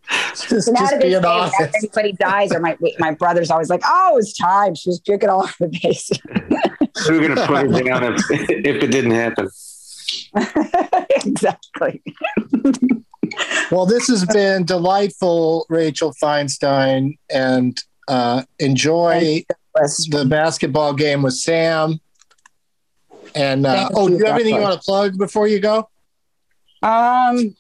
Just, 0.10 0.66
So 0.66 0.72
now 0.72 0.82
just 0.82 0.94
to 0.94 1.00
be 1.00 1.10
this 1.10 1.18
an 1.18 1.26
after 1.26 1.70
anybody 1.76 2.14
dies, 2.14 2.54
or 2.54 2.62
my 2.62 2.78
my 2.98 3.12
brother's 3.12 3.52
always 3.52 3.70
like, 3.70 3.82
"Oh, 3.86 4.16
it's 4.18 4.38
time." 4.38 4.74
She 4.74 4.90
was 4.90 5.02
puking 5.02 5.28
all 5.28 5.42
over 5.42 5.54
the 5.60 5.80
basement. 5.84 6.24
We're 7.10 7.28
gonna 7.28 7.46
put 7.46 7.66
it 7.66 7.86
down 7.86 8.04
if, 8.14 8.22
if 8.32 8.84
it 8.84 8.88
didn't 8.88 9.12
happen. 9.12 9.50
exactly. 11.26 12.02
Well, 13.72 13.86
this 13.86 14.08
has 14.08 14.26
been 14.26 14.66
delightful, 14.66 15.66
Rachel 15.70 16.14
Feinstein, 16.22 17.18
and 17.30 17.82
uh, 18.08 18.44
enjoy 18.60 19.44
the 20.10 20.26
basketball 20.30 20.94
game 20.94 21.22
with 21.22 21.34
Sam. 21.34 22.00
And 23.36 23.66
uh, 23.66 23.90
oh, 23.94 24.08
do 24.08 24.14
you, 24.14 24.20
you 24.20 24.26
have 24.26 24.36
anything 24.36 24.56
you 24.56 24.62
want 24.62 24.80
to 24.80 24.86
plug 24.86 25.18
before 25.18 25.48
you 25.48 25.60
go? 25.60 25.90
Um, 26.82 27.56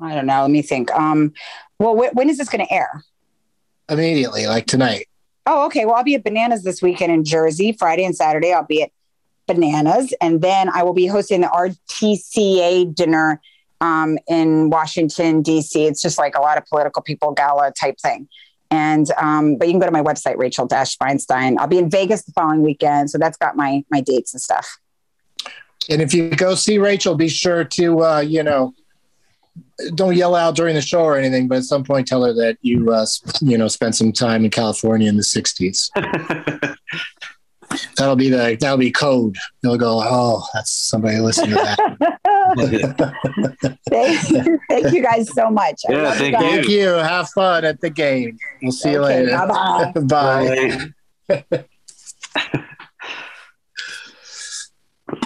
I 0.00 0.14
don't 0.14 0.26
know. 0.26 0.42
Let 0.42 0.50
me 0.50 0.62
think. 0.62 0.90
Um, 0.92 1.32
well, 1.78 1.94
wh- 1.94 2.14
when 2.14 2.30
is 2.30 2.38
this 2.38 2.48
going 2.48 2.64
to 2.64 2.72
air? 2.72 3.04
Immediately, 3.88 4.46
like 4.46 4.66
tonight. 4.66 5.08
Oh, 5.46 5.66
okay. 5.66 5.84
Well, 5.84 5.96
I'll 5.96 6.04
be 6.04 6.14
at 6.14 6.22
Bananas 6.22 6.62
this 6.62 6.80
weekend 6.80 7.12
in 7.12 7.24
Jersey. 7.24 7.72
Friday 7.72 8.04
and 8.04 8.14
Saturday, 8.14 8.52
I'll 8.52 8.64
be 8.64 8.82
at 8.82 8.90
Bananas, 9.46 10.14
and 10.20 10.40
then 10.40 10.68
I 10.68 10.84
will 10.84 10.92
be 10.92 11.06
hosting 11.06 11.40
the 11.40 11.48
RTCA 11.48 12.94
dinner 12.94 13.40
um, 13.80 14.18
in 14.28 14.70
Washington 14.70 15.42
D.C. 15.42 15.86
It's 15.86 16.02
just 16.02 16.18
like 16.18 16.36
a 16.36 16.40
lot 16.40 16.58
of 16.58 16.66
political 16.66 17.02
people 17.02 17.32
gala 17.32 17.72
type 17.72 17.98
thing. 18.00 18.28
And 18.70 19.10
um, 19.18 19.56
but 19.56 19.66
you 19.66 19.72
can 19.72 19.80
go 19.80 19.86
to 19.86 19.92
my 19.92 20.02
website, 20.02 20.36
Rachel 20.36 20.66
Dash 20.66 20.96
Feinstein. 20.96 21.58
I'll 21.58 21.66
be 21.66 21.78
in 21.78 21.90
Vegas 21.90 22.22
the 22.22 22.32
following 22.32 22.62
weekend, 22.62 23.10
so 23.10 23.18
that's 23.18 23.36
got 23.36 23.56
my 23.56 23.84
my 23.90 24.00
dates 24.00 24.32
and 24.32 24.40
stuff. 24.40 24.78
And 25.88 26.00
if 26.00 26.14
you 26.14 26.30
go 26.30 26.54
see 26.54 26.78
Rachel, 26.78 27.16
be 27.16 27.28
sure 27.28 27.64
to 27.64 28.04
uh, 28.04 28.20
you 28.20 28.44
know 28.44 28.74
don't 29.94 30.14
yell 30.14 30.34
out 30.36 30.54
during 30.54 30.74
the 30.74 30.82
show 30.82 31.02
or 31.02 31.16
anything, 31.16 31.48
but 31.48 31.58
at 31.58 31.64
some 31.64 31.82
point 31.82 32.06
tell 32.06 32.24
her 32.24 32.32
that 32.34 32.58
you 32.62 32.92
uh, 32.92 33.06
you 33.40 33.58
know 33.58 33.66
spent 33.66 33.96
some 33.96 34.12
time 34.12 34.44
in 34.44 34.50
California 34.50 35.08
in 35.08 35.16
the 35.16 35.22
'60s. 35.22 35.90
that'll 37.96 38.16
be 38.16 38.28
the 38.28 38.56
that'll 38.60 38.76
be 38.76 38.90
code. 38.90 39.36
They'll 39.62 39.78
go, 39.78 40.00
oh, 40.02 40.44
that's 40.54 40.70
somebody 40.70 41.18
listening 41.18 41.50
to 41.50 41.56
that. 41.56 42.18
thank, 43.88 44.60
thank 44.68 44.92
you 44.92 45.02
guys 45.02 45.32
so 45.32 45.50
much. 45.50 45.82
Yeah, 45.88 46.12
thank 46.12 46.34
guys. 46.34 46.42
Thank 46.42 46.68
you. 46.68 46.88
Have 46.88 47.28
fun 47.30 47.64
at 47.64 47.80
the 47.80 47.90
game. 47.90 48.38
We'll 48.62 48.72
see 48.72 48.92
you 48.92 49.00
later. 49.00 49.30
bye-bye. 49.36 50.92
Bye. 51.48 51.64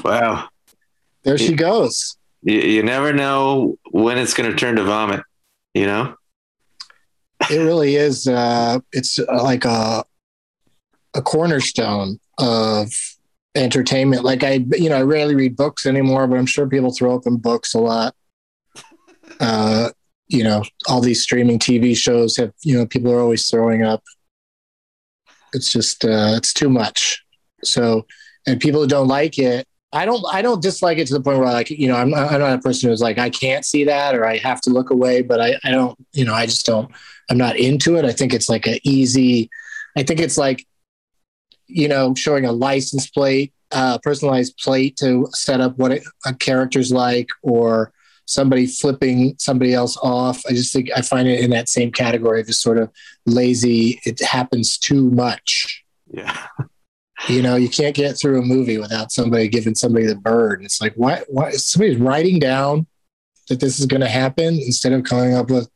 wow. 0.04 0.48
There 1.22 1.38
she 1.38 1.54
goes. 1.54 2.16
You, 2.42 2.60
you 2.60 2.82
never 2.82 3.12
know 3.12 3.78
when 3.90 4.18
it's 4.18 4.34
going 4.34 4.50
to 4.50 4.56
turn 4.56 4.76
to 4.76 4.84
vomit, 4.84 5.22
you 5.72 5.86
know? 5.86 6.14
It 7.50 7.58
really 7.58 7.96
is. 7.96 8.28
Uh, 8.28 8.80
it's 8.92 9.18
uh, 9.18 9.42
like 9.42 9.64
a 9.64 10.04
a 11.14 11.22
cornerstone 11.22 12.18
of 12.38 12.92
entertainment. 13.54 14.24
Like 14.24 14.42
I, 14.42 14.64
you 14.72 14.88
know, 14.88 14.96
I 14.96 15.02
rarely 15.02 15.34
read 15.34 15.56
books 15.56 15.86
anymore, 15.86 16.26
but 16.26 16.38
I'm 16.38 16.46
sure 16.46 16.68
people 16.68 16.92
throw 16.92 17.14
up 17.14 17.26
in 17.26 17.36
books 17.36 17.74
a 17.74 17.80
lot. 17.80 18.14
Uh, 19.40 19.88
you 20.28 20.44
know, 20.44 20.62
all 20.88 21.00
these 21.00 21.22
streaming 21.22 21.58
TV 21.58 21.96
shows 21.96 22.36
have, 22.36 22.52
you 22.62 22.76
know, 22.76 22.86
people 22.86 23.10
are 23.10 23.20
always 23.20 23.48
throwing 23.48 23.82
up. 23.82 24.02
It's 25.52 25.72
just, 25.72 26.04
uh, 26.04 26.34
it's 26.36 26.52
too 26.52 26.68
much. 26.68 27.24
So, 27.62 28.06
and 28.46 28.60
people 28.60 28.82
who 28.82 28.86
don't 28.86 29.08
like 29.08 29.38
it, 29.38 29.66
I 29.92 30.04
don't, 30.04 30.24
I 30.32 30.42
don't 30.42 30.62
dislike 30.62 30.98
it 30.98 31.06
to 31.08 31.14
the 31.14 31.20
point 31.20 31.38
where 31.38 31.48
I 31.48 31.52
like, 31.52 31.70
you 31.70 31.88
know, 31.88 31.96
I'm, 31.96 32.12
I'm 32.14 32.40
not 32.40 32.58
a 32.58 32.62
person 32.62 32.90
who's 32.90 33.00
like, 33.00 33.18
I 33.18 33.30
can't 33.30 33.64
see 33.64 33.84
that 33.84 34.14
or 34.14 34.26
I 34.26 34.38
have 34.38 34.60
to 34.62 34.70
look 34.70 34.90
away, 34.90 35.22
but 35.22 35.40
I, 35.40 35.58
I 35.64 35.70
don't, 35.70 35.96
you 36.12 36.24
know, 36.24 36.34
I 36.34 36.46
just 36.46 36.66
don't, 36.66 36.90
I'm 37.30 37.38
not 37.38 37.56
into 37.56 37.96
it. 37.96 38.04
I 38.04 38.12
think 38.12 38.34
it's 38.34 38.48
like 38.48 38.66
a 38.66 38.80
easy, 38.82 39.50
I 39.96 40.02
think 40.02 40.20
it's 40.20 40.36
like, 40.36 40.66
you 41.66 41.88
know, 41.88 42.14
showing 42.14 42.44
a 42.44 42.52
license 42.52 43.08
plate, 43.08 43.52
uh, 43.72 43.98
personalized 44.02 44.56
plate 44.58 44.96
to 44.96 45.28
set 45.32 45.60
up 45.60 45.76
what 45.78 45.92
it, 45.92 46.04
a 46.26 46.34
character's 46.34 46.92
like, 46.92 47.28
or 47.42 47.92
somebody 48.26 48.66
flipping 48.66 49.34
somebody 49.38 49.74
else 49.74 49.96
off. 50.02 50.42
I 50.48 50.52
just 50.52 50.72
think 50.72 50.90
I 50.96 51.02
find 51.02 51.28
it 51.28 51.40
in 51.40 51.50
that 51.50 51.68
same 51.68 51.92
category 51.92 52.40
of 52.40 52.46
just 52.46 52.62
sort 52.62 52.78
of 52.78 52.90
lazy. 53.26 54.00
It 54.04 54.20
happens 54.20 54.78
too 54.78 55.10
much. 55.10 55.84
Yeah. 56.10 56.46
you 57.28 57.42
know, 57.42 57.56
you 57.56 57.68
can't 57.68 57.94
get 57.94 58.18
through 58.18 58.40
a 58.40 58.44
movie 58.44 58.78
without 58.78 59.12
somebody 59.12 59.48
giving 59.48 59.74
somebody 59.74 60.06
the 60.06 60.16
bird. 60.16 60.62
It's 60.64 60.80
like, 60.80 60.94
what? 60.94 61.24
What? 61.28 61.54
Somebody's 61.54 61.98
writing 61.98 62.38
down 62.38 62.86
that 63.48 63.60
this 63.60 63.78
is 63.78 63.86
going 63.86 64.00
to 64.00 64.08
happen 64.08 64.54
instead 64.54 64.92
of 64.92 65.04
coming 65.04 65.34
up 65.34 65.50
with 65.50 65.68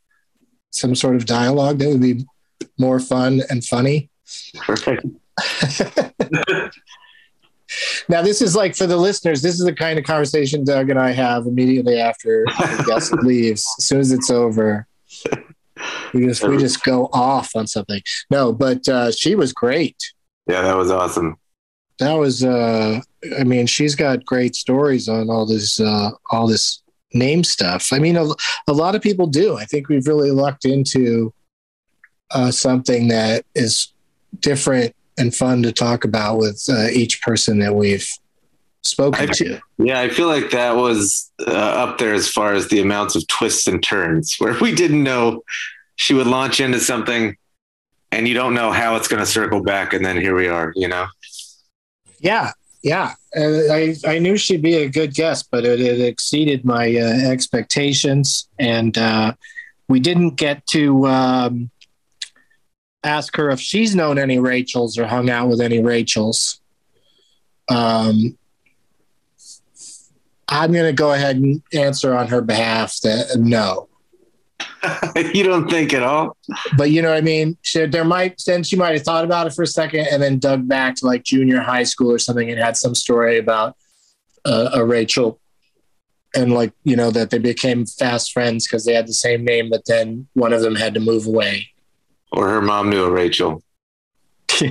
some 0.70 0.94
sort 0.94 1.16
of 1.16 1.26
dialogue 1.26 1.78
that 1.78 1.88
would 1.88 2.00
be 2.00 2.24
more 2.78 3.00
fun 3.00 3.42
and 3.50 3.64
funny. 3.64 4.10
Perfect. 4.56 5.04
Now, 8.08 8.22
this 8.22 8.40
is 8.40 8.56
like 8.56 8.74
for 8.74 8.86
the 8.86 8.96
listeners, 8.96 9.42
this 9.42 9.58
is 9.58 9.64
the 9.64 9.74
kind 9.74 9.98
of 9.98 10.04
conversation 10.04 10.64
Doug 10.64 10.90
and 10.90 10.98
I 10.98 11.10
have 11.10 11.46
immediately 11.46 12.00
after 12.00 12.44
the 12.46 12.84
guest 12.86 13.12
leaves. 13.22 13.64
As 13.78 13.86
soon 13.86 14.00
as 14.00 14.12
it's 14.12 14.30
over, 14.30 14.86
we 16.14 16.26
just 16.26 16.46
we 16.46 16.56
just 16.56 16.82
go 16.82 17.08
off 17.12 17.54
on 17.54 17.66
something. 17.66 18.00
No, 18.30 18.52
but 18.52 18.88
uh, 18.88 19.12
she 19.12 19.34
was 19.34 19.52
great. 19.52 19.96
Yeah, 20.46 20.62
that 20.62 20.76
was 20.76 20.90
awesome. 20.90 21.36
That 21.98 22.14
was, 22.14 22.44
uh, 22.44 23.00
I 23.38 23.44
mean, 23.44 23.66
she's 23.66 23.94
got 23.94 24.24
great 24.24 24.54
stories 24.54 25.08
on 25.08 25.30
all 25.30 25.44
this, 25.46 25.80
uh, 25.80 26.10
all 26.30 26.46
this 26.46 26.82
name 27.12 27.42
stuff. 27.42 27.92
I 27.92 27.98
mean, 27.98 28.16
a, 28.16 28.24
a 28.68 28.72
lot 28.72 28.94
of 28.94 29.02
people 29.02 29.26
do. 29.26 29.56
I 29.56 29.64
think 29.64 29.88
we've 29.88 30.06
really 30.06 30.30
lucked 30.30 30.64
into 30.64 31.34
uh, 32.30 32.52
something 32.52 33.08
that 33.08 33.44
is 33.54 33.92
different 34.38 34.94
and 35.18 35.34
fun 35.34 35.62
to 35.62 35.72
talk 35.72 36.04
about 36.04 36.38
with 36.38 36.64
uh, 36.68 36.88
each 36.88 37.20
person 37.22 37.58
that 37.58 37.74
we've 37.74 38.08
spoken 38.82 39.28
I- 39.28 39.32
to. 39.32 39.60
Yeah, 39.78 40.00
I 40.00 40.08
feel 40.08 40.26
like 40.26 40.50
that 40.50 40.76
was 40.76 41.30
uh, 41.46 41.50
up 41.52 41.98
there 41.98 42.14
as 42.14 42.28
far 42.28 42.52
as 42.52 42.68
the 42.68 42.80
amounts 42.80 43.14
of 43.14 43.26
twists 43.28 43.66
and 43.66 43.82
turns 43.82 44.36
where 44.38 44.58
we 44.60 44.74
didn't 44.74 45.02
know 45.02 45.44
she 45.96 46.14
would 46.14 46.26
launch 46.26 46.60
into 46.60 46.80
something 46.80 47.36
and 48.10 48.26
you 48.26 48.34
don't 48.34 48.54
know 48.54 48.72
how 48.72 48.96
it's 48.96 49.08
going 49.08 49.20
to 49.20 49.26
circle 49.26 49.62
back. 49.62 49.92
And 49.92 50.04
then 50.04 50.16
here 50.16 50.34
we 50.34 50.48
are, 50.48 50.72
you 50.74 50.88
know? 50.88 51.06
Yeah, 52.20 52.52
yeah. 52.82 53.14
Uh, 53.36 53.72
I 53.72 53.94
I 54.06 54.18
knew 54.18 54.36
she'd 54.36 54.62
be 54.62 54.76
a 54.76 54.88
good 54.88 55.14
guest, 55.14 55.48
but 55.50 55.64
it, 55.64 55.80
it 55.80 56.00
exceeded 56.00 56.64
my 56.64 56.96
uh, 56.96 57.30
expectations, 57.30 58.48
and 58.58 58.96
uh, 58.96 59.34
we 59.88 60.00
didn't 60.00 60.36
get 60.36 60.66
to 60.68 61.06
um, 61.06 61.70
ask 63.02 63.36
her 63.36 63.50
if 63.50 63.60
she's 63.60 63.94
known 63.94 64.18
any 64.18 64.38
Rachels 64.38 64.98
or 64.98 65.06
hung 65.06 65.30
out 65.30 65.48
with 65.48 65.60
any 65.60 65.82
Rachels. 65.82 66.60
Um, 67.68 68.36
I'm 70.48 70.72
going 70.72 70.86
to 70.86 70.92
go 70.92 71.12
ahead 71.12 71.36
and 71.36 71.62
answer 71.72 72.14
on 72.14 72.28
her 72.28 72.40
behalf 72.40 73.00
that 73.02 73.36
no. 73.38 73.88
you 75.34 75.44
don't 75.44 75.70
think 75.70 75.92
at 75.92 76.02
all? 76.02 76.36
But 76.76 76.90
you 76.90 77.02
know 77.02 77.10
what 77.10 77.18
I 77.18 77.22
mean? 77.22 77.56
She, 77.62 77.84
there 77.86 78.04
might 78.04 78.42
then 78.46 78.62
she 78.62 78.76
might 78.76 78.94
have 78.94 79.02
thought 79.02 79.24
about 79.24 79.46
it 79.46 79.52
for 79.52 79.62
a 79.62 79.66
second 79.66 80.06
and 80.10 80.22
then 80.22 80.38
dug 80.38 80.66
back 80.66 80.96
to 80.96 81.06
like 81.06 81.22
junior 81.22 81.60
high 81.60 81.82
school 81.82 82.10
or 82.10 82.18
something 82.18 82.50
and 82.50 82.58
had 82.58 82.76
some 82.76 82.94
story 82.94 83.38
about 83.38 83.76
uh, 84.44 84.70
a 84.74 84.84
Rachel 84.84 85.40
and 86.34 86.52
like 86.52 86.72
you 86.84 86.96
know 86.96 87.10
that 87.10 87.30
they 87.30 87.38
became 87.38 87.86
fast 87.86 88.32
friends 88.32 88.66
because 88.66 88.84
they 88.84 88.94
had 88.94 89.06
the 89.06 89.14
same 89.14 89.44
name, 89.44 89.68
but 89.70 89.82
then 89.86 90.26
one 90.34 90.52
of 90.52 90.62
them 90.62 90.74
had 90.74 90.94
to 90.94 91.00
move 91.00 91.26
away 91.26 91.68
Or 92.32 92.48
her 92.48 92.60
mom 92.60 92.90
knew 92.90 93.04
a 93.04 93.10
Rachel. 93.10 93.62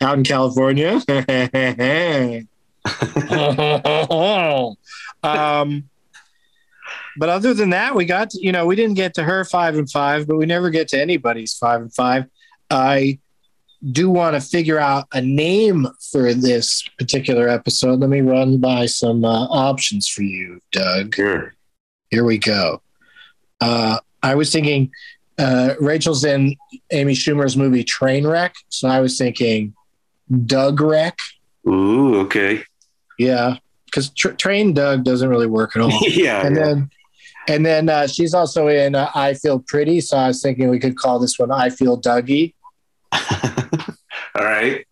out 0.00 0.18
in 0.18 0.24
California. 0.24 1.00
um, 5.22 5.88
but 7.16 7.28
other 7.28 7.54
than 7.54 7.70
that, 7.70 7.94
we 7.94 8.04
got 8.04 8.30
to, 8.30 8.38
you 8.40 8.52
know 8.52 8.66
we 8.66 8.76
didn't 8.76 8.94
get 8.94 9.14
to 9.14 9.22
her 9.22 9.44
five 9.44 9.76
and 9.76 9.90
five, 9.90 10.26
but 10.26 10.36
we 10.36 10.46
never 10.46 10.70
get 10.70 10.88
to 10.88 11.00
anybody's 11.00 11.54
five 11.54 11.80
and 11.80 11.94
five. 11.94 12.26
I 12.70 13.18
do 13.92 14.10
want 14.10 14.34
to 14.34 14.40
figure 14.40 14.78
out 14.78 15.06
a 15.12 15.20
name 15.20 15.86
for 16.10 16.32
this 16.32 16.82
particular 16.98 17.48
episode. 17.48 18.00
Let 18.00 18.10
me 18.10 18.22
run 18.22 18.58
by 18.58 18.86
some 18.86 19.24
uh, 19.24 19.46
options 19.46 20.08
for 20.08 20.22
you, 20.22 20.60
Doug. 20.72 21.14
Sure. 21.14 21.54
Here 22.10 22.24
we 22.24 22.38
go. 22.38 22.80
Uh, 23.60 23.98
I 24.22 24.34
was 24.34 24.50
thinking 24.50 24.90
uh, 25.38 25.74
Rachel's 25.80 26.24
in 26.24 26.56
Amy 26.92 27.14
Schumer's 27.14 27.56
movie 27.56 27.84
Trainwreck, 27.84 28.52
so 28.68 28.88
I 28.88 29.00
was 29.00 29.18
thinking 29.18 29.74
Doug 30.46 30.80
Wreck. 30.80 31.18
Ooh, 31.66 32.20
okay. 32.20 32.62
Yeah, 33.18 33.56
because 33.86 34.10
tr- 34.10 34.30
Train 34.30 34.74
Doug 34.74 35.04
doesn't 35.04 35.28
really 35.28 35.46
work 35.46 35.76
at 35.76 35.82
all. 35.82 35.92
yeah. 36.08 36.46
and 36.46 36.56
yeah. 36.56 36.62
then 36.64 36.90
and 37.46 37.66
then 37.66 37.88
uh, 37.88 38.06
she's 38.06 38.32
also 38.32 38.68
in 38.68 38.94
uh, 38.94 39.10
I 39.14 39.34
Feel 39.34 39.58
Pretty, 39.60 40.00
so 40.00 40.16
I 40.16 40.28
was 40.28 40.42
thinking 40.42 40.68
we 40.70 40.78
could 40.78 40.96
call 40.96 41.18
this 41.18 41.38
one 41.38 41.50
I 41.50 41.70
Feel 41.70 42.00
Dougie, 42.00 42.54
all 44.34 44.44
right. 44.44 44.86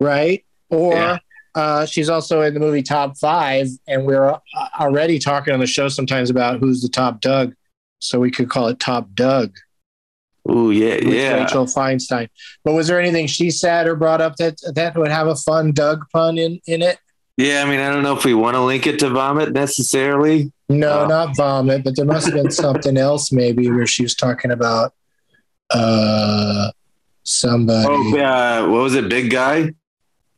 right? 0.00 0.44
Or 0.70 0.94
Yeah. 0.94 1.18
uh, 1.54 1.86
she's 1.86 2.08
also 2.08 2.42
in 2.42 2.54
the 2.54 2.60
movie 2.60 2.82
Top 2.82 3.16
Five, 3.18 3.68
and 3.88 4.04
we're 4.04 4.26
uh, 4.30 4.38
already 4.78 5.18
talking 5.18 5.52
on 5.54 5.60
the 5.60 5.66
show 5.66 5.88
sometimes 5.88 6.30
about 6.30 6.60
who's 6.60 6.80
the 6.82 6.88
top 6.88 7.20
Doug, 7.20 7.54
so 7.98 8.20
we 8.20 8.30
could 8.30 8.48
call 8.48 8.68
it 8.68 8.78
Top 8.80 9.08
Doug. 9.14 9.56
Ooh, 10.50 10.70
yeah, 10.70 10.96
yeah. 11.02 11.42
Rachel 11.42 11.64
Feinstein. 11.66 12.28
But 12.64 12.74
was 12.74 12.86
there 12.88 13.00
anything 13.00 13.26
she 13.26 13.50
said 13.50 13.86
or 13.86 13.96
brought 13.96 14.20
up 14.20 14.36
that 14.36 14.58
that 14.74 14.96
would 14.96 15.10
have 15.10 15.26
a 15.26 15.36
fun 15.36 15.72
Doug 15.72 16.04
pun 16.12 16.38
in 16.38 16.60
in 16.66 16.82
it? 16.82 16.98
Yeah, 17.36 17.62
I 17.66 17.68
mean, 17.70 17.80
I 17.80 17.90
don't 17.90 18.02
know 18.02 18.16
if 18.16 18.24
we 18.24 18.32
want 18.34 18.54
to 18.54 18.60
link 18.62 18.86
it 18.86 18.98
to 19.00 19.10
vomit 19.10 19.52
necessarily. 19.52 20.52
No, 20.68 21.00
Oh. 21.00 21.06
not 21.06 21.36
vomit, 21.36 21.84
but 21.84 21.94
there 21.96 22.04
must 22.06 22.26
have 22.26 22.34
been 22.34 22.50
something 22.50 22.96
else 22.96 23.30
maybe 23.30 23.70
where 23.70 23.86
she 23.86 24.02
was 24.02 24.14
talking 24.14 24.50
about 24.50 24.94
uh 25.70 26.70
somebody. 27.24 27.88
Oh, 27.90 28.18
uh, 28.18 28.66
what 28.70 28.82
was 28.82 28.94
it? 28.94 29.08
Big 29.08 29.30
guy? 29.30 29.72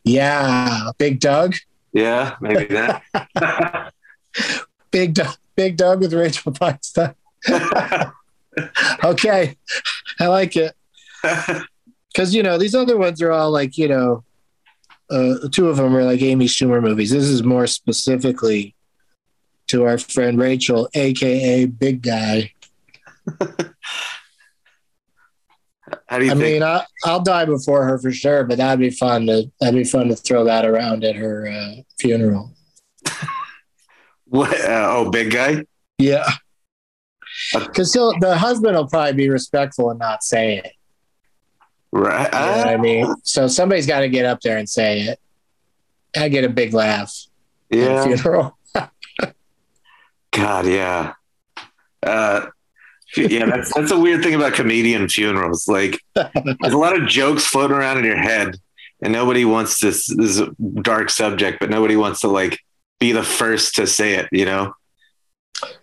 Yeah, 0.04 0.90
Big 0.96 1.20
Doug, 1.20 1.54
Yeah, 1.92 2.36
maybe 2.40 2.64
that. 2.74 3.02
Big 4.90 5.12
Doug, 5.14 5.36
Big 5.54 5.76
Doug 5.76 6.00
with 6.00 6.14
Rachel 6.14 6.52
Feinstein. 6.52 7.14
okay, 9.04 9.56
I 10.20 10.26
like 10.26 10.56
it 10.56 10.74
because 12.12 12.34
you 12.34 12.42
know 12.42 12.58
these 12.58 12.74
other 12.74 12.96
ones 12.96 13.22
are 13.22 13.32
all 13.32 13.50
like 13.50 13.76
you 13.78 13.88
know, 13.88 14.24
uh, 15.10 15.48
two 15.50 15.68
of 15.68 15.76
them 15.76 15.96
are 15.96 16.04
like 16.04 16.22
Amy 16.22 16.46
Schumer 16.46 16.82
movies. 16.82 17.10
This 17.10 17.24
is 17.24 17.42
more 17.42 17.66
specifically 17.66 18.74
to 19.68 19.84
our 19.84 19.98
friend 19.98 20.38
Rachel, 20.38 20.88
aka 20.94 21.66
Big 21.66 22.02
Guy. 22.02 22.52
How 26.06 26.18
do 26.18 26.24
you 26.24 26.30
I 26.32 26.34
think? 26.34 26.42
mean, 26.42 26.62
I, 26.62 26.84
I'll 27.04 27.20
die 27.20 27.44
before 27.44 27.84
her 27.84 27.98
for 27.98 28.12
sure, 28.12 28.44
but 28.44 28.58
that'd 28.58 28.80
be 28.80 28.90
fun 28.90 29.26
to 29.26 29.50
that'd 29.60 29.74
be 29.74 29.84
fun 29.84 30.08
to 30.08 30.16
throw 30.16 30.44
that 30.44 30.64
around 30.64 31.04
at 31.04 31.16
her 31.16 31.48
uh, 31.48 31.82
funeral. 31.98 32.52
what? 34.24 34.52
Uh, 34.60 34.86
oh, 34.90 35.10
big 35.10 35.30
guy? 35.30 35.64
Yeah, 35.98 36.28
because 37.52 37.92
he'll 37.92 38.18
the 38.20 38.36
husband 38.36 38.76
will 38.76 38.88
probably 38.88 39.14
be 39.14 39.28
respectful 39.28 39.90
and 39.90 39.98
not 39.98 40.22
say 40.22 40.58
it. 40.58 40.72
Right. 41.90 42.26
You 42.32 42.64
know 42.64 42.70
I 42.70 42.76
mean? 42.76 43.14
So 43.22 43.48
somebody's 43.48 43.86
got 43.86 44.00
to 44.00 44.08
get 44.08 44.24
up 44.24 44.40
there 44.40 44.58
and 44.58 44.68
say 44.68 45.00
it. 45.00 45.20
I 46.16 46.28
get 46.28 46.44
a 46.44 46.48
big 46.48 46.74
laugh 46.74 47.14
at 47.72 47.78
yeah. 47.78 48.04
funeral. 48.04 48.58
God, 50.32 50.66
yeah. 50.66 51.14
Uh, 52.02 52.46
yeah, 53.16 53.46
that's 53.46 53.72
that's 53.74 53.90
a 53.90 53.98
weird 53.98 54.22
thing 54.22 54.34
about 54.34 54.52
comedian 54.52 55.08
funerals. 55.08 55.66
Like, 55.66 55.98
there's 56.14 56.74
a 56.74 56.78
lot 56.78 57.00
of 57.00 57.08
jokes 57.08 57.46
floating 57.46 57.76
around 57.76 57.98
in 57.98 58.04
your 58.04 58.18
head, 58.18 58.56
and 59.02 59.12
nobody 59.12 59.44
wants 59.44 59.80
this. 59.80 60.06
This 60.06 60.30
is 60.30 60.40
a 60.40 60.50
dark 60.82 61.08
subject, 61.08 61.58
but 61.58 61.70
nobody 61.70 61.96
wants 61.96 62.20
to 62.20 62.28
like 62.28 62.60
be 62.98 63.12
the 63.12 63.22
first 63.22 63.76
to 63.76 63.86
say 63.86 64.14
it. 64.14 64.28
You 64.30 64.44
know? 64.44 64.74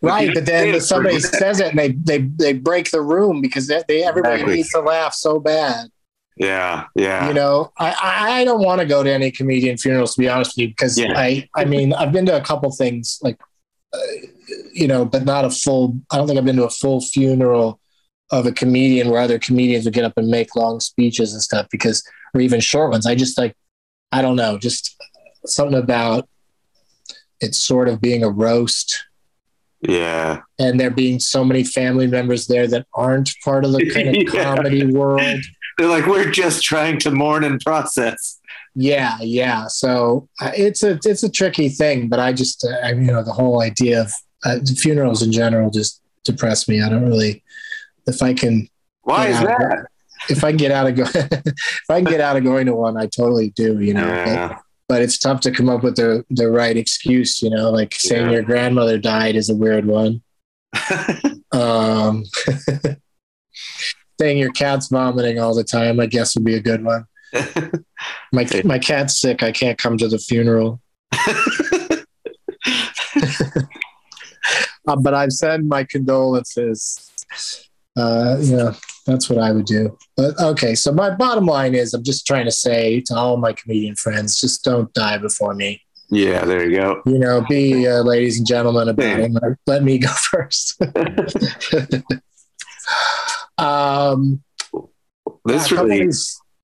Right, 0.02 0.32
but 0.34 0.46
then 0.46 0.80
somebody 0.80 1.20
says 1.20 1.60
it 1.60 1.68
and 1.70 1.78
they 1.80 1.92
they 1.92 2.20
they 2.20 2.54
break 2.54 2.92
the 2.92 3.02
room 3.02 3.42
because 3.42 3.68
they, 3.68 3.82
they 3.88 4.04
everybody 4.04 4.36
Exactly. 4.36 4.56
needs 4.56 4.70
to 4.70 4.80
laugh 4.80 5.14
so 5.14 5.40
bad. 5.40 5.90
Yeah, 6.38 6.88
yeah. 6.96 7.30
you 7.30 7.34
know 7.34 7.72
i 7.78 7.96
i 8.42 8.44
don't 8.44 8.60
want 8.62 8.82
to 8.82 8.86
go 8.86 9.04
to 9.04 9.10
any 9.10 9.32
comedian 9.32 9.78
funerals 9.78 10.16
to 10.16 10.20
be 10.22 10.28
honest 10.28 10.52
with 10.52 10.64
you 10.64 10.68
because 10.68 10.98
Yeah. 11.00 11.14
i 11.16 11.48
i 11.56 11.64
mean 11.64 11.94
i've 11.94 12.12
been 12.12 12.26
to 12.26 12.36
a 12.36 12.42
couple 12.42 12.70
things 12.74 13.20
like 13.22 13.40
uh, 13.94 13.98
you 14.74 14.86
know 14.86 15.06
but 15.06 15.24
not 15.24 15.46
a 15.46 15.50
full 15.50 15.98
i 16.12 16.18
don't 16.18 16.28
think 16.28 16.38
i've 16.38 16.44
been 16.44 16.58
to 16.58 16.66
a 16.66 16.70
full 16.70 17.00
funeral 17.00 17.80
of 18.32 18.46
a 18.46 18.52
comedian 18.52 19.10
where 19.12 19.22
other 19.22 19.40
comedians 19.40 19.86
would 19.86 19.94
get 19.94 20.04
up 20.04 20.18
and 20.18 20.28
make 20.28 20.58
long 20.58 20.82
speeches 20.82 21.32
and 21.32 21.42
stuff 21.42 21.68
because 21.72 22.04
or 22.34 22.42
even 22.42 22.60
short 22.60 22.92
ones 22.92 23.06
i 23.06 23.16
just 23.16 23.38
like 23.38 23.56
i 24.12 24.22
don't 24.22 24.36
know 24.36 24.58
just 24.58 25.02
something 25.46 25.80
about 25.80 26.28
it's 27.40 27.58
sort 27.60 27.88
of 27.88 28.02
being 28.02 28.24
a 28.26 28.30
roast 28.30 29.06
yeah. 29.88 30.42
and 30.60 30.80
there 30.80 30.90
being 30.92 31.20
so 31.20 31.44
many 31.44 31.64
family 31.64 32.08
members 32.08 32.48
there 32.48 32.68
that 32.68 32.86
aren't 32.94 33.30
part 33.44 33.66
of 33.66 33.72
the 33.74 33.90
kind 33.94 34.10
of 34.10 34.16
Yeah. 34.34 34.44
comedy 34.56 34.86
world 34.86 35.22
They're 35.78 35.88
like, 35.90 36.06
we're 36.08 36.32
just 36.32 36.64
trying 36.64 37.00
to 37.00 37.12
mourn 37.12 37.44
and 37.44 37.60
process. 37.60 38.40
Yeah, 38.76 39.18
yeah. 39.22 39.68
So 39.68 40.28
uh, 40.42 40.52
it's 40.56 40.84
a 40.84 41.00
it's 41.06 41.24
a 41.24 41.30
tricky 41.30 41.70
thing, 41.70 42.08
but 42.10 42.20
I 42.20 42.34
just 42.34 42.66
uh, 42.66 42.76
I, 42.86 42.92
you 42.92 43.12
know 43.12 43.24
the 43.24 43.32
whole 43.34 43.62
idea 43.62 44.02
of 44.02 44.12
uh, 44.46 44.60
funerals 44.78 45.22
in 45.22 45.32
general 45.32 45.70
just 45.70 46.02
depress 46.26 46.68
me. 46.68 46.82
I 46.82 46.90
don't 46.90 47.06
really 47.08 47.44
if 48.08 48.22
I 48.22 48.34
can 48.34 48.68
Why 49.04 49.28
is 49.28 49.40
that? 49.40 49.88
if 50.30 50.44
I 50.44 50.50
can 50.52 50.58
get 50.58 50.72
out 50.72 50.88
of 50.88 50.96
go, 50.96 51.04
if 51.14 51.90
I 51.90 52.02
can 52.02 52.10
get 52.12 52.20
out 52.22 52.36
of 52.38 52.44
going 52.44 52.66
to 52.68 52.76
one, 52.76 52.98
I 52.98 53.06
totally 53.08 53.50
do. 53.52 53.80
You 53.80 53.94
know, 53.94 54.08
Yeah. 54.08 54.48
but, 54.50 54.62
but 54.88 55.02
it's 55.02 55.18
tough 55.18 55.42
to 55.42 55.52
come 55.52 55.70
up 55.70 55.84
with 55.84 55.96
the 55.96 56.24
the 56.30 56.50
right 56.50 56.78
excuse. 56.78 57.42
You 57.42 57.50
know, 57.50 57.72
like 57.72 57.96
saying 57.96 58.26
Yeah. 58.28 58.32
your 58.34 58.44
grandmother 58.44 58.98
died 58.98 59.36
is 59.36 59.50
a 59.50 59.56
weird 59.56 59.86
one. 59.86 60.22
Um, 61.52 62.26
saying 64.20 64.38
your 64.38 64.52
cat's 64.52 64.90
vomiting 64.90 65.40
all 65.40 65.56
the 65.56 65.64
time, 65.64 66.02
I 66.02 66.06
guess, 66.06 66.36
would 66.36 66.44
be 66.44 66.56
a 66.56 66.60
good 66.62 66.84
one. 66.84 67.06
My 68.34 68.46
my 68.66 68.78
cat's 68.80 69.18
sick. 69.22 69.42
I 69.42 69.54
can't 69.54 69.78
come 69.78 69.98
to 69.98 70.10
the 70.10 70.18
funeral. 70.18 70.82
Uh, 74.88 74.96
but 75.02 75.14
I've 75.14 75.32
sent 75.32 75.66
my 75.66 75.84
condolences. 75.84 77.10
Uh, 77.98 78.38
you 78.40 78.56
know, 78.58 78.76
that's 79.06 79.30
what 79.30 79.40
I 79.40 79.52
would 79.52 79.66
do. 79.66 79.98
But 80.18 80.40
okay, 80.40 80.74
so 80.76 80.92
my 80.92 81.10
bottom 81.12 81.46
line 81.46 81.76
is 81.76 81.94
I'm 81.94 82.04
just 82.04 82.26
trying 82.26 82.46
to 82.46 82.52
say 82.52 83.02
to 83.08 83.16
all 83.16 83.38
my 83.38 83.54
comedian 83.54 83.96
friends, 83.96 84.40
just 84.40 84.64
don't 84.64 84.92
die 84.94 85.18
before 85.18 85.54
me. 85.54 85.82
yeah, 86.10 86.44
there 86.46 86.70
you 86.70 86.76
go. 86.78 87.02
You 87.06 87.20
know, 87.20 87.42
be 87.48 87.88
uh, 87.88 88.02
ladies 88.04 88.38
and 88.38 88.48
gentlemen 88.48 88.90
about 88.90 89.20
it. 89.20 89.32
Let- 89.32 89.58
Let 89.68 89.84
me 89.84 89.98
go 90.00 90.10
first. 90.32 90.82
um, 93.58 94.44
This 95.46 95.72
really 95.72 96.10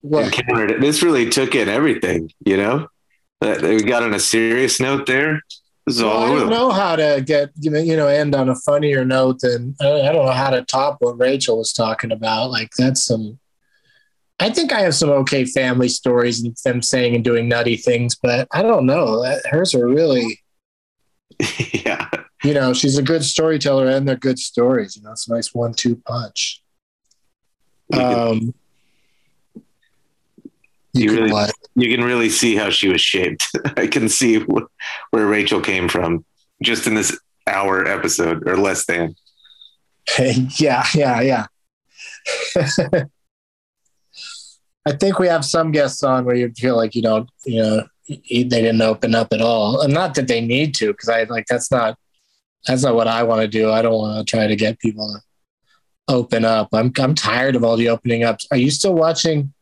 what? 0.02 0.26
encountered 0.26 0.72
it. 0.72 0.82
This 0.82 1.02
really 1.04 1.30
took 1.30 1.56
in 1.56 1.70
everything, 1.70 2.32
you 2.46 2.58
know? 2.58 2.88
We 3.42 3.82
got 3.84 4.04
on 4.04 4.14
a 4.14 4.20
serious 4.20 4.80
note 4.80 5.06
there. 5.08 5.42
Is 5.88 6.02
Well, 6.02 6.24
I 6.24 6.28
don't 6.28 6.50
know 6.50 6.70
how 6.70 6.96
to 6.96 7.24
get 7.26 7.50
you 7.60 7.72
know, 7.72 8.08
end 8.08 8.36
on 8.36 8.50
a 8.50 8.56
funnier 8.56 9.04
note 9.04 9.40
than 9.40 9.76
I 9.82 10.12
don't 10.12 10.26
know 10.26 10.32
how 10.32 10.52
to 10.52 10.64
top 10.64 10.98
what 11.00 11.20
Rachel 11.20 11.58
was 11.58 11.74
talking 11.74 12.12
about. 12.12 12.52
Like 12.52 12.70
that's 12.78 13.04
some. 13.06 13.40
I 14.40 14.50
think 14.50 14.72
I 14.72 14.82
have 14.82 14.96
some 14.96 15.10
okay 15.10 15.46
family 15.46 15.88
stories 15.88 16.44
and 16.44 16.56
them 16.64 16.82
saying 16.82 17.16
and 17.16 17.24
doing 17.24 17.48
nutty 17.48 17.78
things, 17.78 18.16
but 18.16 18.48
I 18.52 18.62
don't 18.62 18.86
know. 18.86 19.22
That- 19.22 19.46
Hers 19.46 19.76
are 19.76 19.88
really, 19.88 20.40
yeah. 21.74 22.10
you 22.44 22.54
know, 22.54 22.74
she's 22.74 22.98
a 22.98 23.04
good 23.04 23.24
storyteller 23.24 23.88
and 23.88 24.08
they're 24.08 24.16
good 24.16 24.40
stories. 24.40 24.96
You 24.96 25.04
know, 25.04 25.12
it's 25.12 25.28
a 25.28 25.34
nice 25.34 25.54
one-two 25.54 25.98
punch. 26.08 26.64
Um, 27.94 28.56
You 30.94 31.10
can 31.16 31.24
really- 31.24 31.52
you 31.76 31.96
can 31.96 32.04
really 32.06 32.30
see 32.30 32.56
how 32.56 32.70
she 32.70 32.90
was 32.90 33.02
shaped. 33.02 33.48
I 33.78 33.88
can 33.88 34.10
see 34.10 34.40
wh- 34.40 34.68
where 35.12 35.28
Rachel 35.28 35.62
came 35.62 35.88
from 35.88 36.26
just 36.62 36.86
in 36.88 36.96
this 36.96 37.18
hour 37.48 37.88
episode 37.88 38.48
or 38.48 38.58
less 38.58 38.86
than. 38.86 39.16
yeah, 40.20 40.86
yeah, 40.94 41.22
yeah. 41.22 41.46
I 44.86 44.94
think 44.94 45.20
we 45.20 45.28
have 45.28 45.46
some 45.46 45.72
guests 45.72 46.04
on 46.04 46.26
where 46.26 46.36
you 46.36 46.52
feel 46.58 46.76
like 46.76 46.96
you 46.96 47.02
don't, 47.04 47.30
you 47.46 47.62
know, 47.62 47.84
they 48.08 48.44
didn't 48.44 48.82
open 48.82 49.14
up 49.16 49.32
at 49.32 49.42
all, 49.42 49.82
and 49.82 49.94
not 49.94 50.16
that 50.16 50.28
they 50.28 50.42
need 50.42 50.74
to, 50.76 50.88
because 50.88 51.08
I 51.08 51.24
like 51.24 51.46
that's 51.48 51.72
not 51.72 51.98
that's 52.68 52.84
not 52.84 52.96
what 52.96 53.08
I 53.08 53.24
want 53.24 53.42
to 53.42 53.48
do. 53.48 53.72
I 53.72 53.82
don't 53.82 53.94
want 53.94 54.28
to 54.28 54.30
try 54.30 54.48
to 54.48 54.56
get 54.56 54.80
people 54.80 55.08
to 55.14 56.14
open 56.14 56.44
up. 56.44 56.70
I'm 56.74 56.92
I'm 57.00 57.16
tired 57.16 57.56
of 57.56 57.64
all 57.64 57.78
the 57.78 57.90
opening 57.90 58.24
ups. 58.24 58.48
Are 58.52 58.58
you 58.58 58.72
still 58.72 58.94
watching 58.96 59.54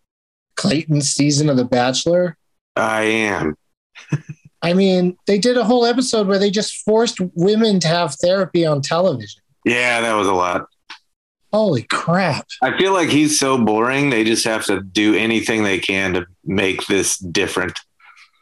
Clayton's 0.60 1.14
season 1.14 1.50
of 1.50 1.58
The 1.58 1.64
Bachelor? 1.66 2.38
I 2.76 3.04
am. 3.04 3.56
I 4.62 4.74
mean, 4.74 5.18
they 5.26 5.38
did 5.38 5.58
a 5.58 5.64
whole 5.64 5.86
episode 5.86 6.28
where 6.28 6.38
they 6.38 6.52
just 6.52 6.84
forced 6.84 7.20
women 7.34 7.80
to 7.80 7.88
have 7.88 8.16
therapy 8.16 8.66
on 8.66 8.82
television. 8.82 9.42
Yeah, 9.64 10.02
that 10.02 10.14
was 10.16 10.28
a 10.28 10.34
lot. 10.34 10.66
Holy 11.54 11.84
crap. 11.84 12.46
I 12.62 12.78
feel 12.78 12.94
like 12.94 13.10
he's 13.10 13.40
so 13.40 13.58
boring. 13.58 14.10
They 14.10 14.24
just 14.26 14.46
have 14.46 14.66
to 14.66 14.82
do 14.82 15.16
anything 15.16 15.64
they 15.64 15.80
can 15.80 16.14
to 16.14 16.26
make 16.44 16.86
this 16.88 17.18
different. 17.18 17.80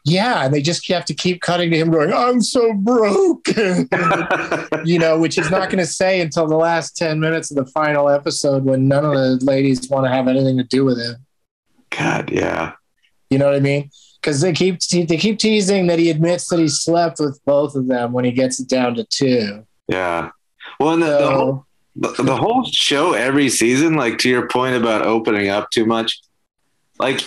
Yeah, 0.04 0.44
and 0.44 0.52
they 0.52 0.60
just 0.60 0.88
have 0.88 1.04
to 1.06 1.14
keep 1.14 1.40
cutting 1.40 1.70
to 1.70 1.76
him 1.76 1.90
going, 1.90 2.12
I'm 2.12 2.42
so 2.42 2.72
broke. 2.72 3.46
you 4.84 4.98
know, 4.98 5.18
which 5.18 5.36
he's 5.36 5.50
not 5.50 5.70
going 5.70 5.78
to 5.78 5.86
say 5.86 6.20
until 6.20 6.46
the 6.46 6.56
last 6.56 6.96
10 6.96 7.20
minutes 7.20 7.50
of 7.50 7.56
the 7.56 7.66
final 7.66 8.08
episode 8.08 8.64
when 8.64 8.88
none 8.88 9.04
of 9.04 9.12
the 9.12 9.38
ladies 9.42 9.88
want 9.88 10.06
to 10.06 10.10
have 10.10 10.26
anything 10.26 10.56
to 10.56 10.64
do 10.64 10.84
with 10.84 10.98
him. 10.98 11.16
God, 11.90 12.30
yeah. 12.30 12.72
You 13.30 13.38
know 13.38 13.46
what 13.46 13.56
I 13.56 13.60
mean? 13.60 13.90
Because 14.20 14.40
they 14.40 14.52
keep 14.52 14.80
they 14.80 15.16
keep 15.16 15.38
teasing 15.38 15.86
that 15.86 15.98
he 15.98 16.10
admits 16.10 16.48
that 16.48 16.58
he 16.58 16.68
slept 16.68 17.20
with 17.20 17.40
both 17.44 17.74
of 17.74 17.86
them 17.86 18.12
when 18.12 18.24
he 18.24 18.32
gets 18.32 18.58
it 18.60 18.68
down 18.68 18.94
to 18.96 19.04
two. 19.04 19.64
Yeah. 19.86 20.30
Well, 20.80 20.94
and 20.94 21.02
the, 21.02 21.18
the, 21.18 21.30
whole, 21.30 21.66
the, 21.96 22.22
the 22.22 22.36
whole 22.36 22.64
show 22.64 23.12
every 23.12 23.48
season, 23.48 23.94
like 23.94 24.18
to 24.18 24.28
your 24.28 24.48
point 24.48 24.76
about 24.76 25.02
opening 25.02 25.48
up 25.48 25.70
too 25.70 25.86
much, 25.86 26.20
like 26.98 27.22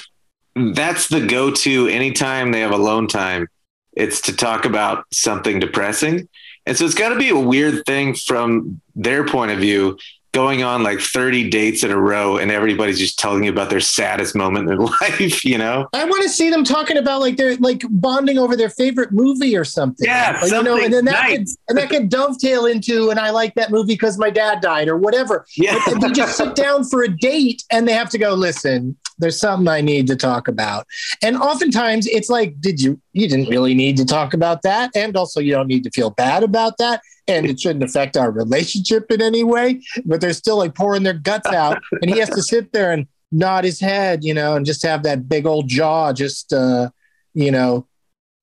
that's 0.55 1.07
the 1.07 1.25
go 1.25 1.51
to 1.51 1.87
anytime 1.87 2.51
they 2.51 2.59
have 2.59 2.71
alone 2.71 3.07
time. 3.07 3.47
It's 3.93 4.21
to 4.21 4.35
talk 4.35 4.65
about 4.65 5.05
something 5.11 5.59
depressing. 5.59 6.27
And 6.65 6.77
so 6.77 6.85
it's 6.85 6.95
got 6.95 7.09
to 7.09 7.17
be 7.17 7.29
a 7.29 7.39
weird 7.39 7.83
thing 7.85 8.13
from 8.15 8.81
their 8.95 9.25
point 9.25 9.51
of 9.51 9.59
view 9.59 9.97
going 10.33 10.63
on 10.63 10.81
like 10.81 10.99
30 10.99 11.49
dates 11.49 11.83
in 11.83 11.91
a 11.91 11.97
row 11.97 12.37
and 12.37 12.51
everybody's 12.51 12.97
just 12.97 13.19
telling 13.19 13.43
you 13.43 13.51
about 13.51 13.69
their 13.69 13.81
saddest 13.81 14.35
moment 14.35 14.69
in 14.69 14.77
their 14.77 14.87
life, 15.01 15.43
you 15.43 15.57
know? 15.57 15.87
I 15.93 16.05
want 16.05 16.23
to 16.23 16.29
see 16.29 16.49
them 16.49 16.63
talking 16.63 16.97
about 16.97 17.19
like 17.19 17.37
they're 17.37 17.57
like 17.57 17.83
bonding 17.89 18.37
over 18.37 18.55
their 18.55 18.69
favorite 18.69 19.11
movie 19.11 19.57
or 19.57 19.65
something. 19.65 20.07
Yeah, 20.07 20.39
Like, 20.41 20.51
you 20.51 20.63
know, 20.63 20.81
and 20.81 20.93
then 20.93 21.05
that 21.05 21.15
something 21.15 21.37
could, 21.37 21.47
and 21.67 21.77
that 21.77 21.89
could 21.89 22.09
dovetail 22.09 22.65
into 22.65 23.09
and 23.09 23.19
I 23.19 23.31
like 23.31 23.55
that 23.55 23.71
movie 23.71 23.93
because 23.93 24.17
my 24.17 24.29
dad 24.29 24.61
died 24.61 24.87
or 24.87 24.97
whatever. 24.97 25.45
Yeah. 25.57 25.79
But 25.85 25.99
they 25.99 26.11
just 26.11 26.37
sit 26.37 26.55
down 26.55 26.85
for 26.85 27.03
a 27.03 27.09
date 27.09 27.63
and 27.71 27.87
they 27.87 27.93
have 27.93 28.09
to 28.11 28.17
go, 28.17 28.33
listen, 28.33 28.97
there's 29.17 29.39
something 29.39 29.67
I 29.67 29.81
need 29.81 30.07
to 30.07 30.15
talk 30.15 30.47
about. 30.47 30.87
And 31.21 31.37
oftentimes 31.37 32.07
it's 32.07 32.29
like, 32.29 32.59
did 32.61 32.81
you, 32.81 32.99
you 33.13 33.27
didn't 33.27 33.49
really 33.49 33.73
need 33.73 33.97
to 33.97 34.05
talk 34.05 34.33
about 34.33 34.61
that. 34.63 34.91
And 34.95 35.15
also 35.17 35.39
you 35.39 35.51
don't 35.51 35.67
need 35.67 35.83
to 35.83 35.91
feel 35.91 36.09
bad 36.09 36.43
about 36.43 36.77
that. 36.77 37.01
And 37.27 37.45
it 37.45 37.59
shouldn't 37.59 37.83
affect 37.83 38.17
our 38.17 38.31
relationship 38.31 39.11
in 39.11 39.21
any 39.21 39.43
way, 39.43 39.81
but 40.05 40.19
they're 40.19 40.33
still 40.33 40.57
like 40.57 40.75
pouring 40.75 41.03
their 41.03 41.13
guts 41.13 41.47
out. 41.49 41.81
And 42.01 42.11
he 42.11 42.19
has 42.19 42.29
to 42.29 42.41
sit 42.41 42.73
there 42.73 42.91
and 42.91 43.07
nod 43.31 43.63
his 43.63 43.79
head, 43.79 44.23
you 44.23 44.33
know, 44.33 44.55
and 44.55 44.65
just 44.65 44.83
have 44.83 45.03
that 45.03 45.29
big 45.29 45.45
old 45.45 45.67
jaw, 45.67 46.13
just, 46.13 46.51
uh, 46.51 46.89
you 47.33 47.51
know, 47.51 47.87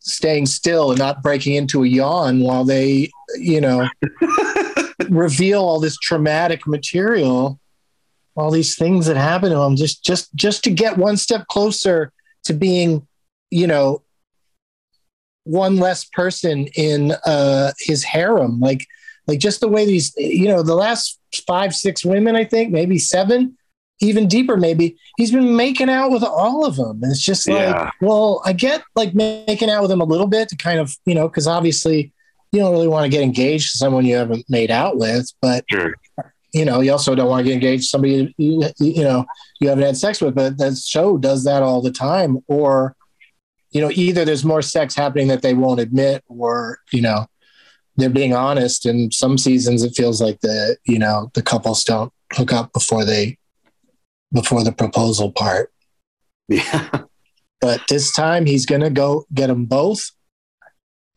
staying 0.00 0.46
still 0.46 0.90
and 0.90 0.98
not 0.98 1.22
breaking 1.22 1.54
into 1.54 1.84
a 1.84 1.86
yawn 1.86 2.40
while 2.40 2.64
they, 2.64 3.10
you 3.36 3.60
know, 3.60 3.88
reveal 5.08 5.62
all 5.62 5.80
this 5.80 5.98
traumatic 5.98 6.66
material, 6.66 7.60
all 8.36 8.50
these 8.50 8.76
things 8.76 9.06
that 9.06 9.16
happen 9.16 9.50
to 9.50 9.58
him, 9.58 9.76
just 9.76 10.04
just 10.04 10.34
just 10.34 10.64
to 10.64 10.70
get 10.70 10.96
one 10.96 11.16
step 11.16 11.46
closer 11.48 12.12
to 12.44 12.54
being, 12.54 13.06
you 13.50 13.66
know, 13.66 14.02
one 15.48 15.76
less 15.76 16.04
person 16.04 16.66
in 16.76 17.12
uh, 17.26 17.72
his 17.80 18.04
harem. 18.04 18.60
Like 18.60 18.86
like 19.26 19.38
just 19.40 19.60
the 19.60 19.68
way 19.68 19.84
these, 19.84 20.14
you 20.16 20.46
know, 20.48 20.62
the 20.62 20.74
last 20.74 21.18
five 21.46 21.74
six 21.74 22.04
women, 22.04 22.34
I 22.36 22.44
think 22.44 22.70
maybe 22.70 22.98
seven. 22.98 23.56
Even 24.00 24.28
deeper, 24.28 24.56
maybe 24.56 24.96
he's 25.16 25.32
been 25.32 25.56
making 25.56 25.90
out 25.90 26.12
with 26.12 26.22
all 26.22 26.64
of 26.64 26.76
them. 26.76 27.02
And 27.02 27.10
it's 27.10 27.20
just 27.20 27.48
like, 27.48 27.58
Yeah. 27.58 27.90
well, 28.00 28.40
I 28.44 28.52
get 28.52 28.84
like 28.94 29.12
making 29.12 29.68
out 29.70 29.80
with 29.82 29.90
them 29.90 30.00
a 30.00 30.04
little 30.04 30.28
bit 30.28 30.48
to 30.50 30.56
kind 30.56 30.78
of, 30.78 30.96
you 31.04 31.16
know, 31.16 31.26
because 31.28 31.48
obviously 31.48 32.12
you 32.52 32.60
don't 32.60 32.70
really 32.70 32.86
want 32.86 33.04
to 33.04 33.10
get 33.10 33.22
engaged 33.24 33.72
to 33.72 33.78
someone 33.78 34.06
you 34.06 34.14
haven't 34.14 34.44
made 34.48 34.70
out 34.70 34.98
with, 34.98 35.28
but 35.42 35.64
Sure. 35.68 35.94
you 36.54 36.64
know, 36.64 36.80
you 36.80 36.92
also 36.92 37.16
don't 37.16 37.28
want 37.28 37.40
to 37.40 37.44
get 37.44 37.54
engaged 37.54 37.82
to 37.84 37.88
somebody 37.88 38.32
you, 38.38 38.62
you 38.78 39.02
know 39.02 39.26
you 39.60 39.68
haven't 39.68 39.84
had 39.84 39.96
sex 39.96 40.20
with. 40.20 40.34
But 40.36 40.58
that 40.58 40.78
show 40.78 41.18
does 41.18 41.42
that 41.44 41.64
all 41.64 41.82
the 41.82 41.90
time, 41.90 42.38
or 42.46 42.94
you 43.70 43.80
know, 43.80 43.90
either 43.92 44.24
there's 44.24 44.44
more 44.44 44.62
sex 44.62 44.94
happening 44.94 45.28
that 45.28 45.42
they 45.42 45.54
won't 45.54 45.80
admit, 45.80 46.24
or 46.28 46.78
you 46.92 47.02
know, 47.02 47.26
they're 47.96 48.10
being 48.10 48.34
honest. 48.34 48.86
And 48.86 49.12
some 49.12 49.38
seasons 49.38 49.82
it 49.82 49.94
feels 49.96 50.20
like 50.20 50.40
the 50.40 50.76
you 50.84 50.98
know 50.98 51.30
the 51.34 51.42
couples 51.42 51.84
don't 51.84 52.12
hook 52.32 52.52
up 52.52 52.72
before 52.72 53.04
they 53.04 53.38
before 54.32 54.64
the 54.64 54.72
proposal 54.72 55.32
part. 55.32 55.72
Yeah. 56.48 56.88
But 57.60 57.80
this 57.88 58.12
time 58.12 58.46
he's 58.46 58.66
gonna 58.66 58.88
go 58.88 59.26
get 59.34 59.48
them 59.48 59.64
both. 59.64 60.12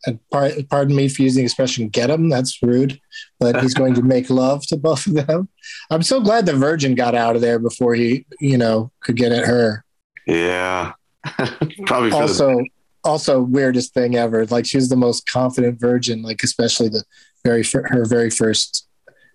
And 0.04 0.18
par- 0.32 0.50
pardon 0.68 0.96
me 0.96 1.06
for 1.08 1.22
using 1.22 1.42
the 1.42 1.44
expression 1.44 1.88
"get 1.88 2.08
them." 2.08 2.28
That's 2.28 2.60
rude, 2.60 3.00
but 3.38 3.60
he's 3.62 3.74
going 3.74 3.94
to 3.94 4.02
make 4.14 4.28
love 4.28 4.66
to 4.66 4.76
both 4.76 5.06
of 5.06 5.14
them. 5.14 5.48
I'm 5.88 6.02
so 6.02 6.20
glad 6.20 6.44
the 6.44 6.54
virgin 6.54 6.96
got 6.96 7.14
out 7.14 7.36
of 7.36 7.42
there 7.42 7.60
before 7.60 7.94
he, 7.94 8.26
you 8.40 8.58
know, 8.58 8.90
could 9.02 9.16
get 9.16 9.30
at 9.30 9.44
her. 9.44 9.84
Yeah. 10.26 10.94
Probably 11.86 12.10
for 12.10 12.16
the 12.16 12.22
Also, 12.22 12.64
also 13.04 13.40
weirdest 13.40 13.94
thing 13.94 14.16
ever. 14.16 14.46
Like 14.46 14.66
she 14.66 14.76
was 14.76 14.88
the 14.88 14.96
most 14.96 15.26
confident 15.26 15.78
virgin. 15.80 16.22
Like 16.22 16.42
especially 16.42 16.88
the 16.88 17.04
very 17.44 17.62
fir- 17.62 17.88
her 17.88 18.04
very 18.04 18.30
first 18.30 18.86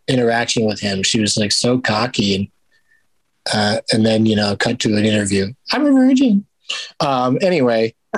interaction 0.07 0.65
with 0.65 0.79
him. 0.79 1.03
She 1.03 1.19
was 1.19 1.37
like 1.37 1.51
so 1.51 1.79
cocky 1.79 2.35
and 2.35 2.47
uh, 3.53 3.81
and 3.93 4.05
then 4.05 4.25
you 4.25 4.35
know 4.35 4.55
cut 4.55 4.79
to 4.79 4.95
an 4.95 5.05
interview. 5.05 5.53
I'm 5.71 5.85
a 5.85 5.91
virgin. 5.91 6.45
Um, 6.99 7.37
anyway, 7.41 7.93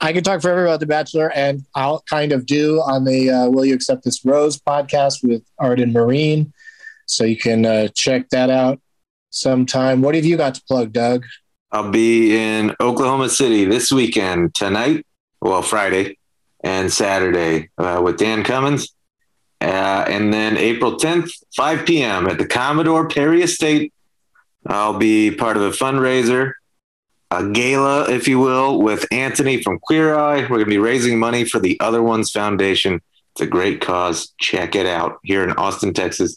I 0.00 0.12
can 0.12 0.22
talk 0.22 0.40
forever 0.40 0.64
about 0.64 0.80
The 0.80 0.86
Bachelor, 0.86 1.30
and 1.34 1.62
I'll 1.74 2.02
kind 2.08 2.32
of 2.32 2.46
do 2.46 2.80
on 2.80 3.04
the 3.04 3.30
uh, 3.30 3.48
Will 3.50 3.64
You 3.64 3.74
Accept 3.74 4.04
This 4.04 4.24
Rose 4.24 4.58
podcast 4.58 5.26
with 5.26 5.42
Arden 5.58 5.92
Myrin. 5.92 6.52
So 7.06 7.24
you 7.24 7.36
can 7.36 7.66
uh, 7.66 7.88
check 7.94 8.28
that 8.30 8.48
out. 8.50 8.80
sometime. 9.30 10.00
What 10.02 10.14
have 10.14 10.24
you 10.24 10.36
got 10.36 10.54
to 10.54 10.62
plug, 10.68 10.92
Doug? 10.92 11.24
I'll 11.70 11.90
be 11.90 12.34
in 12.34 12.74
Oklahoma 12.80 13.28
City 13.28 13.66
this 13.66 13.92
weekend, 13.92 14.54
tonight, 14.54 15.04
well, 15.40 15.60
Friday 15.60 16.16
and 16.64 16.90
Saturday 16.90 17.70
uh, 17.76 18.00
with 18.02 18.16
Dan 18.16 18.42
Cummins. 18.42 18.94
Uh, 19.60 20.04
and 20.08 20.32
then 20.32 20.56
April 20.56 20.96
10th, 20.96 21.30
5 21.56 21.84
p.m. 21.84 22.26
at 22.26 22.38
the 22.38 22.46
Commodore 22.46 23.08
Perry 23.08 23.42
Estate. 23.42 23.92
I'll 24.66 24.96
be 24.96 25.30
part 25.30 25.56
of 25.56 25.62
a 25.62 25.70
fundraiser, 25.70 26.52
a 27.30 27.48
gala, 27.50 28.10
if 28.10 28.28
you 28.28 28.38
will, 28.38 28.80
with 28.80 29.06
Anthony 29.12 29.62
from 29.62 29.78
Queer 29.78 30.14
Eye. 30.14 30.42
We're 30.42 30.48
going 30.48 30.60
to 30.60 30.66
be 30.66 30.78
raising 30.78 31.18
money 31.18 31.44
for 31.44 31.58
the 31.58 31.78
Other 31.80 32.02
Ones 32.02 32.30
Foundation. 32.30 33.00
It's 33.32 33.42
a 33.42 33.46
great 33.46 33.80
cause. 33.80 34.32
Check 34.38 34.74
it 34.74 34.86
out 34.86 35.18
here 35.22 35.44
in 35.44 35.52
Austin, 35.52 35.92
Texas. 35.92 36.36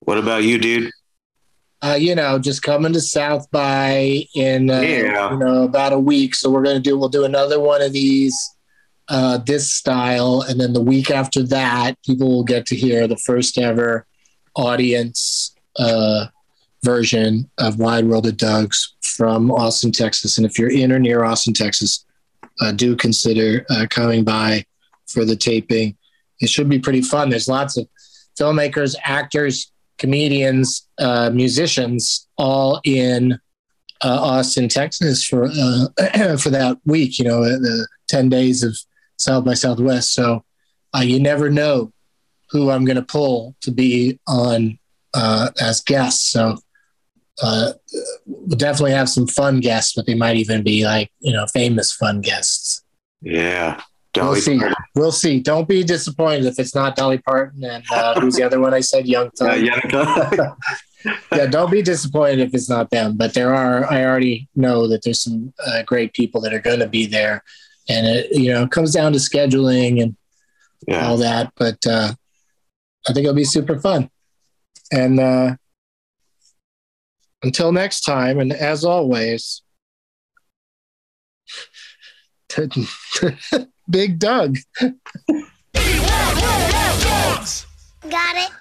What 0.00 0.18
about 0.18 0.44
you, 0.44 0.58
dude? 0.58 0.90
Uh, 1.82 1.96
you 1.98 2.14
know, 2.14 2.38
just 2.38 2.62
coming 2.62 2.92
to 2.92 3.00
South 3.00 3.50
by 3.50 4.24
in 4.34 4.68
uh, 4.70 4.80
Yeah. 4.80 5.30
you 5.32 5.38
know 5.38 5.62
about 5.64 5.92
a 5.94 5.98
week. 5.98 6.34
So 6.34 6.50
we're 6.50 6.62
gonna 6.62 6.78
do 6.80 6.98
we'll 6.98 7.08
do 7.08 7.24
another 7.24 7.58
one 7.58 7.80
of 7.82 7.92
these 7.92 8.36
uh, 9.08 9.38
this 9.38 9.72
style, 9.72 10.42
and 10.48 10.60
then 10.60 10.72
the 10.72 10.80
week 10.82 11.10
after 11.10 11.42
that, 11.42 11.96
people 12.04 12.28
will 12.28 12.44
get 12.44 12.66
to 12.66 12.76
hear 12.76 13.08
the 13.08 13.16
first 13.16 13.58
ever 13.58 14.06
audience 14.54 15.54
uh, 15.78 16.26
version 16.84 17.50
of 17.58 17.78
Wide 17.78 18.06
World 18.06 18.26
of 18.26 18.36
Doug's 18.36 18.94
from 19.02 19.50
Austin, 19.50 19.90
Texas. 19.92 20.36
And 20.38 20.46
if 20.46 20.58
you're 20.58 20.70
in 20.70 20.92
or 20.92 20.98
near 20.98 21.24
Austin, 21.24 21.54
Texas, 21.54 22.04
uh, 22.60 22.72
do 22.72 22.94
consider 22.94 23.64
uh, 23.70 23.86
coming 23.90 24.22
by 24.22 24.64
for 25.08 25.24
the 25.24 25.36
taping. 25.36 25.96
It 26.40 26.48
should 26.48 26.68
be 26.68 26.78
pretty 26.78 27.02
fun. 27.02 27.30
There's 27.30 27.48
lots 27.48 27.76
of 27.76 27.88
filmmakers, 28.38 28.94
actors, 29.02 29.72
comedians, 30.00 30.88
uh, 30.98 31.30
musicians, 31.30 32.26
all 32.36 32.80
in 32.84 33.34
uh, 34.02 34.18
Austin, 34.20 34.68
Texas 34.68 35.24
for 35.24 35.44
uh, 35.44 36.36
for 36.38 36.50
that 36.50 36.78
week. 36.84 37.18
You 37.18 37.26
know, 37.26 37.42
the 37.44 37.86
ten 38.08 38.28
days 38.28 38.64
of 38.64 38.76
South 39.16 39.44
by 39.44 39.54
Southwest. 39.54 40.12
So 40.14 40.44
uh, 40.96 41.02
you 41.02 41.20
never 41.20 41.50
know 41.50 41.92
who 42.50 42.70
I'm 42.70 42.84
going 42.84 42.96
to 42.96 43.02
pull 43.02 43.54
to 43.60 43.70
be 43.70 44.18
on 44.26 44.78
uh, 45.14 45.50
as 45.60 45.82
guests. 45.82 46.30
So 46.30 46.56
uh, 47.42 47.72
we'll 48.26 48.56
definitely 48.56 48.92
have 48.92 49.08
some 49.08 49.26
fun 49.26 49.60
guests, 49.60 49.92
but 49.94 50.06
they 50.06 50.14
might 50.14 50.36
even 50.36 50.62
be 50.62 50.84
like 50.84 51.12
you 51.20 51.32
know 51.32 51.46
famous 51.46 51.92
fun 51.92 52.22
guests. 52.22 52.82
Yeah. 53.20 53.80
We'll 54.16 54.34
see. 54.36 54.58
Parton. 54.58 54.74
We'll 54.94 55.12
see. 55.12 55.40
Don't 55.40 55.68
be 55.68 55.84
disappointed 55.84 56.46
if 56.46 56.58
it's 56.58 56.74
not 56.74 56.96
Dolly 56.96 57.18
Parton 57.18 57.64
and 57.64 57.84
uh, 57.92 58.20
who's 58.20 58.34
the 58.34 58.42
other 58.42 58.60
one 58.60 58.74
I 58.74 58.80
said, 58.80 59.06
Young 59.06 59.30
Thug. 59.30 59.60
Yannicka. 59.60 60.56
yeah, 61.32 61.46
don't 61.46 61.70
be 61.70 61.82
disappointed 61.82 62.40
if 62.40 62.54
it's 62.54 62.68
not 62.68 62.90
them. 62.90 63.16
But 63.16 63.34
there 63.34 63.54
are, 63.54 63.90
I 63.90 64.04
already 64.04 64.48
know 64.56 64.88
that 64.88 65.02
there's 65.02 65.22
some 65.22 65.52
uh, 65.64 65.82
great 65.82 66.12
people 66.12 66.40
that 66.40 66.52
are 66.52 66.60
going 66.60 66.80
to 66.80 66.88
be 66.88 67.06
there, 67.06 67.44
and 67.88 68.06
it, 68.06 68.32
you 68.32 68.52
know, 68.52 68.64
it 68.64 68.70
comes 68.70 68.92
down 68.92 69.12
to 69.12 69.18
scheduling 69.18 70.02
and 70.02 70.16
yeah. 70.88 71.06
all 71.06 71.16
that. 71.18 71.52
But 71.56 71.86
uh, 71.86 72.12
I 73.08 73.12
think 73.12 73.24
it'll 73.24 73.34
be 73.34 73.44
super 73.44 73.78
fun. 73.78 74.10
And 74.92 75.20
uh, 75.20 75.54
until 77.42 77.70
next 77.70 78.00
time, 78.00 78.40
and 78.40 78.52
as 78.52 78.84
always, 78.84 79.62
Big 83.90 84.20
Doug. 84.20 84.56
Got 88.08 88.36
it. 88.36 88.59